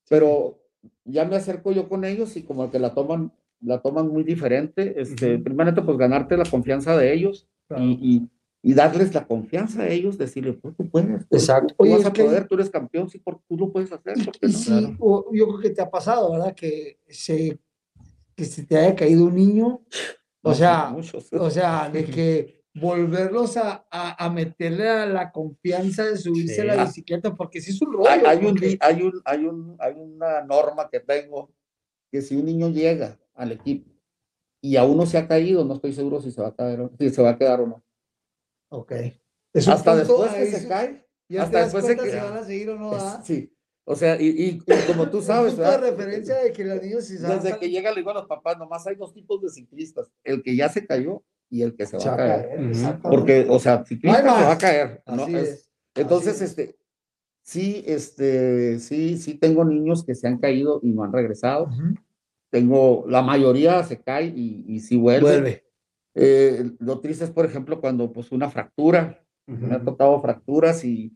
pero 0.10 0.60
ya 1.04 1.26
me 1.26 1.36
acerco 1.36 1.72
yo 1.72 1.88
con 1.90 2.06
ellos 2.06 2.36
y 2.38 2.44
como 2.44 2.70
que 2.72 2.80
la 2.80 2.94
toman, 2.94 3.32
la 3.62 3.80
toman 3.82 4.08
muy 4.08 4.24
diferente. 4.24 5.00
Este, 5.02 5.36
Ujú. 5.36 5.44
Primeramente, 5.44 5.82
pues 5.82 5.98
ganarte 5.98 6.38
la 6.38 6.46
confianza 6.46 6.96
de 6.98 7.14
ellos 7.14 7.48
Claro. 7.68 7.84
y, 7.84 7.92
y- 8.02 8.30
y 8.68 8.74
darles 8.74 9.14
la 9.14 9.28
confianza 9.28 9.84
a 9.84 9.88
ellos, 9.90 10.18
decirle, 10.18 10.54
pues 10.54 10.76
tú 10.76 10.90
puedes, 10.90 11.28
tú- 11.30 11.36
Exacto. 11.36 11.76
tú 11.78 11.84
Oye, 11.84 11.94
vas 11.98 12.06
a 12.08 12.12
que- 12.14 12.24
poder, 12.24 12.48
tú 12.48 12.56
eres 12.56 12.70
campeón, 12.72 13.08
sí, 13.10 13.20
por, 13.20 13.40
tú 13.48 13.56
lo 13.58 13.72
puedes 13.72 13.92
hacer. 13.92 14.16
¿por 14.26 14.34
qué 14.40 14.48
Y 14.48 14.52
no? 14.52 14.58
sí, 14.58 14.96
o- 15.00 15.30
yo 15.34 15.48
creo 15.48 15.60
que 15.60 15.70
te 15.70 15.82
ha 15.84 15.90
pasado, 15.90 16.32
¿verdad? 16.32 16.56
Que 16.56 16.98
se, 17.08 17.60
que 18.36 18.44
se 18.46 18.64
te 18.66 18.76
haya 18.78 18.96
caído 18.96 19.26
un 19.26 19.36
niño, 19.36 19.68
o 20.42 20.50
No, 20.50 20.56
sea, 20.56 20.90
muchos. 20.90 21.32
o 21.32 21.50
sea, 21.52 21.90
de 21.90 22.06
que 22.06 22.64
volverlos 22.76 23.58
a, 23.58 23.86
a, 23.90 24.26
a 24.26 24.30
meterle 24.30 24.88
a 24.90 25.06
la 25.06 25.32
confianza 25.32 26.04
de 26.04 26.18
subirse 26.18 26.62
a 26.62 26.66
la 26.66 26.74
Sí. 26.76 26.82
bicicleta, 26.88 27.34
porque 27.36 27.62
sí 27.62 27.72
es 27.72 27.82
un 27.82 27.94
rollo. 27.94 28.10
hay, 28.10 28.22
hay 28.26 28.46
un, 28.46 28.58
hay, 28.82 29.02
un, 29.02 29.22
hay, 29.26 29.46
un, 29.46 29.76
hay 29.80 29.94
una 29.96 30.42
norma 30.44 30.90
que 30.90 31.00
tengo 31.00 31.54
que 32.12 32.22
si 32.22 32.36
un 32.36 32.46
niño 32.46 32.70
llega 32.70 33.18
al 33.34 33.52
equipo 33.54 33.92
y 34.62 34.76
aún 34.78 34.98
no 34.98 35.06
se 35.06 35.18
ha 35.18 35.28
caído, 35.28 35.64
no 35.64 35.76
estoy 35.76 35.94
seguro 35.94 36.22
si 36.22 36.32
se 36.32 36.42
va 36.42 36.50
a, 36.50 36.56
caer, 36.56 36.90
si 37.00 37.10
se 37.10 37.22
va 37.22 37.32
a 37.32 37.38
quedar 37.38 37.62
o 37.62 37.68
no. 37.68 37.84
Ok. 38.70 38.92
Es 39.54 39.68
Hasta 39.68 39.96
después 39.96 40.34
que 40.34 40.46
se 40.52 40.68
cae. 40.68 41.06
Ya 41.30 41.44
hasta 41.44 41.64
después 41.64 41.88
de 41.88 41.96
cuenta 41.96 42.04
que- 42.04 42.20
si 42.20 42.26
van 42.26 42.38
a 42.38 42.44
seguir 42.46 42.70
o 42.70 42.78
no, 42.78 42.92
es- 42.96 43.04
¿verdad? 43.04 43.24
sí. 43.24 43.52
O 43.88 43.96
sea, 43.96 44.20
y, 44.20 44.26
y- 44.28 44.62
y 44.66 44.88
como 44.88 45.10
tú 45.12 45.22
sabes, 45.22 45.56
de 45.56 45.64
¿verdad? 45.64 45.82
referencia 45.92 46.36
de 46.38 46.52
que 46.52 46.64
los 46.66 46.82
niños 46.82 47.06
si 47.06 47.18
se 47.18 47.28
desde 47.28 47.58
que 47.60 47.70
llega 47.70 47.92
le 47.92 47.98
digo 47.98 48.10
a 48.12 48.16
los 48.16 48.26
papás, 48.28 48.58
nomás 48.58 48.86
hay 48.88 48.96
dos 48.96 49.14
tipos 49.14 49.42
de 49.42 49.50
ciclistas, 49.50 50.12
el 50.24 50.42
que 50.44 50.56
ya 50.56 50.68
se 50.70 50.86
cayó 50.86 51.24
y 51.56 51.62
el 51.64 51.76
que 51.76 51.86
se 51.86 51.98
va 51.98 52.04
Se 52.04 52.10
a 52.10 52.16
caer. 52.16 53.00
Porque, 53.02 53.46
o 53.50 53.60
sea, 53.60 53.84
ciclista 53.86 54.22
No 54.24 54.38
se 54.38 54.44
va 54.44 54.52
a 54.52 54.58
caer. 54.58 55.04
¿no? 55.08 55.24
Así 55.24 55.36
Es- 55.36 55.50
es, 55.50 55.72
entonces, 55.96 56.34
así 56.36 56.44
es. 56.44 56.50
este, 56.52 56.76
sí, 57.44 57.84
este, 57.88 58.80
sí, 58.80 59.18
sí 59.18 59.36
tengo 59.36 59.64
niños 59.64 60.04
que 60.04 60.16
se 60.16 60.28
han 60.28 60.38
caído 60.40 60.80
y 60.84 60.90
no 60.92 61.04
han 61.04 61.14
regresado. 61.14 61.70
Tengo, 62.52 63.06
la 63.08 63.22
mayoría 63.22 63.84
se 63.84 64.00
cae 64.02 64.28
y, 64.36 64.66
y 64.68 64.80
sí 64.80 64.96
vuelve. 64.98 65.22
Vuelve. 65.30 65.64
Eh, 66.14 66.72
lo 66.80 67.00
triste 67.00 67.26
es, 67.26 67.32
por 67.32 67.46
ejemplo, 67.46 67.82
cuando 67.82 68.12
pues 68.12 68.32
una 68.32 68.50
fractura, 68.50 69.22
me 69.48 69.76
ha 69.76 69.84
tocado 69.84 70.20
fracturas 70.22 70.84
y, 70.86 71.14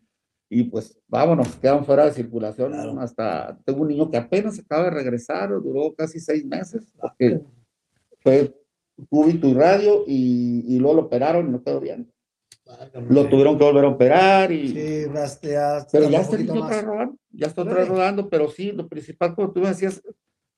y 0.49 0.63
pues 0.65 0.99
vámonos, 1.08 1.56
quedan 1.56 1.86
fuera 1.86 2.06
de 2.06 2.12
circulación. 2.12 2.73
Claro. 2.73 2.99
Hasta 2.99 3.58
tengo 3.65 3.82
un 3.84 3.88
niño 3.88 4.12
que 4.12 4.17
apenas 4.17 4.60
acaba 4.60 4.86
de 4.86 4.89
regresar, 4.91 5.49
duró 5.62 5.93
casi 5.95 6.19
seis 6.19 6.45
meses, 6.45 6.91
porque 6.99 7.39
fue 8.19 8.54
cúbito 9.07 9.47
y 9.47 9.53
radio 9.53 10.03
y, 10.07 10.63
y 10.67 10.79
luego 10.79 10.95
lo 10.95 11.01
operaron 11.03 11.47
y 11.47 11.51
no 11.51 11.63
quedó 11.63 11.79
bien. 11.79 12.12
Lo 13.09 13.27
tuvieron 13.27 13.57
que 13.57 13.63
volver 13.63 13.85
a 13.85 13.89
operar 13.89 14.51
y... 14.51 14.69
Sí, 14.69 15.05
ya 15.41 15.85
Pero 15.91 16.09
ya 16.09 16.21
está 16.21 16.35
otra 16.38 16.81
rodando, 16.81 17.17
ya 17.31 17.47
está 17.47 17.62
otra 17.63 17.85
rodando, 17.85 18.29
pero 18.29 18.49
sí, 18.49 18.71
lo 18.71 18.88
principal, 18.88 19.33
como 19.33 19.51
tú 19.51 19.62
me 19.62 19.69
decías, 19.69 20.01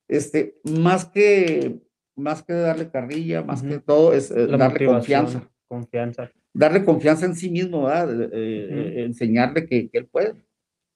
este, 0.09 0.59
más 0.63 1.05
que, 1.05 1.79
más 2.15 2.43
que 2.43 2.53
darle 2.53 2.89
carrilla, 2.89 3.43
más 3.43 3.61
que 3.63 3.75
Ujú. 3.75 3.83
todo, 3.85 4.13
es 4.13 4.29
eh, 4.31 4.47
La 4.47 4.57
darle 4.57 4.85
confianza, 4.85 5.49
Confianza. 5.67 6.29
darle 6.53 6.83
confianza 6.83 7.25
en 7.25 7.35
sí 7.35 7.49
mismo. 7.49 7.89
Eh, 7.89 7.93
eh, 7.93 8.05
Ujú. 8.05 8.09
eh, 8.33 9.03
enseñarle 9.05 9.65
que, 9.65 9.89
que 9.89 9.97
él 9.99 10.07
puede, 10.07 10.33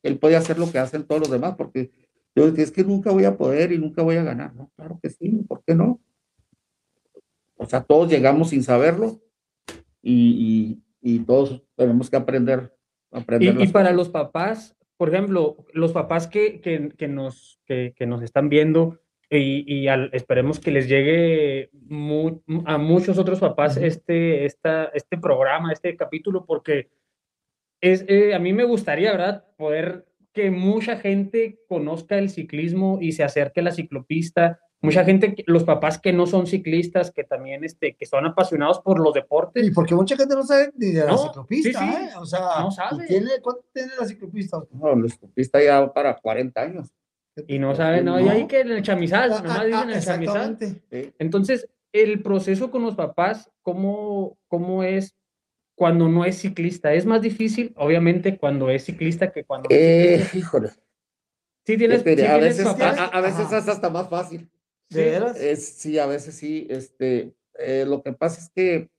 que 0.04 0.10
él 0.10 0.20
puede 0.20 0.36
hacer 0.36 0.60
lo 0.60 0.70
que 0.70 0.80
hacen 0.80 1.06
todos 1.06 1.22
los 1.22 1.32
demás, 1.32 1.56
porque 1.56 1.92
yo 2.36 2.48
decía, 2.48 2.66
es 2.66 2.72
que 2.72 2.84
nunca 2.84 3.12
voy 3.12 3.24
a 3.24 3.38
poder 3.38 3.72
y 3.72 3.78
nunca 3.78 4.02
voy 4.04 4.18
a 4.18 4.24
ganar, 4.24 4.54
¿no? 4.54 4.70
Claro 4.76 5.00
que 5.02 5.10
sí, 5.10 5.30
¿por 5.48 5.64
qué 5.66 5.76
no? 5.76 6.02
O 7.58 7.66
sea, 7.66 7.84
todos 7.84 8.10
llegamos 8.10 8.50
sin 8.50 8.64
saberlo 8.64 9.22
y, 10.02 10.80
y, 11.02 11.16
y 11.16 11.20
todos 11.20 11.64
tenemos 11.76 12.10
que 12.10 12.18
aprender. 12.18 12.74
aprender 13.12 13.56
Y, 13.62 13.68
para 13.68 13.92
los 13.92 14.10
papás, 14.10 14.76
por 14.98 15.10
ejemplo, 15.10 15.58
los 15.74 15.92
papás 15.92 16.28
que, 16.28 16.60
que, 16.62 16.90
que 16.98 17.08
nos, 17.08 17.60
que, 17.66 17.94
que 17.96 18.06
nos 18.06 18.22
están 18.22 18.50
viendo 18.50 19.00
y, 19.30 19.88
al- 19.88 20.10
esperemos 20.14 20.60
que 20.60 20.72
les 20.72 20.88
llegue 20.88 21.70
a 22.66 22.78
muchos 22.78 23.18
otros 23.18 23.40
papás 23.40 23.76
Ujú. 23.76 23.86
este, 23.86 24.46
esta, 24.46 24.86
este 24.94 25.18
programa, 25.18 25.74
este 25.74 25.98
capítulo, 25.98 26.46
porque 26.46 26.90
es, 27.82 28.06
eh, 28.08 28.34
a 28.34 28.40
mí 28.40 28.54
me 28.54 28.64
gustaría, 28.64 29.12
¿verdad?, 29.12 29.46
poder 29.58 30.06
que 30.32 30.52
mucha 30.52 30.98
gente 30.98 31.60
conozca 31.68 32.18
el 32.18 32.30
ciclismo 32.30 33.00
y 33.02 33.14
se 33.14 33.24
acerque 33.24 33.62
a 33.62 33.64
la 33.64 33.72
ciclopista. 33.72 34.60
Mucha 34.82 35.04
gente, 35.04 35.34
los 35.48 35.64
papás 35.64 36.00
que 36.00 36.14
no 36.14 36.28
son 36.28 36.46
ciclistas, 36.46 37.10
que 37.10 37.24
también 37.24 37.64
este, 37.64 37.96
que 37.96 38.06
son 38.06 38.26
apasionados 38.26 38.80
por 38.82 39.00
los 39.00 39.14
deportes, 39.14 39.66
Y 39.66 39.72
porque 39.72 39.96
mucha 39.96 40.16
gente 40.16 40.36
no 40.36 40.44
sabe 40.44 40.72
ni 40.78 40.92
de 40.92 41.06
la 41.06 41.12
No, 41.12 41.18
ciclopista, 41.18 41.80
sí, 41.80 41.86
sí. 41.88 41.96
¿eh? 42.04 42.10
O 42.20 42.26
sea, 42.26 42.42
No 42.60 42.68
¿y 42.68 42.72
sabe. 42.72 43.08
tiene, 43.08 43.32
¿cuánto 43.42 43.64
tiene 43.74 43.92
la 44.00 44.06
ciclopista? 44.06 44.62
No, 44.72 44.94
el 44.94 45.06
escopista 45.06 45.64
ya 45.64 45.92
para 45.92 46.16
40 46.18 46.62
años. 46.62 46.94
y 47.48 47.58
no 47.60 47.76
saben, 47.76 48.06
no, 48.06 48.20
y 48.20 48.30
ahí 48.30 48.46
que 48.48 48.60
en 48.62 48.72
el 48.72 48.82
chamizal, 48.84 49.32
Ah, 49.32 49.38
nomás 49.42 49.60
ah, 49.60 49.66
dicen 49.66 49.90
ah, 49.90 49.96
el 49.98 50.04
chamizal. 50.04 50.58
Entonces, 51.20 51.68
el 51.92 52.22
proceso 52.22 52.70
con 52.70 52.84
los 52.84 52.96
papás, 52.96 53.50
¿cómo, 53.64 54.38
¿cómo 54.48 54.84
es 54.84 55.16
cuando 55.76 56.08
no 56.08 56.26
es 56.26 56.38
ciclista? 56.40 56.94
Es 56.94 57.06
más 57.06 57.22
difícil, 57.22 57.74
obviamente, 57.78 58.38
cuando 58.38 58.70
es 58.70 58.86
ciclista 58.86 59.32
que 59.32 59.44
cuando 59.46 59.68
Eh, 59.72 60.18
ciclista. 60.20 60.38
híjole, 60.38 60.70
Sí 61.66 61.78
tienes, 61.78 62.04
sí 62.04 62.10
a 62.12 62.16
tienes 62.16 62.40
veces, 62.42 62.66
papás. 62.66 62.98
a, 63.00 63.04
a- 63.06 63.08
a 63.08 63.22
veces 63.22 63.40
Ajá. 63.48 63.58
es 63.58 63.68
hasta 63.68 63.90
más 63.90 64.08
fácil. 64.08 64.48
¿De 64.96 65.04
Sí. 65.04 65.10
veras? 65.10 65.40
Es, 65.40 65.66
sí, 65.66 66.00
a 66.00 66.06
veces 66.08 66.36
sí. 66.36 66.68
Este, 66.70 67.34
eh, 67.60 67.86
lo 67.88 68.02
que 68.02 68.14
pasa 68.14 68.42
es 68.42 68.50
que 68.50 68.90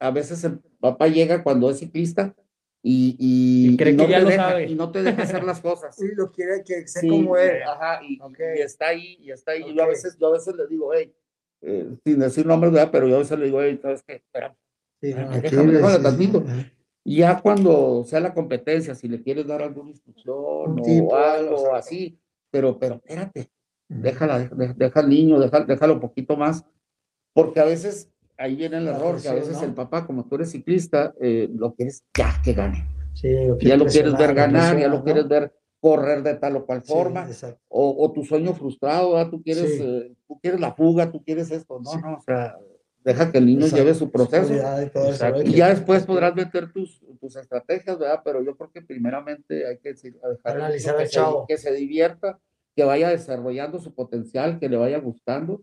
a 0.00 0.10
veces 0.10 0.42
el 0.44 0.58
papá 0.80 1.08
llega 1.08 1.42
cuando 1.42 1.70
es 1.70 1.78
ciclista 1.78 2.34
y, 2.82 3.16
y, 3.18 3.74
Y 3.74 3.76
cree 3.76 3.92
y 3.92 3.96
que 3.96 4.02
no 4.02 4.08
ya 4.08 4.16
te 4.18 4.22
lo 4.24 4.28
deja, 4.30 4.48
sabe. 4.50 4.64
y 4.70 4.74
no 4.74 4.90
te 4.90 5.02
deja 5.02 5.22
hacer 5.22 5.44
las 5.44 5.60
cosas. 5.62 5.94
Sí, 5.96 6.06
lo 6.14 6.30
quiere 6.32 6.62
que 6.64 6.86
sea 6.88 7.00
Sí, 7.02 7.08
como 7.08 7.36
él. 7.36 7.62
Ajá, 7.62 8.00
y, 8.04 8.18
y 8.58 8.60
está 8.60 8.88
ahí, 8.88 9.16
y 9.20 9.30
está 9.30 9.52
ahí. 9.52 9.64
Y 9.68 9.74
yo 9.74 9.82
a 9.84 9.86
veces, 9.88 10.16
yo 10.18 10.26
a 10.28 10.32
veces 10.32 10.54
le 10.56 10.66
digo, 10.66 10.92
hey, 10.92 11.12
eh, 11.62 11.88
sin 12.04 12.18
decir 12.18 12.44
nombres, 12.44 12.72
¿verdad? 12.72 12.90
pero 12.90 13.06
yo 13.08 13.16
a 13.16 13.18
veces 13.20 13.38
le 13.38 13.44
digo, 13.46 13.62
hey, 13.62 13.78
¿sabes 13.80 14.02
qué? 14.02 14.14
Espera. 14.14 14.56
Sí, 15.00 15.08
Déjame, 15.12 15.72
déjame, 15.72 15.98
tantito. 16.02 16.44
Y 17.04 17.16
Ya 17.18 17.40
cuando 17.40 18.04
sea 18.04 18.20
la 18.20 18.32
competencia, 18.34 18.94
si 18.94 19.08
le 19.08 19.20
quieres 19.22 19.46
dar 19.46 19.62
alguna 19.62 19.90
instrucción 19.90 20.36
Un 20.70 20.80
o 20.80 20.82
tipo, 20.82 21.16
algo 21.16 21.74
así, 21.74 22.18
pero, 22.50 22.78
pero 22.78 22.96
espérate, 22.96 23.50
déjala, 24.00 24.38
deja, 24.48 24.74
deja 24.74 25.00
al 25.00 25.08
niño, 25.08 25.38
deja, 25.40 25.60
déjalo 25.60 25.94
un 25.94 26.00
poquito 26.00 26.36
más, 26.36 26.64
porque 27.34 27.60
a 27.60 27.64
veces 27.64 28.10
ahí 28.38 28.56
viene 28.56 28.78
el 28.78 28.86
La 28.86 28.96
error, 28.96 29.20
que 29.20 29.28
a 29.28 29.34
veces 29.34 29.58
¿no? 29.58 29.64
el 29.64 29.74
papá, 29.74 30.06
como 30.06 30.24
tú 30.26 30.36
eres 30.36 30.50
ciclista, 30.50 31.14
eh, 31.20 31.48
lo 31.54 31.74
quieres 31.74 32.04
ya 32.16 32.34
que 32.44 32.52
gane, 32.52 32.88
Sí, 33.14 33.28
lo 33.46 33.58
ya 33.58 33.76
lo 33.76 33.86
quieres 33.86 34.16
ver 34.16 34.34
ganar, 34.34 34.78
ya 34.78 34.88
lo 34.88 34.98
¿no? 34.98 35.04
quieres 35.04 35.28
ver 35.28 35.52
correr 35.80 36.22
de 36.22 36.34
tal 36.34 36.56
o 36.56 36.64
cual 36.64 36.82
forma, 36.82 37.28
o, 37.68 38.04
o 38.04 38.12
tu 38.12 38.24
sueño 38.24 38.54
frustrado, 38.54 39.12
¿verdad? 39.14 39.30
tú 39.30 39.42
quieres, 39.42 39.74
Sí. 39.76 39.82
eh, 39.82 40.14
tú 40.28 40.38
quieres 40.40 40.60
la 40.60 40.72
fuga, 40.74 41.10
tú 41.10 41.22
quieres 41.24 41.50
esto, 41.50 41.80
no, 41.80 41.96
no, 42.00 42.16
o 42.18 42.20
sea, 42.20 42.56
deja 43.04 43.32
que 43.32 43.38
el 43.38 43.46
niño 43.46 43.62
Exacto. 43.62 43.76
lleve 43.82 43.94
su 43.94 44.10
proceso. 44.12 44.54
Y 44.54 44.58
todo 44.90 45.02
eso, 45.02 45.10
Exacto. 45.10 45.38
¿verdad? 45.38 45.52
Y 45.52 45.56
ya 45.56 45.68
después 45.70 46.06
podrás 46.06 46.36
meter 46.36 46.72
tus, 46.72 47.00
tus 47.20 47.34
estrategias, 47.34 47.98
¿verdad? 47.98 48.20
Pero 48.24 48.44
yo 48.44 48.56
creo 48.56 48.70
que 48.70 48.80
primeramente 48.82 49.66
hay 49.66 49.78
que 49.78 49.88
decir- 49.88 50.14
dejar 50.20 50.56
Analizar 50.56 50.94
que 50.96 51.02
al 51.02 51.08
se, 51.08 51.12
chavo. 51.14 51.46
que 51.48 51.58
se 51.58 51.72
divierta, 51.72 52.38
que 52.74 52.84
vaya 52.84 53.10
desarrollando 53.10 53.78
su 53.78 53.94
potencial, 53.94 54.58
que 54.58 54.68
le 54.68 54.76
vaya 54.76 54.98
gustando 54.98 55.62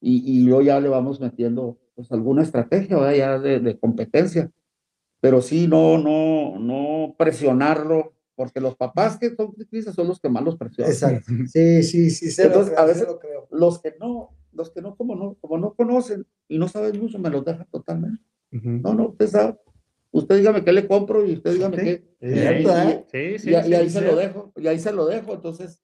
y, 0.00 0.22
y 0.40 0.44
luego 0.44 0.62
ya 0.62 0.80
le 0.80 0.88
vamos 0.88 1.20
metiendo 1.20 1.78
pues 1.94 2.10
alguna 2.12 2.42
estrategia, 2.42 2.96
¿verdad? 2.98 3.14
Ya 3.14 3.38
de, 3.38 3.60
de 3.60 3.78
competencia. 3.78 4.50
Pero 5.20 5.40
sí, 5.40 5.66
no, 5.66 5.96
no, 5.98 6.58
no 6.58 7.14
presionarlo, 7.18 8.12
porque 8.34 8.60
los 8.60 8.76
papás 8.76 9.18
que 9.18 9.34
son 9.34 9.54
ciclistas 9.56 9.94
son 9.94 10.08
los 10.08 10.20
que 10.20 10.28
más 10.28 10.44
los 10.44 10.56
presionan. 10.56 10.92
Exacto. 10.92 11.32
Sí, 11.48 11.82
sí, 11.82 12.10
sí, 12.10 12.30
se 12.30 12.44
Entonces, 12.44 12.70
lo 12.72 12.74
creo, 12.76 12.84
a 12.84 12.86
se 12.86 12.92
veces- 12.92 13.08
lo 13.08 13.18
creo. 13.18 13.48
Los 13.50 13.80
que 13.80 13.94
no, 13.98 14.30
los 14.52 14.70
que 14.70 14.82
no, 14.82 14.94
como 14.94 15.16
no, 15.16 15.34
como 15.40 15.58
no 15.58 15.74
conocen 15.74 16.26
y 16.48 16.58
no 16.58 16.68
saben 16.68 17.00
mucho, 17.00 17.18
me 17.18 17.30
los 17.30 17.44
dejan 17.44 17.66
totalmente. 17.70 18.22
Ujú. 18.52 18.68
No, 18.82 18.94
no, 18.94 19.08
usted 19.08 19.26
sabe. 19.28 19.56
Usted 20.12 20.36
dígame 20.38 20.64
qué 20.64 20.72
le 20.72 20.86
compro 20.86 21.26
y 21.26 21.32
usted 21.34 21.52
dígame 21.54 21.76
Sí. 21.78 21.84
qué. 21.84 22.04
Cierto, 22.20 22.70
y-. 22.70 23.04
Sí, 23.10 23.38
sí, 23.38 23.50
y, 23.50 23.54
y 23.56 23.62
sí, 23.62 23.74
ahí 23.74 23.88
sí. 23.90 23.98
se 23.98 24.00
lo 24.02 24.16
dejo, 24.16 24.52
y 24.56 24.66
ahí 24.66 24.78
se 24.78 24.92
lo 24.92 25.06
dejo. 25.06 25.34
Entonces, 25.34 25.82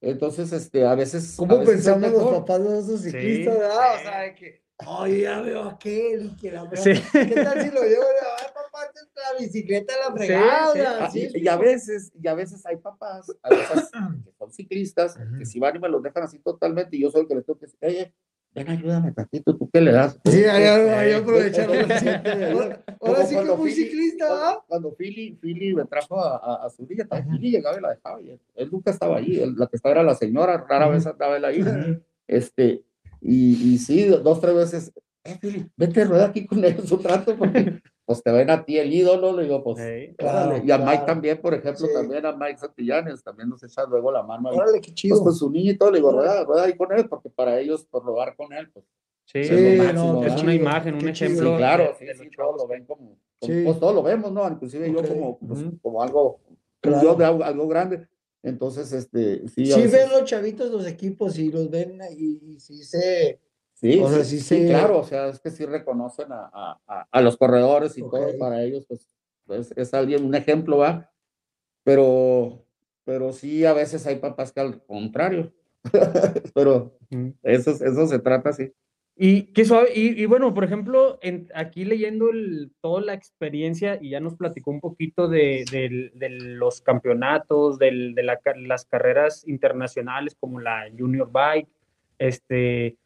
entonces, 0.00 0.52
este, 0.52 0.84
a 0.86 0.94
veces. 0.94 1.34
a 1.34 1.36
¿Cómo 1.38 1.58
veces 1.58 1.74
pensamos 1.74 2.12
los 2.12 2.24
papás 2.40 2.62
de 2.64 2.78
esos 2.78 3.00
Sí, 3.00 3.10
ciclistas, 3.10 3.58
verdad? 3.58 3.94
O 3.94 3.98
sea, 4.02 4.20
de 4.20 4.34
que, 4.34 4.62
oye, 4.86 5.20
ya 5.22 5.40
veo 5.40 5.62
a 5.62 5.70
aquel 5.72 6.26
y 6.26 6.36
que 6.36 6.52
la 6.52 6.70
Sí. 6.76 6.92
¿Qué 7.12 7.34
tal 7.42 7.62
si 7.62 7.70
lo 7.70 7.82
llevo? 7.82 8.02
Ay, 8.38 8.46
papá, 8.54 8.90
te- 8.92 9.00
la 9.20 9.38
bicicleta 9.40 9.94
la 10.08 10.14
fregada, 10.14 11.10
sí. 11.10 11.28
y, 11.34 11.44
y 11.44 11.48
a 11.48 11.56
veces, 11.56 12.12
y 12.14 12.28
a 12.28 12.34
veces 12.34 12.64
hay 12.66 12.76
papás, 12.76 13.26
a 13.42 13.48
veces 13.50 13.90
que 14.24 14.32
son 14.38 14.52
ciclistas, 14.52 15.18
que 15.38 15.46
si 15.46 15.58
van 15.58 15.76
y 15.76 15.78
me 15.78 15.88
los 15.88 16.02
dejan 16.02 16.22
así 16.24 16.38
totalmente, 16.38 16.96
y 16.96 17.00
yo 17.00 17.10
soy 17.10 17.22
el 17.22 17.28
que 17.28 17.34
les 17.34 17.44
tengo 17.46 17.58
que 17.58 17.66
decir, 17.66 17.78
oye, 17.82 18.14
ven, 18.56 18.68
ayúdame 18.70 19.12
tantito, 19.12 19.56
¿tú 19.56 19.68
qué 19.70 19.80
le 19.80 19.92
das? 19.92 20.18
Sí, 20.24 20.44
ahí, 20.44 21.12
aprovecharon. 21.12 21.76
Ahora 23.00 23.24
sí 23.26 23.36
que 23.36 23.42
Philly- 23.56 23.74
ciclista, 23.74 24.28
¿verdad? 24.32 24.54
Cuando 24.66 24.94
Philly, 24.96 25.38
Philly 25.40 25.74
me 25.74 25.84
trajo 25.84 26.20
a, 26.20 26.36
a, 26.36 26.66
a 26.66 26.70
su 26.70 26.86
Ajá. 27.10 27.22
Philly 27.30 27.50
llegaba 27.50 27.78
y 27.78 27.80
la 27.82 27.90
dejaba, 27.90 28.20
y 28.22 28.30
él, 28.30 28.40
él 28.54 28.68
nunca 28.72 28.90
estaba 28.90 29.18
ahí, 29.18 29.38
él- 29.38 29.54
la 29.56 29.66
que 29.66 29.76
estaba 29.76 29.92
era 29.94 30.02
la 30.02 30.14
señora, 30.14 30.64
rara 30.68 30.88
vez 30.88 31.06
andaba 31.06 31.36
él 31.36 31.44
ahí, 31.44 31.62
este, 32.26 32.82
y, 33.20 33.74
y 33.74 33.78
sí, 33.78 34.04
dos, 34.06 34.40
tres 34.40 34.54
veces, 34.54 34.92
eh, 35.24 35.36
Philly, 35.40 35.70
vete, 35.76 36.04
rueda 36.04 36.26
aquí 36.26 36.46
con 36.46 36.64
ellos 36.64 36.90
un 36.90 37.04
rato, 37.04 37.36
porque 37.36 37.80
pues 38.06 38.22
te 38.22 38.30
ven 38.30 38.48
a 38.50 38.64
ti 38.64 38.78
el 38.78 38.92
ídolo, 38.94 39.32
le 39.36 39.42
digo, 39.42 39.62
pues, 39.64 39.78
Sí. 39.78 40.14
Claro, 40.16 40.50
órale. 40.50 40.64
y 40.64 40.70
a 40.70 40.78
Mike 40.78 40.90
claro. 40.90 41.06
también, 41.06 41.40
por 41.42 41.52
ejemplo, 41.54 41.86
Sí. 41.86 41.92
también 41.92 42.24
a 42.24 42.32
Mike 42.36 42.58
Santillanes, 42.58 43.22
también 43.22 43.48
nos 43.48 43.62
echa 43.64 43.84
luego 43.84 44.12
la 44.12 44.22
mano 44.22 44.48
ahí, 44.48 44.56
Órale, 44.56 44.80
qué 44.80 44.88
pues 44.90 44.94
chido. 44.94 45.22
con 45.22 45.34
su 45.34 45.50
niño 45.50 45.72
y 45.72 45.76
todo, 45.76 45.90
le 45.90 45.98
digo, 45.98 46.12
rueda, 46.12 46.44
rueda 46.44 46.64
ahí 46.64 46.76
con 46.76 46.92
él, 46.92 47.08
porque 47.08 47.28
para 47.30 47.58
ellos, 47.60 47.84
por 47.84 48.04
robar 48.04 48.34
con 48.36 48.52
él, 48.52 48.70
pues, 48.72 48.86
Sí, 49.28 49.40
es 49.40 49.48
Sí, 49.48 49.54
no, 49.78 49.82
máximo, 49.82 50.20
qué 50.20 50.26
es 50.28 50.32
una 50.34 50.40
chido, 50.40 50.52
imagen, 50.52 50.94
un 50.94 51.08
ejemplo. 51.08 51.50
Sí, 51.50 51.56
claro, 51.56 51.92
sí, 51.98 52.06
sí, 52.16 52.30
todos 52.36 52.56
lo 52.58 52.68
ven 52.68 52.84
como, 52.86 53.18
como- 53.40 53.52
Sí. 53.52 53.62
pues 53.64 53.80
todos 53.80 53.94
lo 53.96 54.02
vemos, 54.04 54.30
¿no? 54.30 54.48
Inclusive 54.48 54.92
yo 54.92 55.00
Ok. 55.00 55.08
como, 55.08 55.38
pues, 55.40 55.60
como 55.82 56.00
algo, 56.00 56.38
Claro. 56.80 57.02
yo 57.02 57.14
de 57.16 57.24
algo, 57.24 57.42
algo 57.42 57.66
grande. 57.66 58.06
Entonces, 58.44 58.92
este, 58.92 59.48
sí, 59.48 59.66
Sí 59.66 59.82
veces- 59.82 59.90
ven 59.92 60.10
los 60.10 60.24
chavitos 60.26 60.70
los 60.70 60.86
equipos 60.86 61.36
y 61.40 61.50
los 61.50 61.68
ven 61.68 61.98
y, 62.16 62.52
y 62.54 62.60
sí 62.60 62.84
se... 62.84 63.40
sí, 63.76 64.00
o 64.02 64.08
sea, 64.08 64.24
sí, 64.24 64.40
sí 64.40 64.60
sí, 64.62 64.66
claro, 64.66 64.98
o 65.00 65.04
sea, 65.04 65.28
es 65.28 65.38
que 65.38 65.50
sí 65.50 65.64
reconocen 65.64 66.32
a, 66.32 66.50
a, 66.86 67.06
a, 67.10 67.20
los 67.20 67.36
corredores 67.36 67.96
y 67.98 68.02
Ok. 68.02 68.10
todo, 68.10 68.38
para 68.38 68.62
ellos, 68.62 68.84
pues, 68.88 69.08
pues, 69.46 69.72
es 69.76 69.94
alguien, 69.94 70.24
un 70.24 70.34
ejemplo, 70.34 70.78
¿va? 70.78 71.10
Pero, 71.84 72.64
pero 73.04 73.32
sí, 73.32 73.64
a 73.64 73.72
veces 73.72 74.06
hay 74.06 74.16
papás 74.16 74.52
que 74.52 74.60
al 74.60 74.82
contrario, 74.84 75.52
pero 76.54 76.98
Ujú. 77.10 77.34
eso, 77.42 77.70
eso 77.72 78.06
se 78.06 78.18
trata 78.18 78.50
así. 78.50 78.72
Y 79.18 79.44
qué 79.54 79.64
suave, 79.64 79.90
y, 79.94 80.20
y 80.20 80.26
bueno, 80.26 80.52
por 80.52 80.64
ejemplo, 80.64 81.18
en, 81.22 81.48
aquí 81.54 81.84
leyendo 81.86 82.28
el, 82.30 82.72
toda 82.82 83.00
la 83.00 83.14
experiencia, 83.14 83.98
y 84.00 84.10
ya 84.10 84.20
nos 84.20 84.36
platicó 84.36 84.70
un 84.70 84.80
poquito 84.80 85.26
de, 85.28 85.64
del- 85.70 86.12
de 86.14 86.28
los 86.28 86.82
campeonatos, 86.82 87.78
del- 87.78 88.14
de 88.14 88.22
la 88.24 88.38
las 88.56 88.84
carreras 88.84 89.46
internacionales 89.48 90.36
como 90.38 90.60
la 90.60 90.84
Junior 90.98 91.30
Bike, 91.32 91.68
este, 92.18 92.96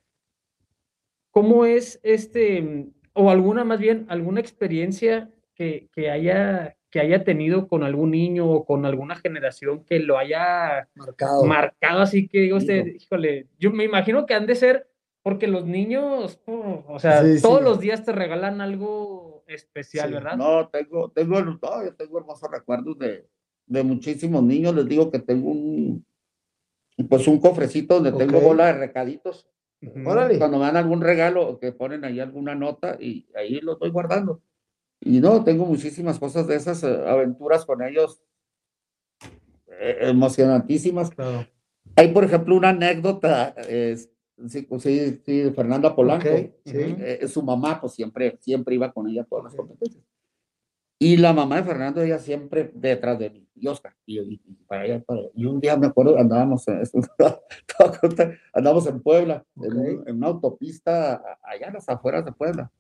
¿cómo 1.40 1.64
es 1.64 1.98
este, 2.02 2.86
o 3.14 3.30
alguna, 3.30 3.64
más 3.64 3.78
bien, 3.78 4.04
alguna 4.08 4.40
experiencia 4.40 5.30
que, 5.54 5.88
que 5.94 6.10
haya 6.10 6.76
que 6.90 7.00
haya 7.00 7.22
tenido 7.24 7.66
con 7.68 7.82
algún 7.84 8.10
niño 8.10 8.46
o 8.50 8.64
con 8.64 8.84
alguna 8.84 9.14
generación 9.14 9.84
que 9.84 10.00
lo 10.00 10.18
haya 10.18 10.88
Marcado. 10.94 11.44
marcado 11.44 12.00
así 12.00 12.26
que 12.28 12.40
digo 12.40 12.56
usted, 12.56 12.84
híjole, 12.84 13.46
yo 13.58 13.70
me 13.70 13.84
imagino 13.84 14.26
que 14.26 14.34
han 14.34 14.46
de 14.46 14.56
ser 14.56 14.88
porque 15.22 15.46
los 15.46 15.64
niños, 15.66 16.40
oh, 16.46 16.84
o 16.88 16.98
sea, 16.98 17.22
Sí, 17.22 17.40
todos 17.40 17.60
sí. 17.60 17.64
los 17.64 17.80
días 17.80 18.04
te 18.04 18.12
regalan 18.12 18.60
algo 18.60 19.44
especial, 19.46 20.08
Sí. 20.08 20.14
¿verdad? 20.14 20.36
No, 20.36 20.68
tengo, 20.68 21.10
tengo, 21.12 21.40
no, 21.40 21.58
yo 21.84 21.94
tengo 21.94 22.18
hermosos 22.18 22.50
recuerdos 22.50 22.98
de, 22.98 23.26
de 23.66 23.82
muchísimos 23.84 24.42
niños. 24.42 24.74
Les 24.74 24.88
digo 24.88 25.10
que 25.12 25.20
tengo 25.20 25.50
un, 25.50 26.04
pues 27.08 27.28
un 27.28 27.38
cofrecito 27.40 28.00
donde 28.00 28.12
tengo 28.12 28.40
bola 28.40 28.66
de 28.66 28.72
recaditos. 28.72 29.46
Órale. 30.04 30.38
Cuando 30.38 30.58
me 30.58 30.64
dan 30.64 30.76
algún 30.76 31.00
regalo, 31.00 31.58
que 31.58 31.72
ponen 31.72 32.04
ahí 32.04 32.20
alguna 32.20 32.54
nota 32.54 32.96
y 33.00 33.26
ahí 33.34 33.60
lo 33.60 33.72
estoy 33.72 33.90
guardando. 33.90 34.42
Y 35.00 35.20
no, 35.20 35.42
tengo 35.44 35.64
muchísimas 35.64 36.18
cosas 36.18 36.46
de 36.46 36.56
esas 36.56 36.82
eh, 36.82 37.08
aventuras 37.08 37.64
con 37.64 37.82
ellos 37.82 38.22
eh, 39.66 39.96
emocionantísimas. 40.00 41.10
Claro. 41.10 41.46
Hay, 41.96 42.08
por 42.08 42.24
ejemplo, 42.24 42.54
una 42.54 42.68
anécdota, 42.68 43.54
eh, 43.56 43.96
sí, 44.46 44.68
sí, 45.24 45.50
Fernanda 45.56 45.94
Polanco. 45.94 46.28
Ok, 46.28 46.50
sí. 46.66 46.76
Ujú. 46.76 46.96
Eh, 47.00 47.28
su 47.28 47.42
mamá, 47.42 47.80
pues 47.80 47.94
siempre, 47.94 48.38
siempre 48.40 48.74
iba 48.74 48.92
con 48.92 49.08
ella 49.08 49.22
a 49.22 49.24
todas 49.24 49.44
las 49.44 49.54
competencias. 49.54 50.04
Y 51.02 51.16
la 51.16 51.32
mamá 51.32 51.56
de 51.56 51.62
Fernando, 51.64 52.02
ella 52.02 52.18
siempre 52.18 52.70
detrás 52.74 53.18
de 53.18 53.30
mí, 53.30 53.48
y 53.54 53.66
Oscar, 53.68 53.94
y, 54.04 54.20
y- 54.20 54.40
y 54.46 54.54
para 54.66 54.82
allá, 54.82 55.02
para 55.02 55.20
allá. 55.20 55.30
Y 55.34 55.46
un 55.46 55.58
día 55.58 55.74
me 55.78 55.86
acuerdo, 55.86 56.18
andábamos, 56.18 56.68
en, 56.68 56.82
andábamos 58.52 58.86
en 58.86 59.00
Puebla, 59.00 59.42
en, 59.56 59.76
un- 59.78 60.08
en 60.08 60.16
una 60.16 60.26
autopista 60.26 61.22
allá 61.42 61.68
en 61.68 61.72
las 61.74 61.88
afueras 61.88 62.24
de 62.26 62.32
Puebla. 62.32 62.70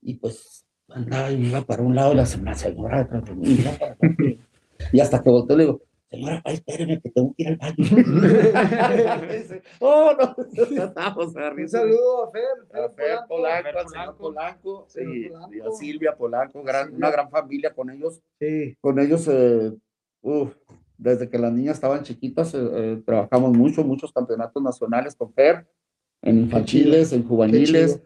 Y 0.00 0.14
pues 0.14 0.64
andaba 0.88 1.30
y 1.32 1.46
iba 1.48 1.60
para 1.62 1.82
un 1.82 1.94
lado, 1.96 2.14
la, 2.14 2.24
señora 2.24 2.98
detrás 3.02 3.24
de 3.24 3.34
mí, 3.34 3.48
iba 3.50 3.72
para 3.72 3.96
y- 4.24 4.38
y 4.92 5.00
hasta 5.00 5.20
que 5.22 5.30
volteé 5.30 5.56
le 5.56 5.64
digo, 5.64 5.80
señora, 6.10 6.42
espéreme 6.46 7.00
que 7.00 7.10
tengo 7.10 7.34
que 7.36 7.42
ir 7.44 7.48
al 7.48 7.56
baño. 7.56 7.74
Oh, 9.80 10.12
no, 10.18 10.84
estábamos 10.84 11.36
a 11.36 11.50
Un 11.52 11.68
saludo 11.68 12.24
a 12.24 12.30
Fer. 12.30 12.42
Fer 12.70 12.82
A 12.82 12.90
Fer 12.90 13.18
Polanco, 13.28 13.62
Fer 13.62 13.78
al 13.78 13.88
señor 13.88 14.16
Polanco. 14.16 14.18
Polanco, 14.18 14.84
Señor 14.88 15.16
y, 15.16 15.28
Polanco. 15.28 15.54
y 15.54 15.60
a 15.60 15.70
Silvia 15.72 16.16
Polanco, 16.16 16.62
gran, 16.62 16.94
una 16.94 17.10
gran 17.10 17.30
familia 17.30 17.72
con 17.72 17.90
ellos. 17.90 18.20
Sí. 18.38 18.76
Con 18.80 18.98
ellos, 18.98 19.26
eh, 19.28 19.72
uf, 20.22 20.54
desde 20.98 21.28
que 21.28 21.38
las 21.38 21.52
niñas 21.52 21.76
estaban 21.76 22.02
chiquitas, 22.02 22.54
eh, 22.54 22.58
eh, 22.60 23.02
trabajamos 23.06 23.56
mucho, 23.56 23.84
muchos 23.84 24.12
campeonatos 24.12 24.62
nacionales 24.62 25.14
con 25.14 25.32
Fer, 25.32 25.66
en 26.22 26.38
infantiles, 26.40 27.12
en 27.12 27.22
Qué 27.22 27.28
juveniles. 27.28 28.02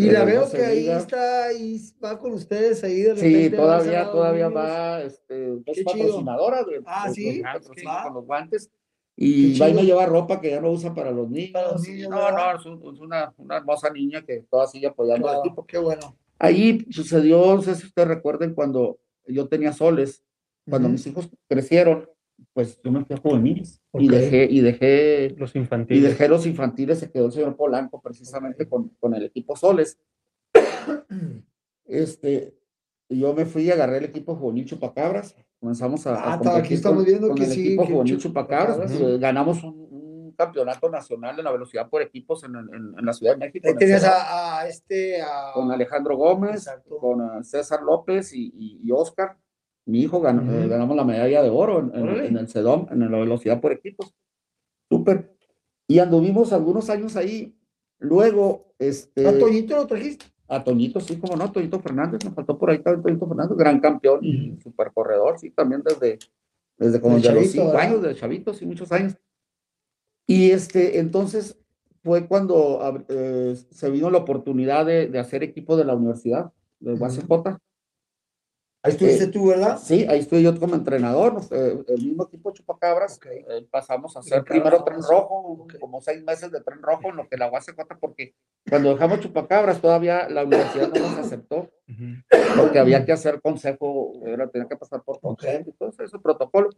Y 0.00 0.10
la 0.10 0.20
no 0.20 0.26
veo 0.26 0.48
que 0.48 0.64
ahí 0.64 0.88
está, 0.88 1.52
y 1.52 1.80
va 2.02 2.16
con 2.20 2.32
ustedes 2.32 2.84
ahí 2.84 3.00
de 3.02 3.16
Sí, 3.16 3.32
repente. 3.48 3.56
va 3.56 3.62
todavía, 3.64 3.90
Estados 3.98 4.12
todavía 4.12 4.46
Unidos. 4.46 4.64
va, 4.64 5.02
este, 5.02 5.52
es 5.66 5.84
patrocinadora 5.84 6.62
de, 6.62 6.82
Ah, 6.86 7.08
de- 7.08 7.14
¿sí? 7.14 7.42
los 7.42 7.68
Ah, 7.84 8.02
con 8.04 8.14
los 8.14 8.24
guantes. 8.24 8.70
Y 9.16 9.58
va 9.58 9.68
y 9.68 9.74
me 9.74 9.84
lleva 9.84 10.06
ropa 10.06 10.40
que 10.40 10.50
ya 10.50 10.60
no 10.60 10.70
usa 10.70 10.94
para 10.94 11.10
los 11.10 11.28
niños. 11.28 11.50
Para 11.52 11.72
los 11.72 11.88
niños, 11.88 12.08
no, 12.10 12.16
¿verdad? 12.18 12.52
no, 12.54 12.60
es, 12.60 12.66
un- 12.66 12.94
es 12.94 13.00
una, 13.00 13.34
una 13.38 13.56
hermosa 13.56 13.90
niña 13.90 14.24
que 14.24 14.44
toda 14.48 14.68
sigue 14.68 14.86
apoyando 14.86 15.26
al 15.26 15.34
Claro, 15.34 15.46
equipo. 15.46 15.66
Qué 15.66 15.78
bueno. 15.78 16.16
Ahí 16.38 16.86
sucedió, 16.92 17.56
no 17.56 17.62
sé 17.62 17.74
si 17.74 17.86
ustedes 17.86 18.06
recuerden, 18.06 18.54
cuando 18.54 19.00
yo 19.26 19.48
tenía 19.48 19.72
soles, 19.72 20.22
cuando 20.70 20.86
Ujú. 20.86 20.92
mis 20.92 21.06
hijos 21.08 21.28
crecieron, 21.48 22.08
pues 22.52 22.80
yo 22.82 22.90
me 22.92 23.04
fui 23.04 23.14
a 23.16 23.20
juveniles 23.20 23.80
y 23.94 24.06
Ok. 24.06 24.12
dejé, 24.12 24.44
y 24.50 24.60
dejé, 24.60 25.34
Los 25.38 25.54
y 25.54 25.58
infantiles. 25.58 26.02
dejé 26.10 26.28
los 26.28 26.46
infantiles, 26.46 26.98
se 26.98 27.10
quedó 27.10 27.26
el 27.26 27.32
señor 27.32 27.56
Polanco 27.56 28.00
precisamente 28.00 28.68
con, 28.68 28.90
con 29.00 29.14
el 29.14 29.24
equipo 29.24 29.56
soles. 29.56 29.98
Este, 31.84 32.54
yo 33.08 33.32
me 33.32 33.46
fui 33.46 33.62
y 33.62 33.70
agarré 33.70 33.96
el 33.98 34.04
equipo 34.04 34.36
juvenil 34.36 34.66
Chupacabras, 34.66 35.34
comenzamos 35.58 36.06
a, 36.06 36.14
a 36.16 36.34
Ah, 36.34 36.38
competir 36.38 36.60
aquí 36.64 36.74
estamos 36.74 36.98
con- 36.98 37.06
viendo 37.06 37.28
con 37.28 37.36
que 37.36 37.44
el 37.44 37.50
sí, 37.50 37.66
equipo 37.68 37.86
que 37.86 37.92
juvenil 37.94 38.18
Chupacabras, 38.18 38.76
Chupacabras. 38.76 39.00
eh, 39.14 39.18
ganamos 39.18 39.64
un, 39.64 39.88
un 39.90 40.34
campeonato 40.36 40.90
nacional 40.90 41.38
en 41.38 41.44
la 41.46 41.50
velocidad 41.52 41.88
por 41.88 42.02
equipos 42.02 42.44
en, 42.44 42.54
en- 42.56 42.94
en 42.98 43.04
la 43.06 43.12
Ciudad 43.14 43.32
de 43.32 43.38
México. 43.38 43.66
Ahí 43.68 43.74
tenías 43.76 44.04
a, 44.04 44.58
a 44.60 44.68
este. 44.68 45.22
A... 45.22 45.52
con 45.54 45.72
Alejandro 45.72 46.16
Gómez, 46.16 46.56
Exacto. 46.56 46.98
con 46.98 47.20
eh, 47.22 47.42
César 47.44 47.82
López 47.82 48.34
y, 48.34 48.52
y, 48.54 48.80
y 48.84 48.92
Oscar. 48.92 49.36
Mi 49.88 50.00
hijo 50.00 50.20
ganó, 50.20 50.42
eh, 50.42 50.60
Ujú. 50.60 50.68
ganamos 50.68 50.96
la 50.96 51.04
medalla 51.04 51.42
de 51.42 51.50
oro 51.50 51.80
en, 51.80 51.94
en- 51.94 52.24
en 52.26 52.36
el 52.36 52.48
CEDOM, 52.48 52.88
en 52.90 53.10
la 53.10 53.18
velocidad 53.18 53.60
por 53.60 53.72
equipos. 53.72 54.14
Súper. 54.90 55.34
Y 55.86 55.98
anduvimos 55.98 56.52
algunos 56.52 56.90
años 56.90 57.16
ahí. 57.16 57.54
Luego, 57.98 58.74
este, 58.78 59.26
¿A 59.26 59.38
Toñito 59.38 59.74
lo 59.76 59.86
trajiste? 59.86 60.26
a 60.46 60.62
Toñito, 60.62 61.00
sí, 61.00 61.18
como 61.18 61.36
no, 61.36 61.50
Toñito 61.50 61.80
Fernández, 61.80 62.24
nos 62.24 62.34
faltó 62.34 62.58
por 62.58 62.70
ahí 62.70 62.78
también 62.78 63.02
Toñito 63.02 63.26
Fernández, 63.28 63.56
gran 63.56 63.80
campeón 63.80 64.20
y 64.22 64.50
Ujú. 64.52 64.60
super 64.62 64.92
corredor, 64.92 65.38
sí, 65.38 65.50
también 65.50 65.82
desde, 65.82 66.18
desde 66.78 67.00
como 67.00 67.16
De 67.16 67.22
de 67.28 67.34
los 67.34 67.46
cinco 67.48 67.66
¿verdad? 67.68 67.80
años, 67.82 68.02
de 68.02 68.14
chavito, 68.14 68.54
sí, 68.54 68.64
muchos 68.66 68.92
años. 68.92 69.16
Y 70.26 70.50
este, 70.50 70.98
entonces 70.98 71.58
fue 72.02 72.26
cuando 72.28 72.80
eh, 73.08 73.56
se 73.70 73.90
vino 73.90 74.10
la 74.10 74.18
oportunidad 74.18 74.84
de, 74.86 75.08
de 75.08 75.18
hacer 75.18 75.42
equipo 75.42 75.76
de 75.76 75.84
la 75.86 75.94
universidad, 75.94 76.52
de. 76.80 76.92
UACJ. 76.94 77.58
Ahí 78.88 78.92
estuviste 78.94 79.24
Eh, 79.24 79.28
tú, 79.28 79.48
¿verdad? 79.48 79.78
Sí, 79.78 80.06
ahí 80.08 80.20
estuve 80.20 80.42
yo 80.42 80.58
como 80.58 80.74
entrenador, 80.74 81.40
eh, 81.50 81.78
el 81.88 82.02
mismo 82.02 82.24
equipo 82.24 82.50
Chupacabras, 82.52 83.16
Ok. 83.18 83.26
eh, 83.26 83.66
pasamos 83.70 84.16
a 84.16 84.20
hacer 84.20 84.42
primero 84.44 84.82
tren 84.82 85.02
rojo, 85.02 85.34
Ok. 85.62 85.78
como 85.78 86.00
seis 86.00 86.22
meses 86.24 86.50
de 86.50 86.60
tren 86.62 86.80
rojo 86.80 87.10
en 87.10 87.16
lo 87.16 87.28
que 87.28 87.36
la 87.36 87.50
UACJ, 87.50 87.76
porque 88.00 88.34
cuando 88.68 88.90
dejamos 88.90 89.20
Chupacabras 89.20 89.80
todavía 89.80 90.28
la 90.28 90.44
universidad 90.44 90.88
no 90.88 91.00
nos 91.00 91.18
aceptó, 91.18 91.70
porque 92.56 92.78
había 92.78 93.04
que 93.04 93.12
hacer 93.12 93.40
consejo, 93.42 94.12
era, 94.24 94.48
tenía 94.48 94.68
que 94.68 94.76
pasar 94.76 95.02
por 95.02 95.20
consejo 95.20 95.68
y 95.68 95.72
todo 95.72 95.92
eso, 95.98 96.20
protocolo. 96.20 96.70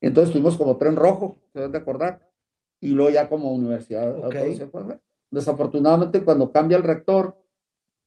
Entonces 0.00 0.32
tuvimos 0.32 0.56
como 0.56 0.76
tren 0.76 0.96
rojo, 0.96 1.38
se 1.52 1.58
deben 1.58 1.72
de 1.72 1.78
acordar, 1.78 2.26
y 2.80 2.88
luego 2.88 3.10
ya 3.10 3.28
como 3.28 3.52
universidad. 3.52 4.14
Entonces, 4.16 4.68
pues, 4.70 4.84
desafortunadamente 5.30 6.22
cuando 6.24 6.50
cambia 6.52 6.76
el 6.78 6.84
rector, 6.84 7.36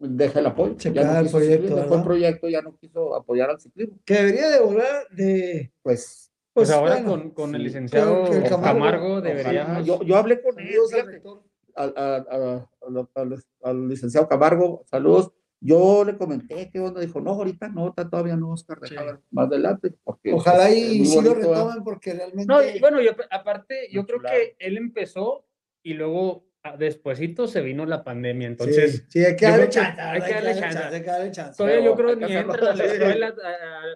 deja 0.01 0.39
el 0.39 0.45
apoyo. 0.47 0.75
Se 0.77 0.91
ya 0.91 1.03
no 1.03 1.09
cae 1.09 1.19
el 1.19 1.25
quiso 1.25 1.37
proyecto, 1.37 1.75
dejó 1.75 1.95
el 1.95 2.03
proyecto, 2.03 2.49
ya 2.49 2.61
no 2.61 2.75
quiso 2.77 3.15
apoyar 3.15 3.49
al 3.51 3.59
ciclismo. 3.59 3.97
Que 4.05 4.13
debería 4.15 4.49
de 4.49 4.59
volar 4.59 5.07
de. 5.11 5.71
Pues 5.81 6.31
Pues 6.53 6.69
ahora 6.71 6.95
bueno, 6.95 7.09
con, 7.09 7.29
con 7.31 7.55
el 7.55 7.63
licenciado 7.63 8.25
Que 8.29 8.37
el 8.37 8.43
Camargo, 8.43 8.61
Camargo, 8.79 9.21
deberíamos. 9.21 9.85
Yo, 9.85 10.01
yo 10.03 10.17
hablé 10.17 10.41
con 10.41 10.59
él, 10.59 10.73
Saludos 10.89 11.43
al 11.75 11.93
al, 11.95 11.95
al- 11.97 12.27
al- 12.29 12.67
al- 12.97 13.07
al- 13.33 13.43
al 13.63 13.87
licenciado 13.87 14.27
Camargo, 14.27 14.83
saludos. 14.89 15.31
Yo 15.63 16.03
le 16.03 16.17
comenté 16.17 16.71
qué 16.73 16.79
onda, 16.79 16.99
dijo, 17.01 17.21
no, 17.21 17.31
ahorita 17.33 17.69
no, 17.69 17.89
está 17.89 18.09
todavía 18.09 18.35
no, 18.35 18.49
Oscar, 18.53 18.79
Sí. 18.83 18.95
más 19.29 19.45
adelante. 19.47 19.93
Porque, 20.03 20.33
Ojalá 20.33 20.65
pues, 20.65 20.75
y 20.75 21.05
sí 21.05 21.21
lo 21.21 21.35
retomen 21.35 21.83
porque 21.83 22.13
realmente. 22.13 22.51
No, 22.51 22.63
y 22.63 22.79
bueno, 22.79 22.99
yo, 22.99 23.11
aparte, 23.29 23.87
yo 23.91 24.03
creo 24.07 24.19
que 24.21 24.55
él 24.57 24.77
empezó 24.77 25.45
y 25.83 25.93
luego 25.93 26.43
ah, 26.63 26.77
despuesito 26.77 27.47
se 27.47 27.61
vino 27.61 27.85
la 27.85 28.03
pandemia. 28.03 28.47
Sí, 28.47 28.51
Entonces, 28.51 29.05
sí, 29.09 29.25
hay 29.25 29.35
que 29.35 29.45
darle 29.45 29.69
chance. 29.69 30.01
hay 30.01 30.21
que 30.21 30.33
darle 30.33 30.59
chance. 30.59 30.77
Hay 30.77 31.01
que 31.01 31.07
darle 31.09 31.31
chance. 31.31 31.57
todavía 31.57 31.83
yo 31.83 31.95
creo 31.95 32.09
que 32.09 32.25
ni 32.25 32.35
hacerlo. 32.35 32.53
entra 32.53 32.71
a 32.71 32.75
las 32.75 32.87
Sí. 32.89 32.93
escuelas 32.95 33.33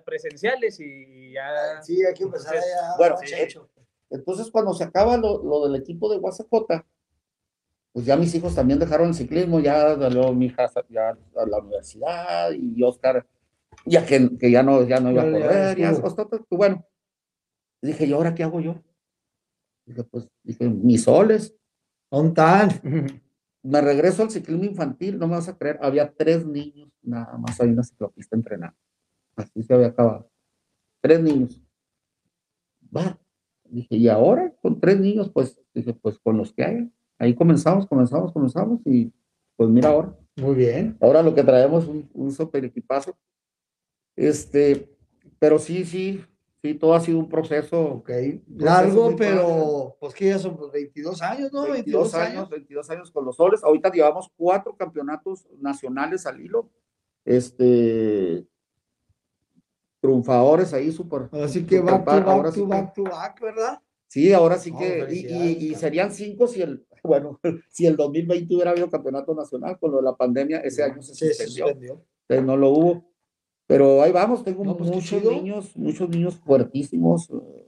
presenciales 0.06 0.80
y 0.80 1.32
ya. 1.34 1.82
Sí, 1.82 2.04
hay 2.06 2.14
que 2.14 2.24
empezar 2.24 2.56
Entonces, 2.56 2.76
allá. 2.78 2.98
bueno, 2.98 3.16
muchacho. 3.22 3.70
Entonces, 4.10 4.50
cuando 4.52 4.74
se 4.74 4.84
acaba 4.84 5.18
lo, 5.18 5.44
lo 5.44 5.68
del 5.68 5.82
equipo 5.82 6.12
de 6.12 6.18
UACJ, 6.20 6.86
pues 7.92 8.06
ya 8.06 8.18
mis 8.18 8.36
hijos 8.36 8.54
también 8.54 8.78
dejaron 8.78 9.08
el 9.10 9.14
ciclismo, 9.14 9.60
ya 9.62 9.98
salió 9.98 10.34
mi 10.34 10.48
hija 10.48 10.70
ya 10.90 11.10
a 11.12 11.46
la 11.46 11.60
universidad 11.60 12.52
y 12.52 12.84
Oscar, 12.84 13.26
ya 13.86 14.06
que, 14.06 14.38
que 14.38 14.52
ya 14.52 14.64
no, 14.64 14.86
ya 14.86 15.00
no 15.00 15.12
iba 15.12 15.22
a 15.22 15.26
Ya, 15.26 15.32
ya 15.32 15.48
correr, 15.48 15.78
ya, 15.78 16.40
bueno. 16.50 16.86
Dije, 17.82 18.06
¿y 18.06 18.14
ahora 18.14 18.34
qué 18.36 18.44
hago 18.44 18.60
yo? 18.60 18.76
Dije, 19.86 20.04
pues, 20.04 20.28
dije, 20.44 20.68
mis 20.68 21.04
soles. 21.04 21.56
¿Dónde 22.16 22.30
están? 22.30 23.22
Me 23.62 23.82
regreso 23.82 24.24
al 24.24 24.32
ciclismo 24.32 24.64
infantil, 24.64 25.20
no 25.20 25.28
me 25.28 25.36
vas 25.36 25.50
a 25.50 25.58
creer, 25.58 25.80
había 25.82 26.14
tres 26.14 26.46
niños, 26.46 26.90
nada 27.02 27.38
más 27.38 27.60
hay 27.60 27.70
una 27.70 27.84
ciclopista 27.84 28.38
entrenando. 28.38 28.78
Así 29.36 29.64
se 29.64 29.74
había 29.74 29.88
acabado. 29.88 30.32
Tres 31.02 31.22
niños. 31.22 31.62
Va. 32.96 33.20
Dije, 33.66 33.98
¿y 33.98 34.08
ahora? 34.08 34.54
Con 34.62 34.80
tres 34.80 34.98
niños, 34.98 35.30
pues, 35.30 35.60
dije, 35.74 35.94
pues 35.94 36.18
con 36.20 36.38
los 36.38 36.54
que 36.54 36.64
hay. 36.64 36.94
Ahí 37.18 37.36
comenzamos, 37.36 37.86
comenzamos, 37.86 38.32
comenzamos 38.32 38.80
y 38.86 39.12
pues 39.58 39.70
mira 39.70 39.90
ahora. 39.90 40.16
Muy 40.38 40.56
bien. 40.56 40.98
Ahora 41.02 41.22
lo 41.22 41.36
que 41.36 41.44
traemos 41.44 41.86
un, 41.86 42.10
un 42.14 42.32
super 42.32 42.64
equipazo. 42.64 43.18
Este, 44.16 44.96
pero 45.38 45.60
sí, 45.60 45.84
sí, 45.84 46.24
sí, 46.66 46.74
todo 46.76 46.94
ha 46.96 47.00
sido 47.00 47.20
un 47.20 47.30
proceso. 47.30 47.80
Ok. 47.82 48.10
Largo, 48.58 49.16
pero 49.16 49.96
pues 50.00 50.14
que 50.14 50.26
ya 50.30 50.40
son 50.40 50.58
pues, 50.58 50.72
22 50.72 51.22
años, 51.22 51.52
¿no? 51.54 51.64
22 51.64 52.14
años, 52.16 52.50
22 52.50 52.90
años 52.90 53.12
con 53.12 53.26
los 53.26 53.36
soles. 53.36 53.64
Ahorita 53.64 53.92
llevamos 53.92 54.30
cuatro 54.36 54.76
campeonatos 54.76 55.48
nacionales 55.60 56.26
al 56.26 56.42
hilo. 56.42 56.70
Este, 57.24 58.46
triunfadores 60.02 60.74
ahí, 60.74 60.92
súper. 60.92 61.30
Así 61.32 61.66
que 61.66 61.82
par- 61.82 62.04
ahora 62.28 62.44
back 62.50 62.54
sí 62.54 62.62
back 62.62 62.94
to 62.94 63.04
back, 63.04 63.42
¿verdad? 63.42 63.80
Sí, 64.08 64.32
ahora 64.34 64.58
sí 64.58 64.72
No, 64.72 64.80
que, 64.80 65.08
y- 65.12 65.76
serían 65.76 66.12
cinco 66.12 66.48
si 66.48 66.62
el, 66.62 66.86
bueno, 67.04 67.40
si 67.70 67.86
el 67.86 67.96
2020 67.96 68.56
hubiera 68.56 68.72
habido 68.72 68.90
campeonato 68.90 69.34
nacional, 69.34 69.78
con 69.80 69.92
lo 69.92 69.98
de 69.98 70.04
la 70.04 70.16
pandemia, 70.16 70.60
ese 70.60 70.84
año 70.84 71.02
se 71.02 71.14
se 71.16 71.28
suspendió. 71.34 71.66
suspendió. 71.66 72.06
Entonces, 72.28 72.46
no 72.46 72.58
lo 72.58 72.70
hubo. 72.70 73.15
Pero 73.68 74.02
ahí 74.02 74.12
vamos, 74.12 74.44
tengo 74.44 74.64
No, 74.64 74.78
pues, 74.78 74.90
muchos 74.92 75.24
niños, 75.24 75.76
muchos 75.76 76.10
niños 76.10 76.36
fuertísimos, 76.36 77.30
eh, 77.32 77.68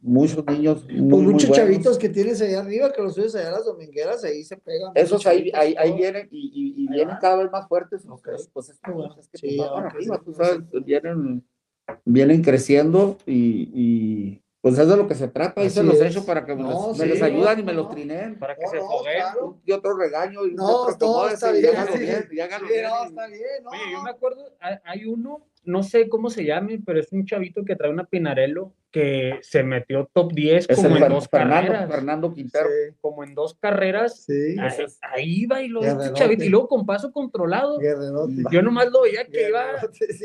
muchos 0.00 0.44
niños 0.46 0.84
muy, 0.88 1.08
Pues 1.24 1.32
muchos 1.32 1.50
chavitos 1.56 1.98
que 1.98 2.08
tienes 2.08 2.40
allá 2.40 2.60
arriba, 2.60 2.92
que 2.92 3.02
los 3.02 3.14
subes 3.14 3.34
allá 3.34 3.48
a 3.48 3.52
las 3.52 3.64
domingueras, 3.64 4.22
ahí 4.24 4.44
se 4.44 4.56
pegan. 4.56 4.92
Esos 4.94 5.26
ahí, 5.26 5.50
ahí, 5.54 5.74
ahí 5.76 5.92
vienen 5.96 6.28
y, 6.30 6.52
y- 6.54 6.84
y 6.84 6.88
Ahí 6.88 6.94
vienen 6.94 7.16
cada 7.20 7.42
vez 7.42 7.50
más 7.50 7.66
fuertes. 7.68 8.06
Pues, 8.52 8.68
es 8.70 8.78
que, 8.78 8.86
Qué 8.86 8.92
bueno. 8.92 9.14
pues, 9.14 9.26
es 9.26 9.30
que 9.40 9.48
Sí, 9.48 9.56
pues, 9.56 9.70
arriba, 9.70 10.18
que 10.18 10.24
tú 10.24 10.32
sabes, 10.32 10.60
vienen, 10.84 11.44
vienen 12.04 12.42
creciendo 12.42 13.18
y, 13.26 13.68
y, 13.74 14.42
pues 14.60 14.78
es 14.78 14.88
de 14.88 14.96
lo 14.96 15.06
que 15.08 15.14
se 15.14 15.28
trata. 15.28 15.60
Ahí 15.60 15.70
se 15.70 15.82
los 15.82 16.00
echo 16.00 16.24
para 16.26 16.44
que 16.44 16.54
me, 16.54 16.62
No, 16.62 16.70
los- 16.88 16.98
me 16.98 17.04
sí, 17.04 17.10
les 17.12 17.22
ayudan 17.22 17.56
no, 17.56 17.62
y 17.62 17.64
me 17.64 17.72
los 17.72 17.90
trineen. 17.90 18.38
Para 18.38 18.54
que 18.56 18.64
No, 18.64 18.70
se 18.70 18.78
claro. 19.14 19.58
Y 19.64 19.72
otro 19.72 19.96
regaño 19.96 20.46
y 20.46 20.54
No, 20.54 20.66
otro 20.66 20.94
acomódese 20.94 21.34
está 21.34 21.56
y 21.56 21.60
bien, 21.62 21.76
hágalo 21.76 21.92
sí. 21.92 21.98
bien, 22.00 22.18
y 22.18 22.22
Sí, 22.22 22.28
bien, 22.34 22.48
no, 22.50 23.04
y- 23.04 23.08
está 23.08 23.26
bien, 23.28 23.40
no, 23.64 23.70
Oye, 23.70 23.80
yo 23.92 24.02
me 24.02 24.10
acuerdo, 24.10 24.44
hay, 24.84 25.04
uno, 25.06 25.46
no 25.64 25.82
sé 25.82 26.08
cómo 26.08 26.30
se 26.30 26.44
llame, 26.44 26.80
pero 26.84 27.00
es 27.00 27.12
un 27.12 27.24
chavito 27.26 27.64
que 27.64 27.76
trae 27.76 27.90
una 27.90 28.04
Pinarello 28.04 28.72
que 28.90 29.38
se 29.42 29.62
metió 29.62 30.10
top 30.12 30.32
10 30.32 30.66
Es 30.68 30.76
como 30.76 30.96
en 30.96 31.02
Fer- 31.04 31.08
dos 31.10 31.28
Fernando, 31.28 31.72
carreras. 31.72 31.90
Fernando 31.90 32.34
Quintero. 32.34 32.66
Sí, 32.66 32.96
Como 33.00 33.22
en 33.22 33.34
dos 33.36 33.54
carreras. 33.54 34.24
sí. 34.24 34.56
Ahí, 34.58 34.84
ahí 35.02 35.24
iba 35.42 35.62
y 35.62 35.68
lo 35.68 35.82
este 35.84 36.12
chavito. 36.12 36.42
Y 36.42 36.48
luego 36.48 36.66
con 36.66 36.84
paso 36.84 37.12
controlado. 37.12 37.78
Yo 38.50 38.62
nomás 38.62 38.90
lo 38.90 39.02
veía 39.02 39.24
que 39.26 39.48
iba 39.48 39.64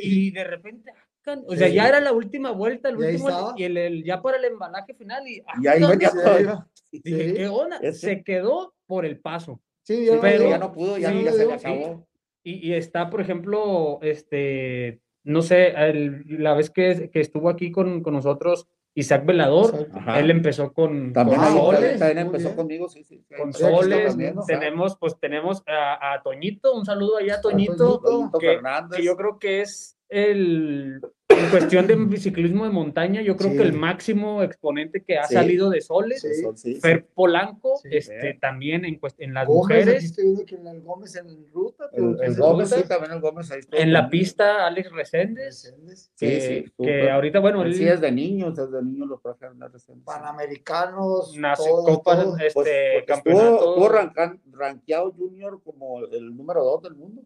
y 0.01 0.31
de 0.31 0.43
repente, 0.45 0.91
ah, 1.25 1.35
can- 1.35 1.43
o 1.47 1.55
sea, 1.55 1.67
Sí. 1.67 1.73
ya 1.73 1.87
era 1.87 1.99
la 1.99 2.11
última 2.13 2.51
vuelta, 2.51 2.89
el 2.89 2.99
Y 2.99 3.03
ahí 3.03 3.15
último, 3.15 3.53
y 3.57 3.63
el, 3.63 3.77
el- 3.77 4.03
ya 4.03 4.21
para 4.21 4.37
el 4.37 4.45
embalaje 4.45 4.93
final. 4.93 5.27
Y, 5.27 5.41
ah, 5.47 5.53
Y 5.61 5.67
ahí 5.67 5.81
venía 5.83 6.11
ahí 6.25 6.43
va. 6.43 6.67
Dije. 6.91 7.33
¿qué 7.33 7.47
onda? 7.47 7.77
Ese. 7.81 7.99
Se 7.99 8.23
quedó 8.23 8.73
por 8.85 9.05
el 9.05 9.19
paso. 9.19 9.59
Sí, 9.83 10.05
ya 10.05 10.11
Sí, 10.11 10.15
no 10.15 10.21
pero 10.21 10.49
ya 10.49 10.57
no 10.57 10.71
pudo, 10.71 10.97
ya, 10.97 11.11
Sí, 11.11 11.23
ya 11.23 11.31
se 11.33 11.45
le 11.45 11.53
acabó. 11.53 12.07
Y, 12.43 12.69
y 12.69 12.73
está, 12.73 13.09
por 13.09 13.21
ejemplo, 13.21 13.99
este, 14.01 15.01
no 15.23 15.41
sé, 15.41 15.69
el- 15.69 16.23
la 16.27 16.53
vez 16.53 16.69
que, 16.69 17.09
que 17.11 17.19
estuvo 17.21 17.49
aquí 17.49 17.71
con, 17.71 18.01
con 18.01 18.13
nosotros 18.13 18.67
Isaac 18.97 19.25
Velador. 19.25 19.89
Ajá. 19.93 20.19
él 20.21 20.31
empezó 20.31 20.71
con, 20.71 21.11
También, 21.11 21.37
con 21.39 21.47
ahí, 21.49 21.53
soles, 21.57 21.99
también, 21.99 22.17
empezó 22.27 22.55
conmigo, 22.55 22.87
sí, 22.87 23.03
sí. 23.03 23.25
con 23.37 23.51
soles, 23.51 24.07
también, 24.09 24.35
¿no? 24.35 24.43
tenemos, 24.45 24.95
pues 24.97 25.19
tenemos 25.19 25.61
a, 25.67 26.13
a 26.13 26.21
Toñito, 26.23 26.73
un 26.73 26.85
saludo 26.85 27.17
allá 27.17 27.35
a 27.35 27.41
Toñito, 27.41 27.75
Toñito. 27.75 27.99
Toñito 28.01 28.37
que, 28.39 28.47
Fernández. 28.53 28.97
que 28.97 29.03
yo 29.03 29.17
creo 29.17 29.37
que 29.37 29.61
es 29.61 29.97
el, 30.09 31.01
en 31.29 31.49
cuestión 31.49 31.87
de 31.87 31.95
biciclismo 31.95 32.63
de 32.63 32.69
montaña, 32.69 33.21
yo 33.21 33.35
creo 33.35 33.51
Sí. 33.51 33.57
que 33.57 33.63
el 33.63 33.73
máximo 33.73 34.43
exponente 34.43 35.03
que 35.03 35.17
ha 35.17 35.25
Sí. 35.25 35.33
salido 35.33 35.69
de 35.69 35.81
soles, 35.81 36.25
Sí. 36.55 36.75
Fer 36.75 37.05
Polanco, 37.13 37.77
Sí. 37.81 37.89
este, 37.91 38.35
también 38.39 38.85
en, 38.85 38.99
en 39.17 39.33
las 39.33 39.47
Gómez, 39.47 39.77
aquí 39.79 39.85
mujeres, 39.85 40.03
estoy 40.05 40.23
viendo 40.25 40.45
que 40.45 40.55
el 40.55 40.81
Gómez 40.81 41.15
en 41.15 41.51
ruta. 41.51 41.89
El, 41.93 42.35
Gómez, 42.37 42.69
sí, 42.69 42.75
ruta. 42.75 42.87
también 42.87 43.11
el 43.13 43.19
Gómez 43.19 43.51
ahí 43.51 43.59
estuvo 43.59 43.79
en 43.79 43.91
la 43.93 44.09
pista 44.09 44.65
Alex 44.67 44.91
Reséndez, 44.91 45.73
que, 46.17 46.41
sí, 46.41 46.47
que 46.63 46.69
súper. 46.77 47.09
ahorita, 47.09 47.39
bueno, 47.39 47.63
Él 47.63 47.73
sí, 47.75 47.83
desde 47.85 48.11
niños, 48.11 48.55
desde 48.55 48.81
niños 48.83 49.07
lo 49.09 49.17
trajeron 49.19 49.61
a. 49.63 49.71
Panamericanos, 50.05 51.35
nace 51.37 51.67
todo, 51.69 51.83
copas, 51.85 52.23
todo. 52.23 52.37
este, 52.37 52.51
Pues, 52.53 52.53
porque 52.53 53.03
campeonato. 53.07 53.55
Estuvo, 53.55 53.69
estuvo 53.71 53.89
rancan- 53.89 54.39
rankeado 54.51 55.11
Junior 55.11 55.61
como 55.63 56.05
el 56.05 56.35
número 56.35 56.63
dos 56.63 56.81
del 56.83 56.95
mundo. 56.95 57.23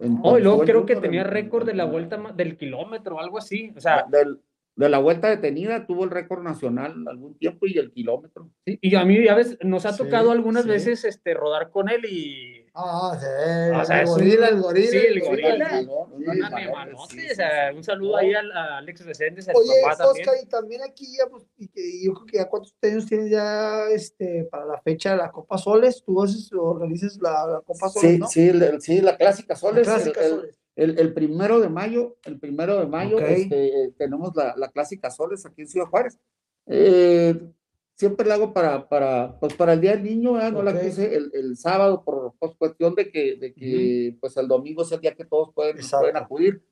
En- 0.00 0.18
Oh, 0.22 0.38
y 0.38 0.42
luego 0.42 0.60
creo 0.62 0.86
que 0.86 0.96
tenía 0.96 1.22
en- 1.22 1.28
récord 1.28 1.66
de 1.66 1.74
la 1.74 1.84
vuelta 1.84 2.16
del 2.34 2.56
kilómetro 2.56 3.16
o 3.16 3.20
algo 3.20 3.38
así. 3.38 3.72
O 3.76 3.80
sea, 3.80 4.04
del- 4.10 4.38
de 4.76 4.88
la 4.88 4.98
vuelta 4.98 5.28
detenida 5.28 5.86
tuvo 5.86 6.04
el 6.04 6.10
récord 6.10 6.42
nacional 6.42 6.94
algún 7.08 7.36
tiempo 7.36 7.66
y 7.66 7.76
el 7.78 7.90
kilómetro. 7.92 8.50
sí, 8.64 8.78
y 8.80 8.94
a 8.94 9.04
mí 9.04 9.22
ya 9.24 9.34
ves, 9.34 9.58
nos 9.62 9.84
ha 9.86 9.92
Sí, 9.92 10.04
tocado 10.04 10.30
algunas 10.30 10.62
sí. 10.64 10.68
veces 10.68 11.04
este, 11.04 11.34
rodar 11.34 11.70
con 11.70 11.88
él 11.88 12.04
y 12.08 12.57
Ah, 12.80 13.10
sí, 13.18 13.26
O 13.76 13.84
sea, 13.84 13.96
el 13.96 14.02
es 14.04 14.08
un- 14.10 14.14
gorila, 14.18 14.48
el 14.50 14.60
gorila. 14.62 14.90
sí, 14.90 14.96
el 14.98 15.20
gorila. 15.20 15.80
un 15.80 17.08
Sí, 17.08 17.18
sí, 17.18 17.26
sí, 17.28 17.34
sí. 17.76 17.82
saludo 17.82 18.16
ahí 18.18 18.32
al- 18.34 18.52
a, 18.52 18.78
Alex 18.78 19.04
Reséndez, 19.04 19.48
al 19.48 19.56
Oye, 19.56 19.72
papá 19.82 19.96
también. 19.96 20.28
Oscar, 20.28 20.42
y 20.44 20.46
también 20.48 20.82
aquí 20.82 21.06
ya, 21.18 21.26
pues, 21.28 21.44
y 21.56 21.66
que 21.68 22.04
yo 22.04 22.14
creo 22.14 22.26
que 22.26 22.36
ya 22.38 22.48
cuántos 22.48 22.76
años 22.82 23.06
tienes 23.06 23.30
ya 23.30 23.88
este, 23.90 24.44
para 24.44 24.64
la 24.64 24.80
fecha 24.80 25.10
de 25.10 25.16
la 25.16 25.32
Copa 25.32 25.58
Soles, 25.58 26.04
tú 26.04 26.22
haces, 26.22 26.52
organizas 26.52 27.18
la, 27.20 27.46
la 27.48 27.60
Copa 27.62 27.88
Soles, 27.88 28.10
Sí, 28.12 28.18
¿no? 28.18 28.26
sí, 28.28 28.48
el- 28.48 28.80
sí, 28.80 29.00
la 29.00 29.16
clásica 29.16 29.54
La 29.54 29.58
Soles. 29.58 29.86
clásica 29.88 30.22
el, 30.24 30.30
Soles. 30.30 30.58
el- 30.76 30.98
el 31.00 31.12
primero 31.14 31.58
de 31.58 31.68
mayo, 31.70 32.16
el 32.26 32.38
primero 32.38 32.76
de 32.78 32.86
mayo, 32.86 33.18
este, 33.18 33.66
eh, 33.86 33.92
tenemos 33.98 34.36
la, 34.36 34.54
la 34.56 34.68
clásica 34.70 35.10
Soles 35.10 35.44
aquí 35.44 35.62
en 35.62 35.68
Ciudad 35.68 35.86
Juárez. 35.88 36.16
Eh, 36.66 37.34
siempre 37.98 38.26
la 38.28 38.34
hago 38.34 38.52
para, 38.52 38.88
para, 38.88 39.38
pues 39.40 39.54
para 39.54 39.72
el 39.72 39.80
Día 39.80 39.96
del 39.96 40.04
Niño, 40.04 40.32
no 40.52 40.58
Ok. 40.60 40.64
la 40.64 40.80
puse 40.80 41.14
el, 41.16 41.30
el 41.34 41.56
sábado 41.56 42.02
por 42.04 42.32
pues, 42.38 42.54
cuestión 42.56 42.94
de 42.94 43.10
que, 43.10 43.36
de 43.36 43.52
que 43.52 44.16
pues 44.20 44.36
el 44.36 44.46
domingo 44.46 44.82
es 44.82 44.92
el 44.92 45.00
día 45.00 45.14
que 45.14 45.24
todos 45.24 45.52
pueden, 45.52 45.76
pueden 45.90 46.16
acudir. 46.16 46.62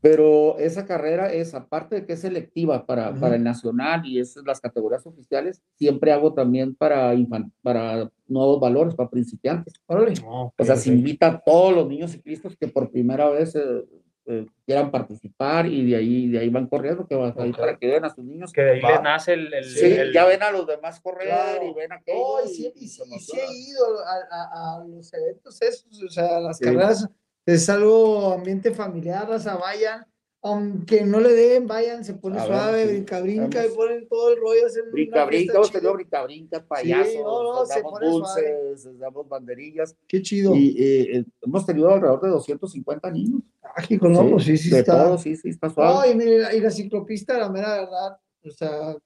Pero 0.00 0.56
esa 0.58 0.86
carrera 0.86 1.32
es, 1.32 1.54
aparte 1.54 1.96
de 1.96 2.06
que 2.06 2.12
es 2.12 2.20
selectiva 2.20 2.86
para, 2.86 3.10
Ujú. 3.10 3.18
para 3.20 3.34
el 3.34 3.42
nacional 3.42 4.06
y 4.06 4.20
es 4.20 4.36
las 4.46 4.60
categorías 4.60 5.04
oficiales, 5.04 5.60
siempre 5.74 6.12
hago 6.12 6.32
también 6.34 6.72
para, 6.76 7.12
infan- 7.16 7.50
para 7.62 8.08
nuevos 8.28 8.60
valores, 8.60 8.94
para 8.94 9.10
principiantes. 9.10 9.74
No, 9.88 10.52
O 10.56 10.64
sea, 10.64 10.74
ok, 10.76 10.80
se 10.80 10.90
invita 10.90 11.26
a 11.26 11.40
todos 11.40 11.74
los 11.74 11.88
niños 11.88 12.12
ciclistas 12.12 12.56
que 12.56 12.68
por 12.68 12.92
primera 12.92 13.28
vez 13.28 13.56
eh, 13.56 13.84
eh, 14.30 14.46
quieran 14.66 14.90
participar 14.90 15.66
y 15.66 15.88
de 15.90 15.96
ahí, 15.96 16.28
de 16.28 16.38
ahí 16.40 16.50
van 16.50 16.66
corriendo, 16.66 17.06
que 17.06 17.14
van 17.14 17.34
ahí 17.38 17.50
para 17.52 17.78
que 17.78 17.86
vean 17.86 18.04
a 18.04 18.10
sus 18.14 18.22
niños. 18.24 18.52
que 18.52 18.60
de 18.60 18.70
ahí 18.72 18.80
Va. 18.80 18.90
les 18.92 19.02
nace 19.02 19.32
el, 19.32 19.52
el- 19.54 19.64
Sí, 19.64 19.86
el- 19.86 20.12
ya 20.12 20.26
ven 20.26 20.42
a 20.42 20.50
los 20.50 20.66
demás 20.66 21.00
correr 21.00 21.28
Claro. 21.28 21.64
y 21.66 21.72
ven 21.74 21.92
aquello. 21.92 22.18
Oh, 22.20 22.40
y 22.44 22.48
sí, 22.48 22.72
y 22.76 22.84
y 22.84 22.88
sí, 22.88 23.02
se 23.02 23.14
y 23.16 23.18
sí 23.20 23.38
he 23.38 23.70
ido 23.70 23.98
a, 24.00 24.12
a- 24.30 24.76
a 24.80 24.84
los 24.84 25.12
eventos 25.14 25.60
esos, 25.62 26.02
o 26.02 26.08
sea, 26.10 26.40
las 26.40 26.58
Sí. 26.58 26.64
carreras, 26.64 27.08
es 27.46 27.68
algo 27.70 28.34
ambiente 28.34 28.70
familiar, 28.72 29.26
raza, 29.26 29.56
vayan, 29.56 30.04
aunque 30.40 31.04
no 31.04 31.18
le 31.20 31.32
den, 31.32 31.66
vayan, 31.66 32.04
se 32.04 32.14
pone 32.14 32.36
ver, 32.36 32.46
suave, 32.46 32.82
sí. 32.86 32.88
brinca, 32.94 33.20
brinca, 33.20 33.58
y 33.64 33.68
Vamos. 33.68 33.76
ponen 33.76 34.08
todo 34.08 34.32
el 34.32 34.36
rollo, 34.40 34.66
hacen 34.66 34.84
Brinca, 34.92 35.16
una 35.16 35.24
brinca, 35.26 35.52
hemos 35.54 35.72
tenido 35.72 35.94
brinca, 35.94 36.22
brinca, 36.22 36.66
payasos, 36.66 37.14
no, 37.24 37.42
no, 37.54 37.60
les 37.60 37.68
se 37.68 37.74
damos 37.76 37.92
pone 37.92 38.06
suave. 38.12 38.52
dulces, 38.52 38.84
les 38.86 38.98
damos 38.98 39.28
banderillas. 39.28 39.96
Qué 40.06 40.22
chido. 40.22 40.54
Y 40.54 40.68
eh, 40.78 41.16
eh, 41.18 41.24
hemos 41.42 41.66
tenido 41.66 41.90
alrededor 41.92 42.20
de 42.22 42.28
250 42.28 43.10
niños. 43.10 43.42
Ah, 43.62 43.82
hijo, 43.88 44.08
no, 44.08 44.30
pues 44.30 44.44
sí, 44.44 44.56
sí 44.56 44.70
de 44.70 44.78
está. 44.78 45.04
todo, 45.04 45.18
sí, 45.18 45.36
sí, 45.36 45.48
está 45.48 45.66
No, 45.68 45.74
suave. 45.74 46.10
y, 46.10 46.14
mire, 46.14 46.38
la- 46.38 46.54
y 46.54 46.60
la 46.60 46.70
ciclopista, 46.70 47.36
la 47.38 47.48
mera 47.50 47.80
verdad, 47.80 48.18
o 48.44 48.50
sea, 48.50 48.96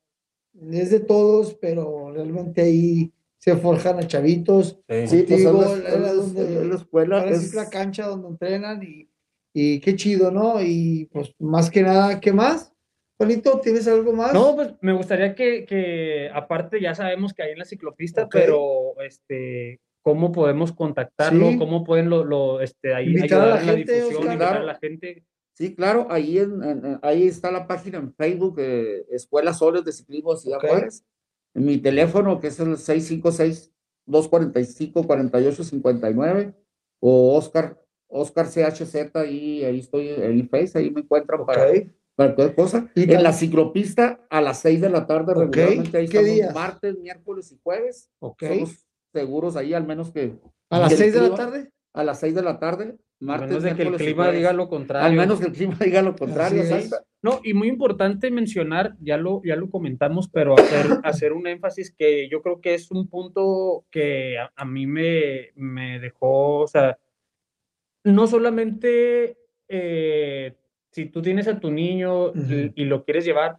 es 0.71 0.91
de 0.91 1.01
todos, 1.01 1.55
pero 1.55 2.13
realmente 2.13 2.61
ahí 2.63 3.11
se 3.39 3.57
forjan 3.57 3.99
a 3.99 4.07
chavitos. 4.07 4.69
Sí, 4.69 4.77
pues 4.87 5.13
es 5.15 5.45
contigo, 5.49 5.63
la, 5.63 5.73
era 5.79 5.89
es 5.97 6.01
la- 6.01 6.13
donde- 6.13 6.61
es 6.61 6.67
la 6.67 6.75
escuela. 6.77 7.23
Sí 7.27 7.33
es- 7.35 7.45
es 7.45 7.55
la 7.55 7.71
cancha 7.71 8.07
donde 8.07 8.29
entrenan 8.29 8.83
y, 8.83 9.09
y 9.53 9.81
qué 9.81 9.97
chido, 9.97 10.31
¿no? 10.31 10.63
Y 10.63 11.09
pues 11.13 11.35
más 11.39 11.71
que 11.71 11.83
nada, 11.83 12.21
¿qué 12.21 12.33
más? 12.33 12.73
Juanito, 13.17 13.61
¿tienes 13.63 13.87
algo 13.87 14.13
más? 14.13 14.35
No, 14.35 14.57
pues 14.57 14.75
me 14.81 14.93
gustaría 14.93 15.35
que, 15.35 15.65
que, 15.65 16.29
aparte 16.35 16.81
ya 16.81 16.95
sabemos 16.95 17.33
que 17.33 17.43
hay 17.43 17.53
en 17.53 17.59
la 17.59 17.65
ciclopista, 17.65 18.29
pero 18.29 19.01
este, 19.01 19.81
¿cómo 20.03 20.33
podemos 20.33 20.73
contactarlo? 20.73 21.51
Sí. 21.51 21.59
¿Cómo 21.59 21.85
pueden 21.85 22.11
lo, 22.11 22.25
lo, 22.25 22.61
este, 22.61 22.95
ahí 22.95 23.15
Invitar 23.15 23.41
a 23.41 23.45
ayudar 23.45 23.55
la 23.55 23.61
en 23.61 23.67
la 23.67 23.73
gente, 23.73 23.95
difusión, 23.95 24.19
Oscar. 24.19 24.33
invitar 24.33 24.57
a 24.57 24.65
la 24.65 24.75
gente? 24.77 25.25
Sí, 25.55 25.75
claro, 25.75 26.07
ahí, 26.11 26.39
en, 26.39 26.99
ahí 27.03 27.29
está 27.29 27.53
la 27.53 27.67
página 27.67 27.99
en 27.99 28.15
Facebook, 28.15 28.57
eh, 28.59 29.05
Escuela 29.11 29.53
Soles 29.53 29.85
de 29.85 29.93
Ciclismo 29.93 30.35
de 30.35 30.41
Ciudad 30.41 30.59
Ok. 30.59 30.67
Juárez. 30.67 31.05
En 31.55 31.67
mi 31.67 31.77
teléfono, 31.79 32.41
que 32.41 32.47
es 32.49 32.59
el 32.59 32.77
656-245-4859, 34.09 36.55
o 37.01 37.37
Oscar, 37.37 37.81
Oscar 38.13 38.47
CHZ, 38.47 39.17
ahí, 39.17 39.65
ahí 39.65 39.79
estoy 39.81 40.11
en 40.11 40.49
Face, 40.49 40.79
ahí 40.79 40.91
me 40.91 41.01
encuentran 41.01 41.45
para, 41.47 41.67
para 42.15 42.35
cualquier 42.35 42.55
cosa. 42.55 42.91
Y 42.95 43.11
En 43.11 43.23
la 43.23 43.33
ciclopista, 43.33 44.21
a 44.29 44.41
las 44.41 44.61
6 44.61 44.83
de 44.83 44.91
la 44.91 45.07
tarde, 45.07 45.35
regularmente 45.35 45.97
ahí 45.99 46.09
¿qué 46.09 46.19
estamos 46.19 46.35
días? 46.35 46.55
martes, 46.55 46.99
miércoles 46.99 47.53
y 47.53 47.59
jueves. 47.63 48.11
Ok. 48.19 48.43
Somos 48.47 48.87
seguros 49.13 49.57
ahí, 49.57 49.73
al 49.75 49.87
menos 49.87 50.11
que... 50.13 50.35
¿A 50.71 50.79
las 50.79 50.89
que 50.89 50.95
el 50.95 50.99
seis 50.99 51.15
de 51.15 51.29
la 51.29 51.35
tarde? 51.35 51.71
A 51.95 52.05
las 52.05 52.21
6 52.21 52.35
de 52.35 52.43
la 52.43 52.59
tarde, 52.59 52.97
martes, 53.21 53.49
menos 53.49 53.63
de 53.63 53.75
que 53.75 53.83
el 53.83 53.95
y 53.95 53.97
clima 53.97 54.31
diga 54.31 54.53
lo 54.55 54.69
contrario. 54.69 55.07
Al 55.07 55.15
menos 55.15 55.41
que 55.41 55.47
el 55.47 55.53
clima 55.53 55.77
diga 55.85 56.01
lo 56.01 56.17
contrario. 56.17 56.63
No, 57.23 57.41
y 57.45 57.55
muy 57.55 57.69
importante 57.69 58.31
mencionar, 58.31 58.97
ya 59.01 59.17
lo, 59.17 59.43
ya 59.45 59.57
lo 59.57 59.71
comentamos, 59.71 60.29
pero 60.29 60.55
hacer, 60.59 60.87
hacer 61.05 61.33
un 61.33 61.47
énfasis 61.47 61.95
que 61.97 62.29
yo 62.31 62.43
creo 62.43 62.61
que 62.61 62.75
es 62.75 62.91
un 62.91 63.09
punto 63.09 63.85
que 63.91 64.39
a, 64.39 64.51
a 64.57 64.65
mí 64.65 64.87
me, 64.87 65.51
me 65.55 66.01
dejó, 66.01 66.61
o 66.61 66.67
sea, 66.67 66.99
no 68.05 68.27
solamente 68.27 69.39
eh, 69.69 70.55
si 70.91 71.07
tú 71.07 71.23
tienes 71.23 71.49
a 71.49 71.59
tu 71.61 71.71
niño 71.71 72.33
y- 72.75 72.85
lo 72.85 73.05
quieres 73.05 73.25
llevar, 73.25 73.59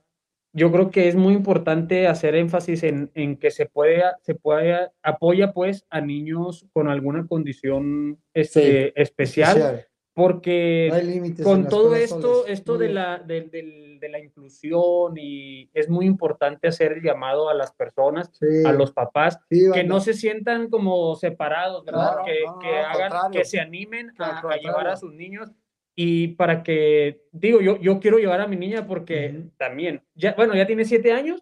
yo 0.55 0.71
creo 0.71 0.91
que 0.91 1.07
es 1.07 1.15
muy 1.15 1.33
importante 1.33 2.05
hacer 2.07 2.35
énfasis 2.35 2.83
en, 2.83 3.09
en 3.15 3.37
que 3.37 3.49
se 3.49 3.65
puede, 3.65 4.03
se 4.21 4.35
puede, 4.35 4.89
apoya 5.01 5.51
pues 5.51 5.85
a 5.89 5.99
niños 6.01 6.67
con 6.73 6.87
alguna 6.89 7.25
condición 7.25 8.19
este, 8.35 9.01
especial 9.01 9.85
porque 10.14 10.89
No 11.38 11.43
con 11.43 11.68
todo 11.68 11.95
esto, 11.95 12.45
esto 12.45 12.78
de 12.78 12.86
bien. 12.88 12.95
la, 12.95 13.18
de, 13.20 13.41
del- 13.41 13.99
de 13.99 14.09
la 14.09 14.20
inclusión 14.20 15.14
y 15.18 15.70
es 15.74 15.89
muy 15.89 16.05
importante 16.05 16.68
hacer 16.68 16.93
el 16.93 17.01
llamado 17.01 17.49
a 17.49 17.53
las 17.53 17.72
personas, 17.74 18.30
Sí, 18.34 18.66
a 18.66 18.72
los 18.74 18.91
papás, 18.91 19.39
sí, 19.49 19.66
que 19.74 19.84
no 19.84 19.99
se 19.99 20.14
sientan 20.14 20.70
como 20.70 21.16
separados, 21.16 21.86
¿verdad? 21.86 22.11
Claro, 22.14 22.26
que, 22.26 22.45
no, 22.45 22.59
que 22.59 22.76
hagan, 22.80 23.32
que 23.32 23.45
se 23.45 23.59
animen 23.59 24.14
a, 24.20 24.39
a 24.39 24.57
llevar 24.57 24.88
a 24.88 24.97
sus 24.97 25.14
niños 25.14 25.51
y 25.95 26.30
para 26.30 26.64
que, 26.64 27.22
digo, 27.32 27.61
yo, 27.61 27.78
yo 27.80 27.99
quiero 27.99 28.18
llevar 28.18 28.41
a 28.41 28.47
mi 28.47 28.55
niña 28.55 28.86
porque 28.86 29.30
Ujú. 29.36 29.49
también, 29.57 30.01
ya, 30.16 30.34
bueno, 30.36 30.55
ya 30.55 30.68
tiene 30.68 30.86
siete 30.86 31.11
años, 31.14 31.41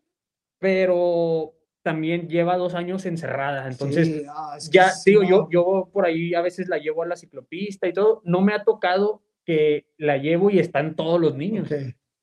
pero 0.59 1.53
también 1.83 2.27
lleva 2.29 2.57
dos 2.57 2.73
años 2.75 3.05
encerrada, 3.05 3.67
entonces 3.67 4.07
Sí, 4.07 4.23
ah, 4.29 4.55
es 4.57 4.69
que 4.69 4.75
ya 4.77 4.89
sí, 4.91 5.11
digo, 5.11 5.23
yo, 5.23 5.37
no. 5.43 5.49
yo 5.49 5.89
por 5.91 6.05
ahí 6.05 6.33
a 6.35 6.41
veces 6.41 6.67
la 6.69 6.77
llevo 6.77 7.03
a 7.03 7.07
la 7.07 7.15
ciclopista 7.15 7.87
y 7.87 7.93
todo, 7.93 8.21
no 8.23 8.41
me 8.41 8.53
ha 8.53 8.63
tocado 8.63 9.23
que 9.45 9.87
la 9.97 10.17
llevo 10.17 10.49
y 10.51 10.59
están 10.59 10.95
todos 10.95 11.19
los 11.19 11.35
niños, 11.35 11.69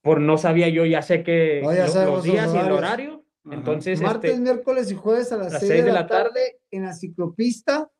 por 0.03 0.21
no 0.21 0.39
sabía 0.39 0.69
yo, 0.69 0.85
ya 0.87 1.03
sé 1.03 1.23
que 1.25 1.61
No, 1.65 1.75
ya 1.75 1.87
lo- 1.87 1.93
sabemos 1.93 2.17
los 2.19 2.27
los 2.27 2.33
días 2.35 2.55
y 2.55 2.59
el 2.59 2.73
horario, 2.73 3.25
Ajá. 3.45 3.55
entonces, 3.57 4.01
Martes, 4.01 4.31
este, 4.31 4.43
miércoles 4.43 4.91
y 4.91 4.95
jueves 4.95 5.33
a 5.33 5.37
las, 5.37 5.53
las 5.53 5.61
6 5.67 5.85
de 5.85 5.93
la 5.93 6.07
tarde, 6.07 6.61
en 6.71 6.85
la 6.85 6.93
ciclopista. 6.95 7.91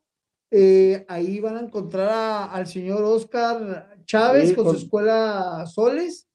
eh, 0.51 1.05
ahí 1.07 1.39
van 1.39 1.57
a 1.57 1.59
encontrar 1.59 2.09
a- 2.09 2.45
al 2.45 2.65
señor 2.65 3.03
Oscar 3.03 3.95
Chávez 4.05 4.49
Sí, 4.49 4.55
con, 4.55 4.65
con- 4.65 4.75
su 4.77 4.85
escuela 4.85 5.63
Soles. 5.67 6.27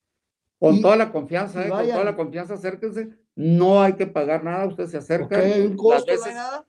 Con 0.60 0.76
Y- 0.76 0.82
toda 0.82 0.94
la 0.94 1.10
confianza, 1.10 1.66
¿eh? 1.66 1.68
con 1.68 1.82
toda 1.84 2.04
la 2.04 2.14
confianza, 2.14 2.54
acérquense. 2.54 3.08
No 3.36 3.82
hay 3.82 3.94
que 3.94 4.06
pagar 4.06 4.44
nada, 4.44 4.66
usted 4.66 4.86
se 4.86 4.96
acerca. 4.98 5.38
¿Hay 5.38 5.62
un 5.62 5.76
costo? 5.76 6.06
veces- 6.06 6.20
¿No 6.20 6.26
hay 6.30 6.34
nada? 6.34 6.66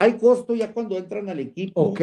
hay 0.00 0.16
costo 0.16 0.54
ya 0.54 0.72
cuando 0.72 0.96
entran 0.96 1.28
al 1.28 1.40
equipo. 1.40 1.80
Ok. 1.80 2.00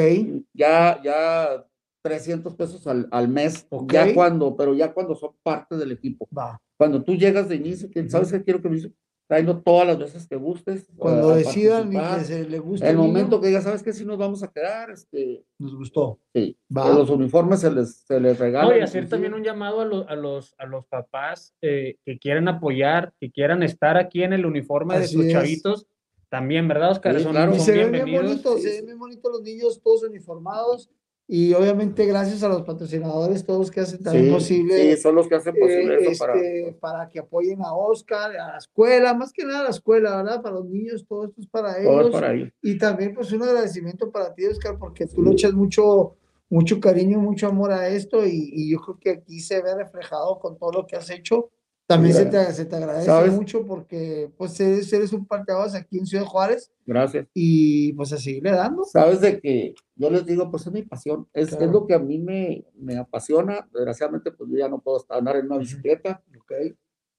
Ya, 0.54 1.00
ya 1.02 1.66
300 2.04 2.54
pesos 2.56 2.86
al, 2.88 3.08
al 3.10 3.30
mes. 3.30 3.66
Ok. 3.70 3.94
Ya 3.94 4.14
cuando, 4.14 4.56
pero 4.56 4.74
ya 4.74 4.94
cuando 4.94 5.16
son 5.16 5.32
parte 5.42 5.78
del 5.78 5.94
equipo. 5.94 6.28
Va. 6.38 6.62
Cuando 6.78 7.02
tú 7.04 7.16
llegas 7.16 7.48
de 7.48 7.56
inicio, 7.56 7.90
sabes 8.10 8.32
que 8.32 8.44
quiero 8.44 8.62
que 8.62 8.68
me 8.70 8.76
dice, 8.76 8.92
tráelo 9.28 9.62
todas 9.62 9.88
las 9.88 9.98
veces 9.98 10.28
que 10.28 10.36
gustes. 10.36 10.88
Cuando 10.98 11.30
a- 11.30 11.34
a 11.34 11.38
decidan 11.38 11.92
y 11.92 11.98
que 11.98 12.24
se 12.26 12.50
le 12.50 12.60
guste. 12.60 12.88
El 12.90 12.98
momento 12.98 13.42
que 13.42 13.52
ya 13.52 13.62
sabes 13.62 13.82
que 13.84 13.94
si 13.94 14.06
nos 14.06 14.18
vamos 14.18 14.44
a 14.44 14.52
quedar, 14.52 14.92
este, 14.92 15.44
Nos 15.58 15.76
gustó. 15.76 16.20
sí, 16.34 16.58
Va. 16.76 16.90
los 16.94 17.10
uniformes 17.10 17.60
se 17.62 17.72
les, 17.72 17.98
se 18.06 18.20
les 18.20 18.38
regalan. 18.38 18.70
No, 18.72 18.78
y 18.78 18.82
hacer 18.82 19.10
también 19.10 19.34
un 19.34 19.44
llamado 19.44 19.82
a 19.82 19.86
los, 19.86 20.08
a 20.08 20.16
los, 20.16 20.54
a 20.58 20.66
los 20.66 20.86
papás 20.88 21.54
eh, 21.62 21.98
que 22.06 22.20
quieran 22.20 22.48
apoyar, 22.48 23.14
que 23.20 23.32
quieran 23.32 23.64
estar 23.64 23.98
aquí 23.98 24.24
en 24.24 24.34
el 24.34 24.46
uniforme 24.46 24.98
de 24.98 25.06
Así 25.06 25.16
sus 25.16 25.26
es. 25.26 25.32
chavitos. 25.32 25.88
También, 26.30 26.68
¿verdad, 26.68 26.92
Oscar? 26.92 27.16
Sí, 27.18 27.24
son, 27.24 27.32
claro. 27.34 27.54
Y 27.54 27.58
son 27.58 27.66
se 27.66 27.72
ven 27.72 27.92
bien 27.92 28.12
bonitos, 28.24 28.56
sí, 28.58 28.62
se 28.64 28.70
sí. 28.70 28.76
ven 28.78 28.86
bien 28.88 29.00
bonitos 29.00 29.32
los 29.32 29.42
niños, 29.42 29.82
todos 29.82 30.04
uniformados. 30.04 30.90
Y 31.28 31.54
obviamente 31.54 32.06
gracias 32.06 32.44
a 32.44 32.48
los 32.50 32.62
patrocinadores, 32.62 33.46
todos 33.46 33.72
que 33.72 33.80
hacen 33.80 34.04
también 34.04 34.26
Sí, 34.26 34.32
posible 34.32 34.96
sí, 34.96 35.02
son 35.02 35.16
los 35.16 35.28
que 35.28 35.36
hacen 35.36 35.56
posible 35.56 35.96
eh, 35.96 36.08
eso 36.12 36.20
para. 36.24 36.36
este, 36.36 36.78
para 36.80 37.10
que 37.10 37.18
apoyen 37.20 37.62
a 37.64 37.74
Oscar, 37.74 38.32
a 38.38 38.52
la 38.52 38.58
escuela, 38.58 39.14
más 39.16 39.34
que 39.34 39.44
nada 39.44 39.62
a 39.62 39.64
la 39.64 39.70
escuela, 39.72 40.18
¿verdad? 40.18 40.42
Para 40.44 40.56
los 40.56 40.66
niños, 40.70 41.04
todo 41.08 41.26
esto 41.26 41.42
es 41.42 41.48
para 41.48 41.74
Todo 41.82 42.02
es 42.02 42.08
ellos. 42.08 42.12
para 42.12 42.34
ellos. 42.34 42.50
Y 42.62 42.78
también 42.78 43.16
pues 43.16 43.32
un 43.32 43.42
agradecimiento 43.42 44.12
para 44.12 44.36
ti, 44.36 44.46
Oscar, 44.46 44.78
porque 44.78 45.08
tú 45.08 45.24
le 45.24 45.32
echas 45.32 45.54
mucho, 45.54 46.16
mucho 46.50 46.80
cariño, 46.80 47.18
mucho 47.20 47.48
amor 47.48 47.72
a 47.72 47.88
esto 47.90 48.24
y, 48.24 48.52
y 48.54 48.72
yo 48.72 48.80
creo 48.82 49.00
que 49.00 49.10
aquí 49.10 49.40
se 49.40 49.62
ve 49.64 49.74
reflejado 49.76 50.38
con 50.38 50.60
todo 50.60 50.72
lo 50.74 50.86
que 50.86 50.96
has 50.96 51.10
hecho. 51.10 51.50
También 51.88 52.16
se, 52.16 52.26
te, 52.26 52.52
se 52.54 52.66
te 52.66 52.76
agradece 52.78 53.06
¿Sabes? 53.06 53.34
mucho 53.34 53.64
porque 53.66 54.32
pues 54.38 54.60
eres, 54.60 54.92
eres 54.92 55.14
un 55.14 55.26
parteaguas 55.26 55.76
aquí 55.76 56.00
en 56.00 56.08
Ciudad 56.08 56.26
Juárez 56.26 56.72
Gracias. 56.86 57.28
y 57.34 57.94
pues 57.94 58.12
a 58.12 58.18
seguirle 58.18 58.52
dando. 58.52 58.84
Sabes 58.86 59.22
de 59.22 59.40
que 59.40 59.76
yo 59.96 60.10
les 60.10 60.26
digo, 60.26 60.50
pues 60.50 60.66
es 60.66 60.74
mi 60.74 60.82
pasión, 60.82 61.28
es, 61.34 61.50
es 61.50 61.56
Claro. 61.58 61.72
lo 61.72 61.86
que 61.88 61.94
a 61.94 62.00
mí 62.00 62.18
me, 62.18 62.66
me 62.76 62.98
apasiona. 62.98 63.68
Desgraciadamente, 63.72 64.32
pues 64.32 64.50
yo 64.50 64.58
ya 64.58 64.68
no 64.68 64.80
puedo 64.80 65.06
andar 65.10 65.36
en 65.38 65.46
una 65.46 65.58
bicicleta. 65.60 66.24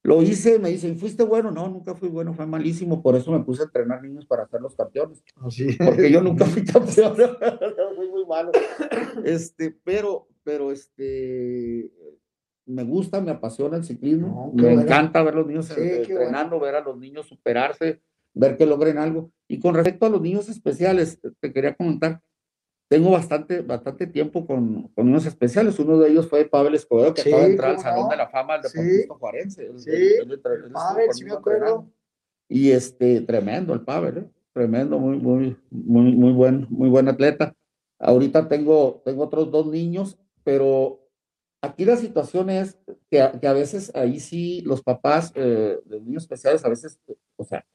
Lo 0.03 0.21
hice, 0.21 0.57
me 0.59 0.69
dicen, 0.69 0.97
¿fuiste 0.97 1.23
bueno? 1.23 1.51
No, 1.51 1.67
nunca 1.69 1.93
fui 1.95 2.07
bueno, 2.07 2.33
fue 2.33 2.45
malísimo. 2.45 3.01
Por 3.01 3.15
eso 3.15 3.31
me 3.31 3.43
puse 3.43 3.63
a 3.63 3.65
entrenar 3.65 4.01
niños 4.01 4.25
para 4.25 4.43
hacer 4.43 4.61
los 4.61 4.73
campeones. 4.75 5.21
Así. 5.35 5.75
Porque 5.77 6.09
yo 6.11 6.21
nunca 6.21 6.45
fui 6.45 6.63
campeón. 6.65 7.15
fui 7.95 8.09
muy 8.09 8.25
malo. 8.25 8.51
Este, 9.25 9.75
pero, 9.83 10.27
pero 10.43 10.71
este, 10.71 11.91
me 12.67 12.83
gusta, 12.83 13.21
me 13.21 13.31
apasiona 13.31 13.77
el 13.77 13.83
ciclismo. 13.83 14.51
No, 14.53 14.61
me 14.61 14.67
bueno. 14.73 14.81
encanta 14.81 15.23
ver 15.23 15.33
a 15.33 15.37
los 15.37 15.47
niños 15.47 15.65
Sí, 15.67 15.81
entrenando, 15.81 16.59
ver 16.59 16.75
a 16.75 16.81
los 16.81 16.97
niños 16.97 17.25
superarse, 17.27 18.01
ver 18.33 18.57
que 18.57 18.65
logren 18.65 18.97
algo. 18.97 19.31
Y 19.47 19.59
con 19.59 19.73
respecto 19.73 20.05
a 20.05 20.09
los 20.09 20.21
niños 20.21 20.49
especiales, 20.49 21.19
te- 21.39 21.53
quería 21.53 21.73
comentar, 21.75 22.21
tengo 22.89 23.11
bastante, 23.11 23.61
bastante 23.61 24.05
tiempo 24.07 24.45
con, 24.45 24.89
con 24.89 25.05
niños 25.05 25.25
especiales. 25.25 25.79
Uno 25.79 25.97
de 25.97 26.09
ellos 26.09 26.27
fue 26.29 26.45
Pavel 26.45 26.75
Escobedo, 26.75 27.13
que 27.13 27.21
Sí, 27.21 27.29
acaba 27.29 27.45
de 27.45 27.51
entrar 27.51 27.71
al 27.71 27.79
Salón 27.79 28.03
no. 28.03 28.09
de 28.09 28.17
la 28.17 28.27
Fama 28.29 28.57
del 28.59 28.69
Sí. 28.71 28.77
deportista 28.77 29.13
juarense. 29.15 29.71
Sí, 29.77 29.89
entre- 29.89 30.23
él 30.23 30.31
estuvo 30.33 30.73
Pavel, 30.73 31.13
sí 31.13 31.25
me 31.25 31.31
acuerdo. 31.33 31.87
Y 32.49 32.71
este, 32.71 33.21
tremendo 33.21 33.73
el 33.73 33.81
Pavel, 33.81 34.17
¿eh? 34.19 34.29
tremendo, 34.53 34.97
muy, 34.99 35.17
muy, 35.17 35.57
muy, 35.69 36.11
muy 36.15 36.31
buen, 36.33 36.65
muy 36.69 36.89
buen 36.89 37.07
atleta. 37.07 37.53
Ahorita 37.99 38.47
tengo, 38.47 39.01
tengo 39.05 39.23
otros 39.23 39.51
dos 39.51 39.67
niños, 39.67 40.17
pero 40.43 41.06
aquí 41.61 41.85
la 41.85 41.95
situación 41.97 42.49
es 42.49 42.77
que 43.09 43.21
a, 43.21 43.31
que 43.39 43.47
a 43.47 43.53
veces 43.53 43.91
ahí 43.95 44.19
sí 44.19 44.61
los 44.61 44.81
papás 44.83 45.31
eh, 45.35 45.79
de 45.85 45.99
niños 46.01 46.23
especiales, 46.23 46.63
a 46.65 46.69
veces, 46.69 46.99
o 47.35 47.43
sea, 47.43 47.65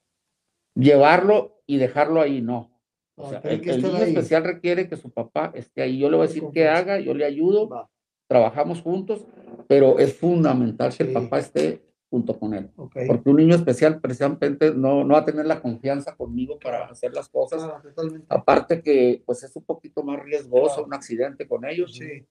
llevarlo 0.74 1.62
y 1.66 1.76
dejarlo 1.78 2.20
ahí, 2.20 2.40
no. 2.40 2.70
O 3.16 3.28
sea, 3.28 3.40
Ah, 3.44 3.48
el, 3.50 3.68
el 3.68 3.82
niño 3.82 3.96
ahí. 3.96 4.08
especial 4.10 4.44
requiere 4.44 4.88
que 4.88 4.96
su 4.96 5.10
papá 5.10 5.52
esté 5.54 5.82
ahí. 5.82 5.98
Yo 5.98 6.10
le 6.10 6.16
voy 6.16 6.24
a 6.24 6.28
decir 6.28 6.44
qué 6.52 6.68
haga, 6.68 6.98
yo 6.98 7.14
le 7.14 7.24
ayudo, 7.24 7.68
Va, 7.68 7.88
trabajamos 8.26 8.80
juntos, 8.80 9.26
pero 9.68 9.98
es 9.98 10.14
fundamental 10.16 10.94
que 10.96 11.02
el 11.04 11.12
papá 11.12 11.38
esté 11.38 11.82
junto 12.10 12.38
con 12.38 12.54
él. 12.54 12.70
ok. 12.76 12.96
Porque 13.06 13.30
un 13.30 13.36
niño 13.36 13.54
especial 13.54 14.00
precisamente 14.00 14.72
no, 14.74 15.04
no 15.04 15.14
va 15.14 15.20
a 15.20 15.24
tener 15.24 15.46
la 15.46 15.60
confianza 15.60 16.14
conmigo 16.16 16.58
para 16.58 16.86
hacer 16.86 17.12
las 17.14 17.28
cosas. 17.28 17.62
Totalmente. 17.82 18.26
Aparte 18.28 18.82
que 18.82 19.22
pues 19.26 19.42
es 19.42 19.54
un 19.56 19.64
poquito 19.64 20.02
más 20.02 20.22
riesgoso 20.22 20.74
Claro. 20.76 20.86
un 20.86 20.94
accidente 20.94 21.46
con 21.46 21.64
ellos. 21.66 21.94
Sí. 21.94 22.26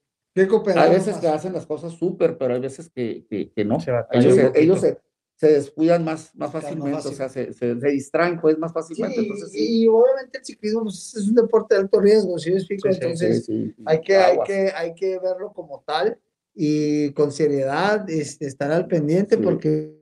Cooperar 0.49 0.85
Hay 0.87 0.91
veces 0.95 1.13
más. 1.13 1.21
que 1.21 1.27
hacen 1.27 1.53
las 1.53 1.65
cosas 1.65 1.93
súper, 1.93 2.37
pero 2.37 2.53
hay 2.53 2.59
veces 2.61 2.89
que, 2.89 3.25
que, 3.29 3.51
que 3.51 3.65
no. 3.65 3.79
Se 3.79 3.91
Ellos, 4.11 4.35
se, 4.35 4.51
ellos 4.55 4.79
se, 4.79 4.97
se 5.35 5.51
descuidan 5.53 6.05
más, 6.05 6.33
más 6.35 6.51
Claro, 6.51 6.53
más 6.53 6.63
fácilmente, 6.63 7.07
o 7.07 7.11
sea, 7.11 7.27
se, 7.29 7.51
se, 7.53 7.79
se 7.79 7.87
distraen 7.89 8.39
pues 8.39 8.57
más 8.57 8.71
Sí, 8.71 8.73
fácilmente. 8.75 9.19
entonces, 9.21 9.51
sí, 9.51 9.59
y, 9.59 9.83
y 9.83 9.87
obviamente 9.87 10.37
el 10.37 10.45
ciclismo 10.45 10.83
pues, 10.83 11.15
es 11.15 11.27
un 11.27 11.35
deporte 11.35 11.75
de 11.75 11.81
alto 11.81 11.99
riesgo, 11.99 12.37
¿sí 12.37 12.51
me 12.51 12.57
explico? 12.57 12.87
Sí, 12.89 12.93
sí, 12.93 12.99
Entonces, 13.01 13.45
sí, 13.45 13.53
sí, 13.67 13.73
sí, 13.75 13.83
hay, 13.85 14.01
que, 14.01 14.15
hay, 14.17 14.37
que, 14.45 14.71
hay 14.75 14.93
que 14.95 15.19
verlo 15.19 15.51
como 15.53 15.83
tal 15.85 16.17
y 16.53 17.11
con 17.13 17.31
seriedad 17.31 18.09
este, 18.09 18.45
estar 18.45 18.71
al 18.71 18.87
pendiente 18.87 19.35
Sí. 19.37 19.41
porque 19.43 20.00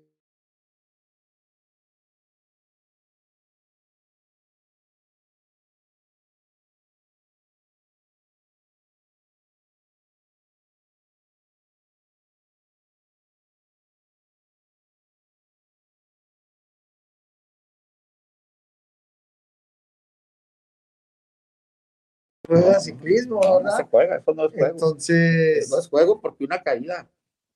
juega 22.55 22.79
ciclismo, 22.79 23.39
No, 23.43 23.49
no 23.49 23.57
¿verdad? 23.63 23.77
se 23.77 23.83
juega, 23.83 24.15
eso 24.17 24.33
no 24.33 24.45
es 24.45 24.51
juego. 24.53 24.67
Entonces, 24.71 25.69
No 25.69 25.79
es 25.79 25.87
juego 25.87 26.19
porque 26.21 26.43
una 26.45 26.61
caída, 26.61 27.09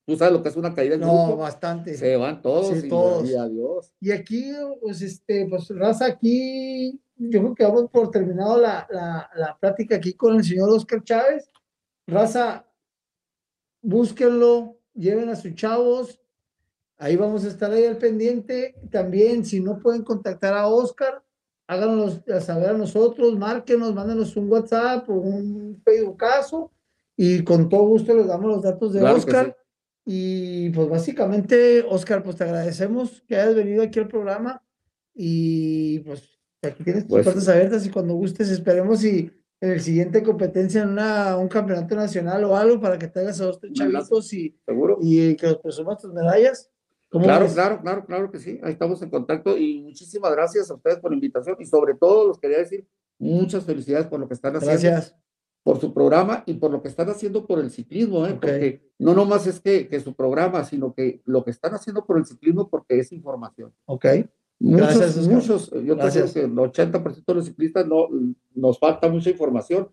tú 0.06 0.16
sabes 0.16 0.34
lo 0.34 0.44
que 0.44 0.50
es 0.50 0.56
una 0.56 0.74
caída 0.74 0.96
en 0.96 1.02
no, 1.02 1.26
grupo, 1.26 1.38
bastante. 1.42 1.96
se 1.96 2.16
van 2.18 2.42
todos, 2.42 2.78
Sí, 2.80 2.86
y, 2.86 2.90
todos. 2.90 3.30
y 3.30 3.36
adiós. 3.36 3.94
Y 4.00 4.12
aquí, 4.12 4.52
pues, 4.82 5.02
este, 5.02 5.46
pues, 5.50 5.68
raza, 5.70 6.06
aquí, 6.06 7.00
yo 7.16 7.40
creo 7.42 7.56
que 7.56 7.64
vamos 7.64 7.90
por 7.92 8.10
terminado 8.12 8.58
la, 8.60 8.88
la, 8.90 9.30
la 9.36 9.58
plática 9.60 9.96
aquí 9.96 10.14
con 10.14 10.36
el 10.36 10.44
señor 10.44 10.70
Oscar 10.70 11.04
Chávez. 11.04 11.50
Raza, 12.08 12.66
búsquenlo, 13.82 14.78
lleven 14.94 15.30
a 15.30 15.36
sus 15.36 15.54
chavos. 15.56 16.20
Ahí 16.98 17.16
vamos 17.16 17.44
a 17.46 17.48
estar 17.50 17.72
ahí 17.72 17.86
al 17.86 17.98
pendiente. 17.98 18.76
También, 18.92 19.46
si 19.46 19.60
no 19.60 19.80
pueden 19.80 20.04
contactar 20.04 20.54
a 20.54 20.68
Oscar, 20.68 21.24
háganos 21.74 22.22
saber 22.42 22.70
a 22.70 22.74
nosotros, 22.78 23.38
márquenos, 23.38 23.94
mándenos 23.94 24.36
un 24.38 24.50
WhatsApp 24.52 25.10
o 25.10 25.14
un 25.14 25.82
Facebookazo 25.84 26.72
y 27.18 27.44
con 27.44 27.70
todo 27.70 27.84
gusto 27.84 28.16
les 28.16 28.28
damos 28.28 28.48
los 28.52 28.64
datos 28.64 28.94
de 28.94 29.00
Claro 29.02 29.18
Oscar. 29.18 29.46
sí. 29.48 29.54
Y 30.06 30.70
pues 30.72 30.90
básicamente, 30.90 31.82
Oscar, 31.88 32.24
pues 32.24 32.36
te 32.36 32.44
agradecemos 32.44 33.22
que 33.28 33.36
hayas 33.38 33.56
venido 33.56 33.84
aquí 33.84 34.00
al 34.00 34.08
programa 34.10 34.62
y 35.14 36.00
pues 36.00 36.40
aquí 36.62 36.84
tienes 36.84 37.04
tus 37.04 37.12
Pues- 37.12 37.24
puertas 37.24 37.48
abiertas 37.48 37.86
y 37.86 37.90
cuando 37.90 38.14
gustes 38.16 38.50
esperemos 38.50 39.04
y 39.06 39.32
en 39.62 39.72
el 39.72 39.80
siguiente 39.80 40.22
competencia 40.24 40.82
en 40.82 40.90
una, 40.90 41.38
un 41.38 41.48
campeonato 41.48 41.96
nacional 41.96 42.44
o 42.44 42.58
algo 42.58 42.82
para 42.82 42.98
que 43.00 43.08
te 43.08 43.22
hagas 43.22 43.40
a 43.40 43.46
dos 43.46 43.60
tres 43.62 43.72
chavitos 43.74 44.34
y, 44.34 44.60
¿Seguro? 44.66 44.98
y 45.02 45.38
que 45.38 45.48
los 45.48 45.58
presumas 45.60 46.02
tus 46.02 46.12
medallas. 46.14 46.70
¿Cómo 47.14 47.24
Claro, 47.26 47.46
ves? 47.46 47.54
claro, 47.54 47.80
claro, 47.82 48.06
claro 48.06 48.30
que 48.32 48.40
sí. 48.40 48.60
Ahí 48.64 48.74
estamos 48.74 49.02
en 49.04 49.10
contacto 49.10 49.56
y 49.58 49.82
muchísimas 49.84 50.32
gracias 50.34 50.70
a 50.70 50.74
ustedes 50.74 50.98
por 51.00 51.12
la 51.12 51.16
invitación 51.16 51.56
y 51.60 51.66
sobre 51.66 51.94
todo 51.94 52.28
les 52.30 52.38
quería 52.40 52.58
decir 52.58 52.86
muchas 53.20 53.64
felicidades 53.64 54.08
por 54.08 54.20
lo 54.20 54.28
que 54.28 54.34
están 54.34 54.56
haciendo. 54.56 54.82
Gracias. 54.82 55.16
por 55.64 55.80
su 55.80 55.94
programa 55.94 56.44
y 56.46 56.56
por 56.56 56.72
lo 56.72 56.82
que 56.82 56.90
están 56.90 57.10
haciendo 57.10 57.46
por 57.48 57.60
el 57.60 57.70
ciclismo, 57.72 58.26
¿eh? 58.28 58.32
Ok. 58.32 58.42
porque 58.42 58.92
no 59.00 59.14
nomás 59.14 59.48
es 59.48 59.62
que, 59.62 59.88
que 59.88 60.02
su 60.02 60.14
programa, 60.14 60.66
sino 60.66 60.94
que 60.94 61.22
lo 61.24 61.46
que 61.46 61.52
están 61.52 61.74
haciendo 61.74 62.06
por 62.06 62.18
el 62.18 62.26
ciclismo 62.26 62.68
porque 62.70 63.00
es 63.00 63.14
información. 63.14 63.72
Ok. 63.86 64.06
Muchos, 64.60 64.98
Gracias, 64.98 65.28
muchos, 65.28 65.72
yo 65.72 65.96
Gracias. 65.96 66.32
creo 66.34 66.48
que 66.48 66.52
el 66.52 66.58
80% 66.58 67.24
de 67.26 67.34
los 67.34 67.46
ciclistas 67.46 67.86
no, 67.88 68.08
nos 68.56 68.78
falta 68.80 69.08
mucha 69.08 69.30
información 69.30 69.90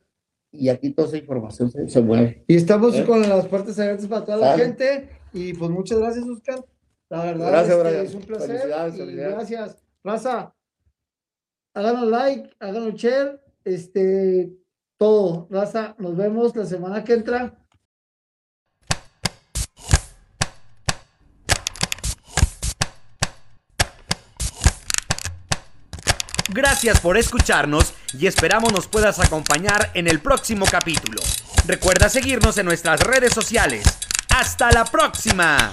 y 0.51 0.69
aquí 0.71 0.91
toda 0.91 1.07
esa 1.09 1.19
información 1.19 1.71
se, 1.71 1.89
se 1.89 2.01
mueve. 2.01 2.45
Y 2.49 2.57
estamos 2.57 2.95
¿Eh? 2.97 3.05
con 3.07 3.21
las 3.23 3.47
puertas 3.47 3.79
abiertas 3.79 4.07
para 4.09 4.25
toda 4.25 4.39
la 4.39 4.51
Sale. 4.53 4.65
gente. 4.65 5.09
Y 5.33 5.53
pues 5.55 5.71
muchas 5.71 5.99
gracias, 6.01 6.25
Oscar. 6.27 6.65
La 7.11 7.25
verdad, 7.25 7.49
Gracias, 7.51 7.77
este, 7.77 7.89
Brian. 7.91 8.07
es 8.07 8.15
un 8.15 8.23
placer. 8.23 8.47
Felicidades, 8.49 8.97
felicidades. 8.97 9.35
gracias. 9.35 9.77
Raza, 10.05 10.55
háganos 11.75 12.07
like, 12.09 12.57
háganos 12.61 12.95
share, 12.95 13.43
este, 13.65 14.53
todo. 14.97 15.49
Raza, 15.51 15.95
nos 15.99 16.17
vemos 16.17 16.55
la 16.55 16.65
semana 16.65 17.03
que 17.05 17.15
entra. 17.15 17.57
Gracias 26.53 27.01
por 27.01 27.17
escucharnos 27.17 27.93
y 28.19 28.27
esperamos 28.27 28.73
nos 28.73 28.89
puedas 28.89 29.21
acompañar 29.21 29.91
en 29.95 30.09
el 30.09 30.21
próximo 30.21 30.67
capítulo. 30.69 31.21
Recuerda 31.67 32.09
seguirnos 32.09 32.59
en 32.59 32.67
nuestras 32.67 33.01
redes 33.01 33.33
sociales. 33.33 33.85
¡Hasta 34.31 34.73
la 34.73 34.85
próxima! 34.85 35.73